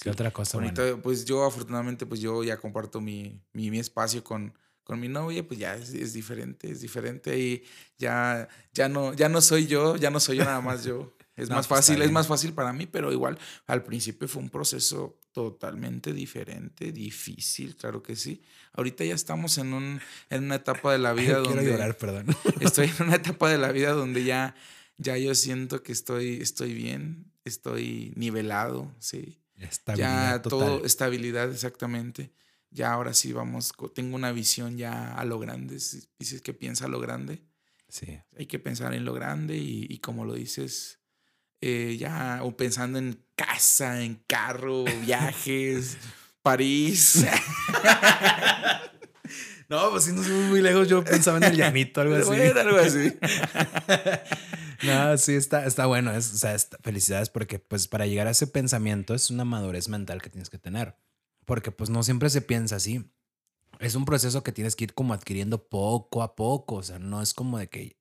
¿Qué 0.02 0.10
otra 0.10 0.32
cosa 0.32 0.58
Ahorita, 0.58 0.82
buena? 0.82 1.02
pues 1.02 1.26
yo 1.26 1.46
afortunadamente, 1.46 2.06
pues 2.06 2.20
yo 2.20 2.44
ya 2.44 2.58
comparto 2.58 3.00
mi, 3.02 3.40
mi, 3.54 3.70
mi 3.70 3.78
espacio 3.80 4.24
con, 4.24 4.54
con 4.84 5.00
mi 5.00 5.08
novia, 5.08 5.48
pues 5.48 5.60
ya 5.60 5.76
es, 5.76 5.94
es 5.94 6.14
diferente, 6.14 6.72
es 6.72 6.82
diferente 6.82 7.38
y 7.38 7.64
ya, 8.00 8.48
ya, 8.74 8.90
no, 8.90 9.14
ya 9.14 9.30
no 9.30 9.42
soy 9.42 9.68
yo, 9.68 9.96
ya 9.98 10.10
no 10.10 10.20
soy 10.20 10.38
yo 10.38 10.44
nada 10.46 10.62
más 10.62 10.84
yo. 10.84 11.16
Es 11.38 11.50
No, 11.50 11.56
más 11.56 11.66
pues, 11.66 11.80
fácil, 11.80 12.02
es 12.02 12.12
más 12.12 12.28
fácil 12.28 12.54
para 12.54 12.74
mí, 12.74 12.88
pero 12.88 13.12
igual 13.12 13.40
al 13.66 13.84
principio 13.84 14.28
fue 14.28 14.42
un 14.44 14.50
proceso 14.50 15.18
totalmente 15.32 16.14
diferente, 16.14 16.92
difícil, 16.92 17.78
claro 17.78 18.04
que 18.04 18.18
sí. 18.18 18.44
Ahorita 18.74 19.06
ya 19.06 19.16
estamos 19.16 19.58
en, 19.58 19.74
un, 19.74 20.02
en 20.30 20.44
una 20.44 20.56
etapa 20.56 20.92
de 20.92 21.00
la 21.00 21.14
vida 21.14 21.36
Quiero 21.42 21.56
donde 21.56 21.72
llorar, 21.72 21.98
perdón. 21.98 22.28
estoy 22.60 22.92
en 23.00 23.08
una 23.08 23.16
etapa 23.16 23.50
de 23.50 23.58
la 23.58 23.72
vida 23.72 23.94
donde 23.94 24.26
ya, 24.26 24.56
ya 24.98 25.18
yo 25.18 25.34
siento 25.34 25.82
que 25.84 25.94
estoy, 25.94 26.42
estoy 26.42 26.74
bien, 26.74 27.32
estoy 27.46 28.12
nivelado, 28.18 28.94
sí 29.00 29.40
Estabilidad 29.69 30.36
ya 30.38 30.41
total. 30.41 30.60
todo, 30.60 30.86
estabilidad 30.86 31.52
exactamente. 31.52 32.32
Ya 32.69 32.93
ahora 32.93 33.13
sí 33.13 33.34
vamos, 33.34 33.74
tengo 33.93 34.15
una 34.15 34.32
visión 34.32 34.78
ya 34.78 35.13
a 35.15 35.26
lo 35.26 35.39
grande. 35.39 35.80
Si 35.80 36.08
dices 36.19 36.41
que 36.41 36.54
piensa 36.54 36.86
a 36.86 36.88
lo 36.89 37.00
grande, 37.00 37.43
Sí. 37.89 38.17
hay 38.38 38.45
que 38.45 38.60
pensar 38.60 38.93
en 38.93 39.04
lo 39.04 39.13
grande 39.13 39.58
y, 39.58 39.86
y 39.89 39.97
como 40.00 40.24
lo 40.24 40.34
dices, 40.36 41.00
eh, 41.60 41.97
ya 42.00 42.39
o 42.43 42.56
pensando 42.56 42.97
en 43.00 43.21
casa, 43.36 44.02
en 44.04 44.15
carro, 44.28 44.86
viajes, 45.06 45.97
París. 46.41 47.26
No, 49.69 49.89
pues 49.89 50.04
si 50.04 50.12
nos 50.12 50.26
fuimos 50.26 50.50
muy 50.50 50.62
lejos, 50.62 50.89
yo 50.89 51.02
pensaba 51.02 51.38
en 51.38 51.43
el 51.45 51.56
llanito, 51.56 52.02
algo 52.02 52.15
así. 52.17 52.26
Bueno, 52.26 52.60
algo 52.60 52.78
así. 52.78 53.13
No, 54.84 55.17
sí, 55.17 55.36
está, 55.36 55.65
está 55.65 55.86
bueno. 55.86 56.12
Es, 56.12 56.44
felicidades 56.82 57.30
porque 57.30 57.60
pues 57.60 57.88
para 57.88 58.06
llegar 58.06 58.28
a 58.28 58.32
ese 58.32 58.48
pensamiento 58.48 59.13
es 59.13 59.30
una 59.30 59.46
madurez 59.46 59.89
mental 59.89 60.22
que 60.22 60.30
tienes 60.30 60.50
que 60.50 60.58
tener. 60.58 60.96
Porque 61.46 61.72
pues 61.72 61.89
no 61.89 62.04
siempre 62.04 62.30
se 62.30 62.41
piensa 62.41 62.78
así. 62.78 63.06
Es 63.80 63.96
un 63.96 64.06
proceso 64.06 64.44
que 64.44 64.52
tienes 64.52 64.76
que 64.76 64.86
ir 64.86 64.94
como 64.94 65.13
adquiriendo 65.13 65.67
poco 65.67 66.24
a 66.24 66.36
poco. 66.36 66.76
O 66.76 66.84
sea, 66.84 67.00
no 67.00 67.22
es 67.22 67.34
como 67.34 67.58
de 67.58 67.67
que 67.67 67.98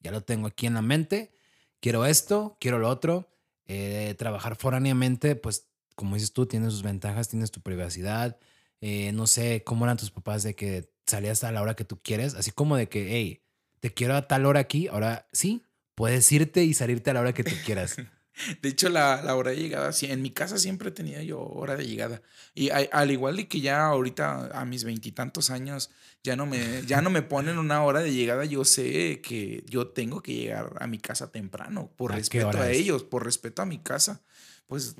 ya 0.00 0.10
lo 0.10 0.22
tengo 0.22 0.46
aquí 0.46 0.66
en 0.66 0.74
la 0.74 0.82
mente, 0.82 1.32
quiero 1.80 2.04
esto, 2.06 2.56
quiero 2.60 2.78
lo 2.78 2.88
otro. 2.88 3.28
Eh, 3.66 4.14
trabajar 4.18 4.56
foráneamente, 4.56 5.36
pues 5.36 5.68
como 5.94 6.14
dices 6.14 6.32
tú, 6.32 6.46
tienes 6.46 6.72
sus 6.72 6.82
ventajas, 6.82 7.28
tienes 7.28 7.50
tu 7.50 7.60
privacidad. 7.60 8.38
Eh, 8.80 9.12
no 9.12 9.26
sé 9.26 9.62
cómo 9.64 9.84
eran 9.84 9.96
tus 9.96 10.10
papás 10.10 10.42
de 10.42 10.54
que 10.54 10.90
salías 11.06 11.44
a 11.44 11.52
la 11.52 11.62
hora 11.62 11.74
que 11.74 11.84
tú 11.84 12.00
quieres, 12.02 12.34
así 12.34 12.50
como 12.50 12.76
de 12.76 12.88
que, 12.88 13.12
hey, 13.12 13.42
te 13.80 13.92
quiero 13.92 14.14
a 14.16 14.26
tal 14.28 14.46
hora 14.46 14.60
aquí, 14.60 14.88
ahora 14.88 15.26
sí, 15.32 15.62
puedes 15.94 16.30
irte 16.32 16.64
y 16.64 16.74
salirte 16.74 17.10
a 17.10 17.14
la 17.14 17.20
hora 17.20 17.32
que 17.34 17.44
tú 17.44 17.54
quieras. 17.64 17.96
De 18.62 18.70
hecho, 18.70 18.88
la, 18.88 19.20
la 19.22 19.36
hora 19.36 19.50
de 19.50 19.58
llegada, 19.58 19.92
sí, 19.92 20.06
en 20.06 20.22
mi 20.22 20.30
casa 20.30 20.56
siempre 20.56 20.90
tenía 20.90 21.22
yo 21.22 21.38
hora 21.38 21.76
de 21.76 21.86
llegada. 21.86 22.22
Y 22.54 22.70
a- 22.70 22.88
al 22.90 23.10
igual 23.10 23.36
de 23.36 23.46
que 23.46 23.60
ya 23.60 23.84
ahorita 23.86 24.58
a 24.58 24.64
mis 24.64 24.84
veintitantos 24.84 25.50
años 25.50 25.90
ya 26.24 26.34
no, 26.34 26.46
me, 26.46 26.82
ya 26.86 27.02
no 27.02 27.10
me 27.10 27.20
ponen 27.20 27.58
una 27.58 27.82
hora 27.84 28.00
de 28.00 28.12
llegada, 28.14 28.46
yo 28.46 28.64
sé 28.64 29.20
que 29.20 29.64
yo 29.68 29.88
tengo 29.88 30.22
que 30.22 30.34
llegar 30.34 30.72
a 30.80 30.86
mi 30.86 30.98
casa 30.98 31.30
temprano, 31.30 31.92
por 31.94 32.12
¿A 32.12 32.14
qué 32.14 32.20
respeto 32.20 32.58
a 32.62 32.70
es? 32.70 32.78
ellos, 32.78 33.04
por 33.04 33.22
respeto 33.22 33.60
a 33.60 33.66
mi 33.66 33.78
casa. 33.78 34.22
Pues 34.66 34.96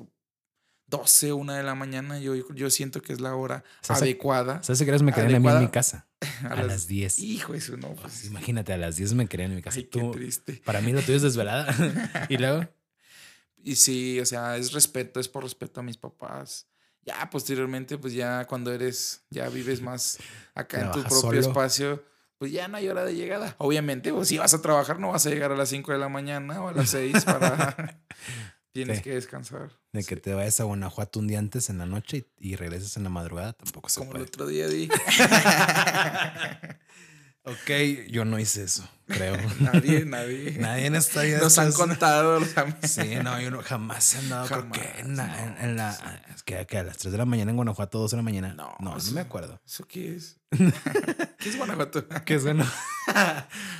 12, 0.87 1.33
una 1.33 1.57
de 1.57 1.63
la 1.63 1.73
mañana, 1.73 2.19
yo, 2.19 2.35
yo 2.53 2.69
siento 2.69 3.01
que 3.01 3.13
es 3.13 3.19
la 3.19 3.35
hora 3.35 3.63
¿Sabes 3.81 4.03
adecuada. 4.03 4.61
¿Sabes 4.61 4.77
quieres 4.85 5.01
me 5.01 5.11
mí 5.39 5.49
en 5.49 5.59
mi 5.59 5.69
casa? 5.69 6.07
a 6.43 6.47
A 6.47 6.55
las- 6.57 6.67
las 6.67 6.87
10. 6.87 7.19
Hijo, 7.19 7.53
eso 7.53 7.77
no. 7.77 7.89
Pues, 7.95 8.25
Imagínate, 8.25 8.73
a 8.73 8.77
las 8.77 8.95
10 8.95 9.13
me 9.13 9.27
querían 9.27 9.51
en 9.51 9.57
mi 9.57 9.61
casa. 9.61 9.77
ay, 9.79 9.85
qué 9.85 9.99
Tú- 9.99 10.11
triste. 10.11 10.61
para 10.65 10.81
mí 10.81 10.91
lo 10.93 11.01
tuyo 11.01 11.15
es 11.17 11.21
desvelada. 11.23 11.67
y 12.29 12.37
luego, 12.37 12.67
Y 13.65 13.75
sí, 13.77 14.19
o 14.19 14.25
sea, 14.25 14.57
es 14.57 14.73
respeto, 14.73 15.21
es 15.21 15.29
por 15.29 15.43
respeto 15.43 15.79
a 15.79 15.83
mis 15.83 15.95
papás. 15.95 16.67
Ya 17.05 17.29
posteriormente, 17.29 17.97
pues 17.97 18.13
ya 18.13 18.45
cuando 18.45 18.73
eres, 18.73 19.23
ya 19.29 19.47
vives 19.49 19.81
más 19.81 20.17
acá 20.53 20.81
en 20.81 20.91
tu 20.91 20.99
propio 21.01 21.17
solo. 21.19 21.39
espacio, 21.39 22.03
pues 22.37 22.51
ya 22.51 22.67
no 22.67 22.75
hay 22.77 22.89
hora 22.89 23.05
de 23.05 23.15
llegada. 23.15 23.55
Obviamente, 23.59 24.11
pues 24.11 24.27
si 24.27 24.37
vas 24.37 24.53
a 24.53 24.61
trabajar, 24.61 24.99
no 24.99 25.09
vas 25.11 25.25
a 25.25 25.29
llegar 25.29 25.51
a 25.53 25.55
las 25.55 25.69
5 25.69 25.93
de 25.93 25.97
la 25.97 26.09
mañana 26.09 26.61
o 26.61 26.67
a 26.69 26.73
las 26.73 26.89
6 26.89 27.23
para... 27.23 28.01
Tienes 28.73 28.97
Sí. 28.97 29.03
que 29.03 29.11
descansar. 29.13 29.69
de 29.93 30.03
que 30.03 30.15
Sí. 30.15 30.21
te 30.21 30.33
vayas 30.33 30.59
a 30.59 30.63
Guanajuato 30.63 31.19
un 31.19 31.27
día 31.27 31.37
antes 31.39 31.69
en 31.69 31.77
la 31.77 31.85
noche 31.85 32.25
y, 32.39 32.53
y 32.53 32.55
regreses 32.55 32.97
en 32.97 33.03
la 33.03 33.09
madrugada, 33.09 33.53
tampoco 33.53 33.87
se 33.89 33.99
Como 33.99 34.15
el 34.15 34.23
otro 34.23 34.47
día 34.47 34.67
di. 34.67 34.89
Ok, 37.45 38.07
yo 38.09 38.23
no 38.23 38.39
hice 38.39 38.63
eso, 38.63 38.87
creo. 39.05 39.35
nadie, 39.59 40.05
nadie. 40.05 40.51
Nadie 40.59 40.85
en 40.85 40.95
esta 40.95 41.23
vida 41.23 41.39
Nos 41.39 41.57
han 41.59 41.67
está- 41.67 41.85
contado 41.87 42.39
los 42.39 42.57
amigos. 42.57 42.89
Sí, 42.89 43.15
no, 43.21 43.37
yo 43.41 43.51
no, 43.51 43.61
jamás 43.61 44.15
he 44.15 44.19
andado, 44.19 44.47
creo 44.47 44.71
que 44.71 44.79
Jamás, 44.79 44.99
en 44.99 45.17
la, 45.17 45.27
no, 45.27 45.37
en, 45.37 45.57
en 45.69 45.75
la 45.75 46.23
es 46.33 46.41
que, 46.43 46.65
que 46.65 46.77
a 46.77 46.83
las 46.83 46.97
3 46.99 47.11
de 47.11 47.17
la 47.17 47.25
mañana 47.25 47.51
en 47.51 47.57
Guanajuato, 47.57 47.99
2 47.99 48.11
de 48.11 48.17
la 48.17 48.23
mañana. 48.23 48.53
No, 48.53 48.73
No, 48.79 48.91
no, 48.91 48.97
eso- 48.97 49.11
me 49.11 49.19
acuerdo. 49.19 49.59
¿Eso 49.65 49.85
qué 49.85 50.15
es? 50.15 50.39
¿Qué 51.37 51.49
es 51.49 51.57
Guanajuato? 51.57 52.07
Que 52.23 52.35
es 52.35 52.43
bueno. 52.43 52.65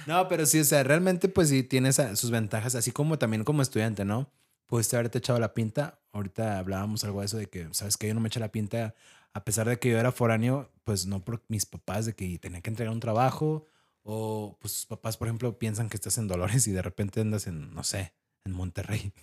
no, 0.08 0.28
pero 0.28 0.46
sí, 0.46 0.60
o 0.60 0.66
sea, 0.66 0.84
realmente 0.84 1.30
pues 1.30 1.48
sí 1.48 1.64
tienes 1.64 2.00
a- 2.00 2.18
sus 2.18 2.32
ventajas, 2.32 2.76
así 2.76 2.92
como 2.92 3.18
también 3.18 3.46
como 3.46 3.62
estudiante, 3.62 4.04
¿no? 4.04 4.30
Pudiste 4.74 4.96
haberte 4.96 5.20
echado 5.20 5.40
la 5.40 5.54
pinta. 5.54 6.00
Ahorita 6.14 6.58
hablábamos 6.58 7.04
algo 7.04 7.20
de 7.20 7.28
eso, 7.28 7.38
de 7.38 7.46
que, 7.48 7.68
¿sabes 7.74 7.96
que 7.96 8.08
Yo 8.08 8.16
no 8.16 8.20
me 8.22 8.28
eché 8.30 8.40
la 8.40 8.52
pinta, 8.52 8.96
a 9.32 9.44
pesar 9.44 9.70
de 9.70 9.78
que 9.78 9.92
yo 9.92 10.00
era 10.00 10.12
foráneo, 10.12 10.72
pues 10.84 11.06
no 11.06 11.24
por 11.24 11.44
mis 11.48 11.68
papás, 11.68 12.08
de 12.08 12.14
que 12.16 12.40
tenía 12.40 12.62
que 12.62 12.72
entregar 12.72 12.92
un 12.92 13.00
trabajo, 13.00 13.68
o 14.02 14.58
pues 14.60 14.74
sus 14.74 14.86
papás, 14.88 15.16
por 15.18 15.28
ejemplo, 15.28 15.60
piensan 15.60 15.90
que 15.90 15.98
estás 15.98 16.18
en 16.18 16.28
Dolores 16.28 16.66
y 16.68 16.72
de 16.72 16.82
repente 16.82 17.22
andas 17.22 17.46
en, 17.46 17.72
no 17.76 17.84
sé, 17.84 18.14
en 18.46 18.54
Monterrey, 18.54 19.14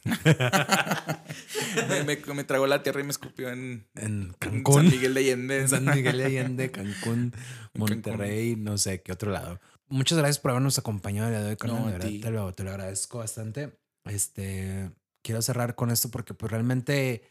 me, 1.89 2.05
me- 2.05 2.35
me 2.35 2.45
tragó 2.45 2.67
la 2.69 2.83
tierra 2.85 3.01
y 3.01 3.05
me 3.05 3.11
escupió 3.11 3.51
en, 3.51 3.87
en 3.97 4.23
en 4.23 4.33
Cancún. 4.39 4.83
San 4.85 4.91
Miguel 4.91 5.15
de 5.15 5.21
Allende. 5.21 5.59
en 5.63 5.69
San 5.69 5.85
Miguel 5.85 6.17
de 6.19 6.25
Allende, 6.27 6.71
Cancún, 6.71 7.33
Monterrey, 7.75 8.57
no 8.57 8.79
sé 8.79 9.03
qué 9.03 9.13
otro 9.13 9.31
lado. 9.33 9.61
Muchas 9.89 10.17
gracias 10.19 10.39
por 10.39 10.53
habernos 10.53 10.79
acompañado 10.79 11.29
el 11.29 11.35
día 11.35 11.43
de 11.43 11.51
hoy. 11.51 11.57
No, 11.69 11.87
de 11.87 11.93
verdad, 11.93 12.09
ti. 12.09 12.21
te 12.21 12.31
lo, 12.31 12.53
te 12.55 12.63
lo 12.65 12.71
agradezco 12.71 13.19
bastante. 13.19 13.77
Este, 14.05 14.91
quiero 15.23 15.43
cerrar 15.43 15.75
con 15.75 15.91
esto 15.91 16.11
porque 16.11 16.35
pues 16.35 16.51
realmente 16.51 17.23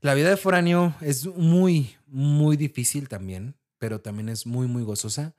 la 0.00 0.14
vida 0.14 0.30
de 0.30 0.36
foráneo 0.36 0.94
es 1.00 1.26
muy, 1.26 1.96
muy 2.06 2.56
difícil 2.56 3.08
también, 3.08 3.56
pero 3.78 4.00
también 4.00 4.28
es 4.28 4.46
muy, 4.46 4.66
muy 4.66 4.82
gozosa. 4.82 5.34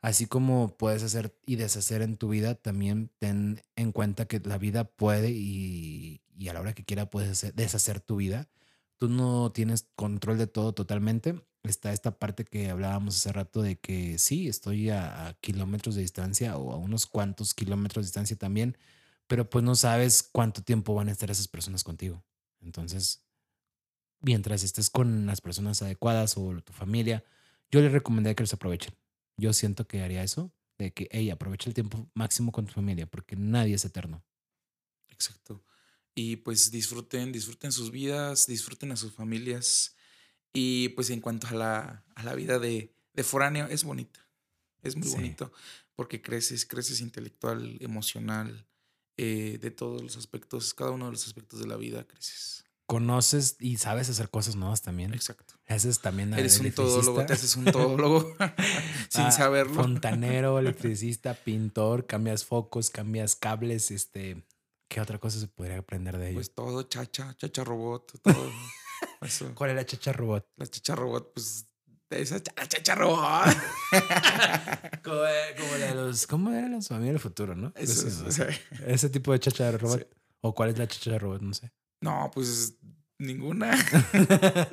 Así 0.00 0.26
como 0.26 0.76
puedes 0.76 1.02
hacer 1.02 1.36
y 1.44 1.56
deshacer 1.56 2.02
en 2.02 2.16
tu 2.16 2.28
vida, 2.28 2.54
también 2.54 3.10
ten 3.18 3.60
en 3.76 3.92
cuenta 3.92 4.26
que 4.26 4.40
la 4.40 4.56
vida 4.56 4.84
puede 4.84 5.30
y, 5.30 6.22
y 6.36 6.48
a 6.48 6.52
la 6.54 6.60
hora 6.60 6.72
que 6.74 6.84
quiera 6.84 7.10
puedes 7.10 7.30
hacer- 7.30 7.54
deshacer 7.54 8.00
tu 8.00 8.16
vida. 8.16 8.48
Tú 8.96 9.08
no 9.08 9.52
tienes 9.52 9.88
control 9.96 10.38
de 10.38 10.46
todo 10.46 10.72
totalmente. 10.72 11.42
Está 11.64 11.92
esta 11.92 12.18
parte 12.18 12.44
que 12.44 12.70
hablábamos 12.70 13.16
hace 13.16 13.32
rato 13.32 13.60
de 13.60 13.78
que 13.78 14.18
sí, 14.18 14.48
estoy 14.48 14.90
a, 14.90 15.26
a 15.28 15.34
kilómetros 15.34 15.96
de 15.96 16.02
distancia 16.02 16.56
o 16.56 16.72
a 16.72 16.76
unos 16.76 17.06
cuantos 17.06 17.52
kilómetros 17.52 18.04
de 18.04 18.08
distancia 18.08 18.36
también, 18.36 18.78
pero 19.28 19.48
pues 19.50 19.64
no 19.64 19.76
sabes 19.76 20.22
cuánto 20.24 20.62
tiempo 20.64 20.94
van 20.94 21.08
a 21.08 21.12
estar 21.12 21.30
esas 21.30 21.48
personas 21.48 21.84
contigo. 21.84 22.24
Entonces, 22.60 23.24
mientras 24.20 24.62
estés 24.62 24.90
con 24.90 25.26
las 25.26 25.40
personas 25.40 25.82
adecuadas 25.82 26.36
o 26.36 26.60
tu 26.62 26.72
familia, 26.72 27.24
yo 27.70 27.80
les 27.80 27.92
recomendaría 27.92 28.34
que 28.34 28.42
los 28.42 28.54
aprovechen. 28.54 28.94
Yo 29.36 29.52
siento 29.52 29.86
que 29.86 30.02
haría 30.02 30.22
eso, 30.24 30.52
de 30.78 30.92
que, 30.92 31.08
hey, 31.12 31.30
aprovecha 31.30 31.70
el 31.70 31.74
tiempo 31.74 32.10
máximo 32.14 32.52
con 32.52 32.66
tu 32.66 32.72
familia, 32.72 33.06
porque 33.06 33.36
nadie 33.36 33.74
es 33.74 33.84
eterno. 33.84 34.24
Exacto. 35.08 35.64
Y 36.14 36.36
pues 36.36 36.70
disfruten, 36.70 37.32
disfruten 37.32 37.72
sus 37.72 37.90
vidas, 37.90 38.46
disfruten 38.46 38.92
a 38.92 38.96
sus 38.96 39.12
familias. 39.12 39.96
Y 40.52 40.90
pues 40.90 41.10
en 41.10 41.20
cuanto 41.20 41.48
a 41.48 41.52
la, 41.52 42.04
a 42.14 42.22
la 42.24 42.34
vida 42.34 42.58
de, 42.58 42.94
de 43.12 43.24
foráneo, 43.24 43.66
es 43.66 43.84
bonita. 43.84 44.28
Es 44.82 44.96
muy 44.96 45.08
Sí. 45.08 45.14
bonito 45.14 45.52
porque 45.94 46.22
creces, 46.22 46.64
creces 46.66 47.00
intelectual, 47.00 47.78
emocional, 47.80 48.66
eh, 49.18 49.58
de 49.60 49.70
todos 49.70 50.02
los 50.02 50.16
aspectos, 50.16 50.72
cada 50.72 50.92
uno 50.92 51.06
de 51.06 51.12
los 51.12 51.26
aspectos 51.26 51.60
de 51.60 51.66
la 51.66 51.76
vida 51.76 52.06
creces. 52.06 52.64
Conoces 52.86 53.56
y 53.60 53.76
sabes 53.76 54.08
hacer 54.08 54.30
cosas 54.30 54.56
nuevas 54.56 54.80
también. 54.80 55.12
Exacto. 55.12 55.54
Haces 55.66 56.00
también 56.00 56.32
a 56.32 56.38
Eres 56.38 56.58
un 56.58 56.72
todólogo, 56.72 57.26
te 57.26 57.34
haces 57.34 57.54
un 57.56 57.64
todólogo 57.72 58.34
sin 59.10 59.24
Ah, 59.24 59.30
saberlo. 59.30 59.74
Fontanero, 59.74 60.58
electricista, 60.58 61.34
pintor, 61.34 62.06
cambias 62.06 62.46
focos, 62.46 62.88
cambias 62.88 63.36
cables, 63.36 63.90
este, 63.90 64.46
¿qué 64.88 65.02
otra 65.02 65.18
cosa 65.18 65.38
se 65.38 65.48
podría 65.48 65.78
aprender 65.78 66.16
de 66.16 66.30
ellos? 66.30 66.36
Pues 66.36 66.54
todo, 66.54 66.82
chacha, 66.84 67.36
chacha 67.36 67.62
robot, 67.62 68.20
todo. 68.22 68.50
Eso. 69.20 69.52
¿Cuál 69.54 69.70
era 69.70 69.84
Chacha 69.84 70.12
Robot? 70.12 70.48
La 70.56 70.66
chacha 70.66 70.94
robot, 70.94 71.32
pues 71.34 71.67
esa 72.10 72.42
cha- 72.42 72.52
la 72.56 72.66
chacha 72.68 72.94
robot. 72.94 73.20
Como, 75.02 75.16
como 75.56 75.76
la 75.78 75.86
de 75.86 75.94
los, 75.94 76.26
¿cómo 76.26 76.50
eran 76.50 76.72
los 76.72 76.88
familia 76.88 77.12
del 77.12 77.20
futuro, 77.20 77.54
no? 77.54 77.72
Eso 77.76 77.92
Ese, 77.92 78.08
es, 78.08 78.20
o 78.20 78.30
sea, 78.32 78.48
ese 78.86 79.08
tipo 79.08 79.32
de 79.32 79.40
Chacha 79.40 79.70
Robot. 79.72 80.00
Sí. 80.00 80.06
¿O 80.42 80.54
cuál 80.54 80.70
es 80.70 80.78
la 80.78 80.86
Chacha 80.86 81.18
Robot? 81.18 81.40
No 81.42 81.54
sé. 81.54 81.70
no, 82.02 82.30
pues 82.34 82.74
ninguna. 83.18 83.76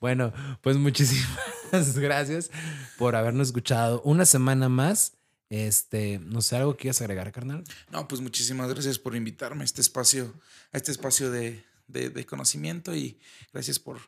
bueno, 0.00 0.32
pues 0.60 0.76
muchísimas 0.76 1.96
gracias 1.96 2.50
por 2.98 3.16
habernos 3.16 3.48
escuchado 3.48 4.00
una 4.02 4.24
semana 4.26 4.68
más. 4.68 5.14
Este, 5.50 6.18
no 6.20 6.40
sé, 6.40 6.56
algo 6.56 6.72
que 6.74 6.82
quieras 6.82 7.00
agregar, 7.02 7.30
carnal. 7.30 7.62
No, 7.90 8.08
pues 8.08 8.20
muchísimas 8.22 8.68
gracias 8.72 8.98
por 8.98 9.14
invitarme 9.14 9.62
a 9.62 9.64
este 9.64 9.82
espacio, 9.82 10.32
a 10.72 10.78
este 10.78 10.92
espacio 10.92 11.30
de, 11.30 11.62
de- 11.88 12.08
de 12.08 12.24
conocimiento 12.24 12.94
y 12.94 13.18
gracias 13.52 13.78
por, 13.78 13.98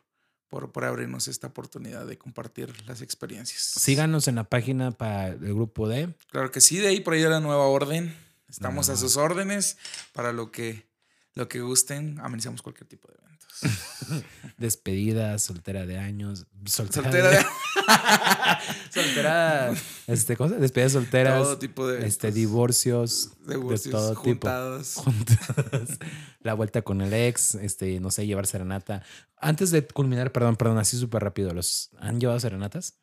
por, 0.49 0.71
por 0.71 0.85
abrirnos 0.85 1.27
esta 1.27 1.47
oportunidad 1.47 2.05
de 2.05 2.17
compartir 2.17 2.73
las 2.87 3.01
experiencias. 3.01 3.61
Síganos 3.61 4.27
en 4.27 4.35
la 4.35 4.45
página 4.45 4.91
para 4.91 5.29
el 5.29 5.53
grupo 5.53 5.87
de 5.87 6.13
Claro 6.29 6.51
que 6.51 6.61
sí, 6.61 6.77
de 6.77 6.87
ahí 6.87 6.99
por 7.01 7.13
ahí 7.13 7.23
a 7.23 7.29
la 7.29 7.39
nueva 7.39 7.65
orden. 7.65 8.15
Estamos 8.49 8.89
a 8.89 8.95
sus 8.95 9.17
órdenes 9.17 9.77
para 10.13 10.31
lo 10.31 10.51
que, 10.51 10.87
lo 11.33 11.49
que 11.49 11.61
gusten. 11.61 12.19
Amenizamos 12.21 12.61
cualquier 12.61 12.87
tipo 12.87 13.09
de 13.09 13.15
eventos. 13.15 14.25
despedida, 14.57 15.37
soltera 15.39 15.85
de 15.85 15.97
años, 15.97 16.45
soltera, 16.65 17.03
Soltera 17.03 17.29
de, 17.29 17.37
de 17.37 17.45
soltera, 18.89 19.73
este, 20.07 20.35
¿cómo 20.37 20.49
se? 20.49 20.57
Despedidas 20.57 20.93
solteras, 20.93 21.43
todo 21.43 21.57
tipo 21.57 21.87
de 21.87 22.05
este, 22.05 22.31
divorcios, 22.31 23.31
divorcios, 23.47 23.83
de 23.83 23.91
todo 23.91 24.09
tipo. 24.09 24.23
juntadas. 24.23 24.95
juntas, 24.95 25.99
la 26.41 26.53
vuelta 26.53 26.81
con 26.81 27.01
el 27.01 27.13
ex, 27.13 27.55
este, 27.55 27.99
no 27.99 28.11
sé, 28.11 28.25
llevar 28.25 28.47
serenata. 28.47 29.03
Antes 29.37 29.71
de 29.71 29.85
culminar, 29.85 30.31
perdón, 30.31 30.55
perdón, 30.55 30.77
así 30.77 30.97
súper 30.97 31.23
rápido, 31.23 31.53
¿los 31.53 31.91
han 31.99 32.19
llevado 32.19 32.39
serenatas? 32.39 32.99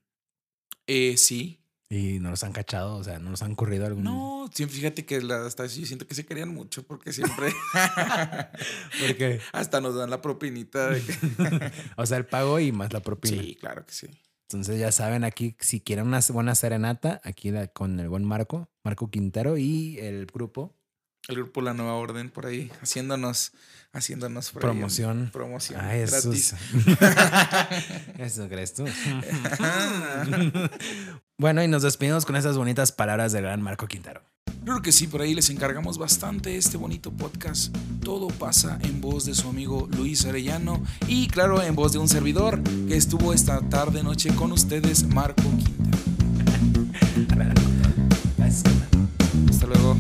Eh, 0.92 1.18
sí. 1.18 1.59
Y 1.92 2.20
no 2.20 2.30
los 2.30 2.44
han 2.44 2.52
cachado, 2.52 2.98
o 2.98 3.04
sea, 3.04 3.18
no 3.18 3.32
los 3.32 3.42
han 3.42 3.56
corrido 3.56 3.88
algún. 3.88 4.04
No, 4.04 4.48
sí, 4.54 4.68
fíjate 4.68 5.06
que 5.06 5.22
la- 5.22 5.48
hasta 5.48 5.66
yo 5.66 5.86
siento 5.88 6.06
que 6.06 6.14
se 6.14 6.24
querían 6.24 6.50
mucho 6.54 6.84
porque 6.84 7.12
siempre 7.12 7.52
Porque, 9.08 9.42
hasta 9.54 9.82
nos 9.82 9.96
dan 9.96 10.12
la 10.12 10.22
propinita 10.22 10.90
de 10.92 11.02
que... 11.02 11.72
o 11.98 12.06
sea, 12.06 12.18
el 12.18 12.28
pago 12.28 12.60
y 12.60 12.72
más 12.72 12.94
la 12.94 13.00
propina. 13.00 13.42
Sí, 13.42 13.56
claro 13.60 13.86
que 13.88 13.92
sí. 13.94 14.08
Entonces 14.52 14.80
ya 14.80 14.92
saben, 14.92 15.24
aquí 15.24 15.56
si 15.60 15.80
quieren 15.82 16.06
una 16.08 16.20
buena 16.30 16.54
serenata, 16.54 17.22
aquí 17.24 17.50
la- 17.50 17.68
con 17.68 18.00
el 18.00 18.08
buen 18.08 18.24
Marco, 18.24 18.70
Marco 18.84 19.10
Quintero 19.10 19.58
y 19.58 19.98
el 19.98 20.28
grupo. 20.28 20.76
El 21.28 21.36
grupo 21.38 21.62
La 21.62 21.74
Nueva 21.74 21.96
Orden 21.96 22.30
por 22.30 22.46
ahí 22.46 22.72
haciéndonos, 22.82 23.52
haciéndonos 23.94 24.52
por 24.52 24.64
ahí 24.64 24.70
un- 24.70 24.76
Promoción. 24.78 25.30
promoción. 25.34 25.82
Ah, 25.82 25.96
eso 25.96 26.30
gratis. 26.30 26.54
es- 28.20 28.20
Eso 28.20 28.48
crees 28.48 28.74
tú. 28.76 28.86
Bueno, 31.40 31.64
y 31.64 31.70
nos 31.70 31.84
despedimos 31.84 32.26
con 32.26 32.36
esas 32.36 32.58
bonitas 32.58 32.92
palabras 32.92 33.32
del 33.32 33.44
gran 33.44 33.62
Marco 33.62 33.88
Quintero. 33.88 34.22
Claro 34.66 34.82
que 34.82 34.92
sí, 34.92 35.08
por 35.08 35.22
ahí 35.22 35.34
les 35.34 35.50
encargamos 35.50 35.98
bastante 35.98 36.58
este 36.58 36.76
bonito 36.76 37.12
podcast. 37.12 37.74
Todo 38.04 38.28
pasa 38.28 38.78
en 38.82 39.00
voz 39.00 39.24
de 39.26 39.34
su 39.34 39.48
amigo 39.48 39.88
Luis 39.96 40.26
Arellano 40.26 40.84
y 41.08 41.28
claro, 41.28 41.62
en 41.64 41.76
voz 41.76 41.94
de 41.94 42.00
un 42.00 42.10
servidor 42.10 42.62
que 42.90 42.98
estuvo 42.98 43.34
esta 43.34 43.62
tarde 43.70 44.04
noche 44.04 44.36
con 44.36 44.52
ustedes, 44.52 45.08
Marco 45.08 45.44
Quintero. 45.44 45.98
Hasta 49.50 49.66
luego. 49.66 49.96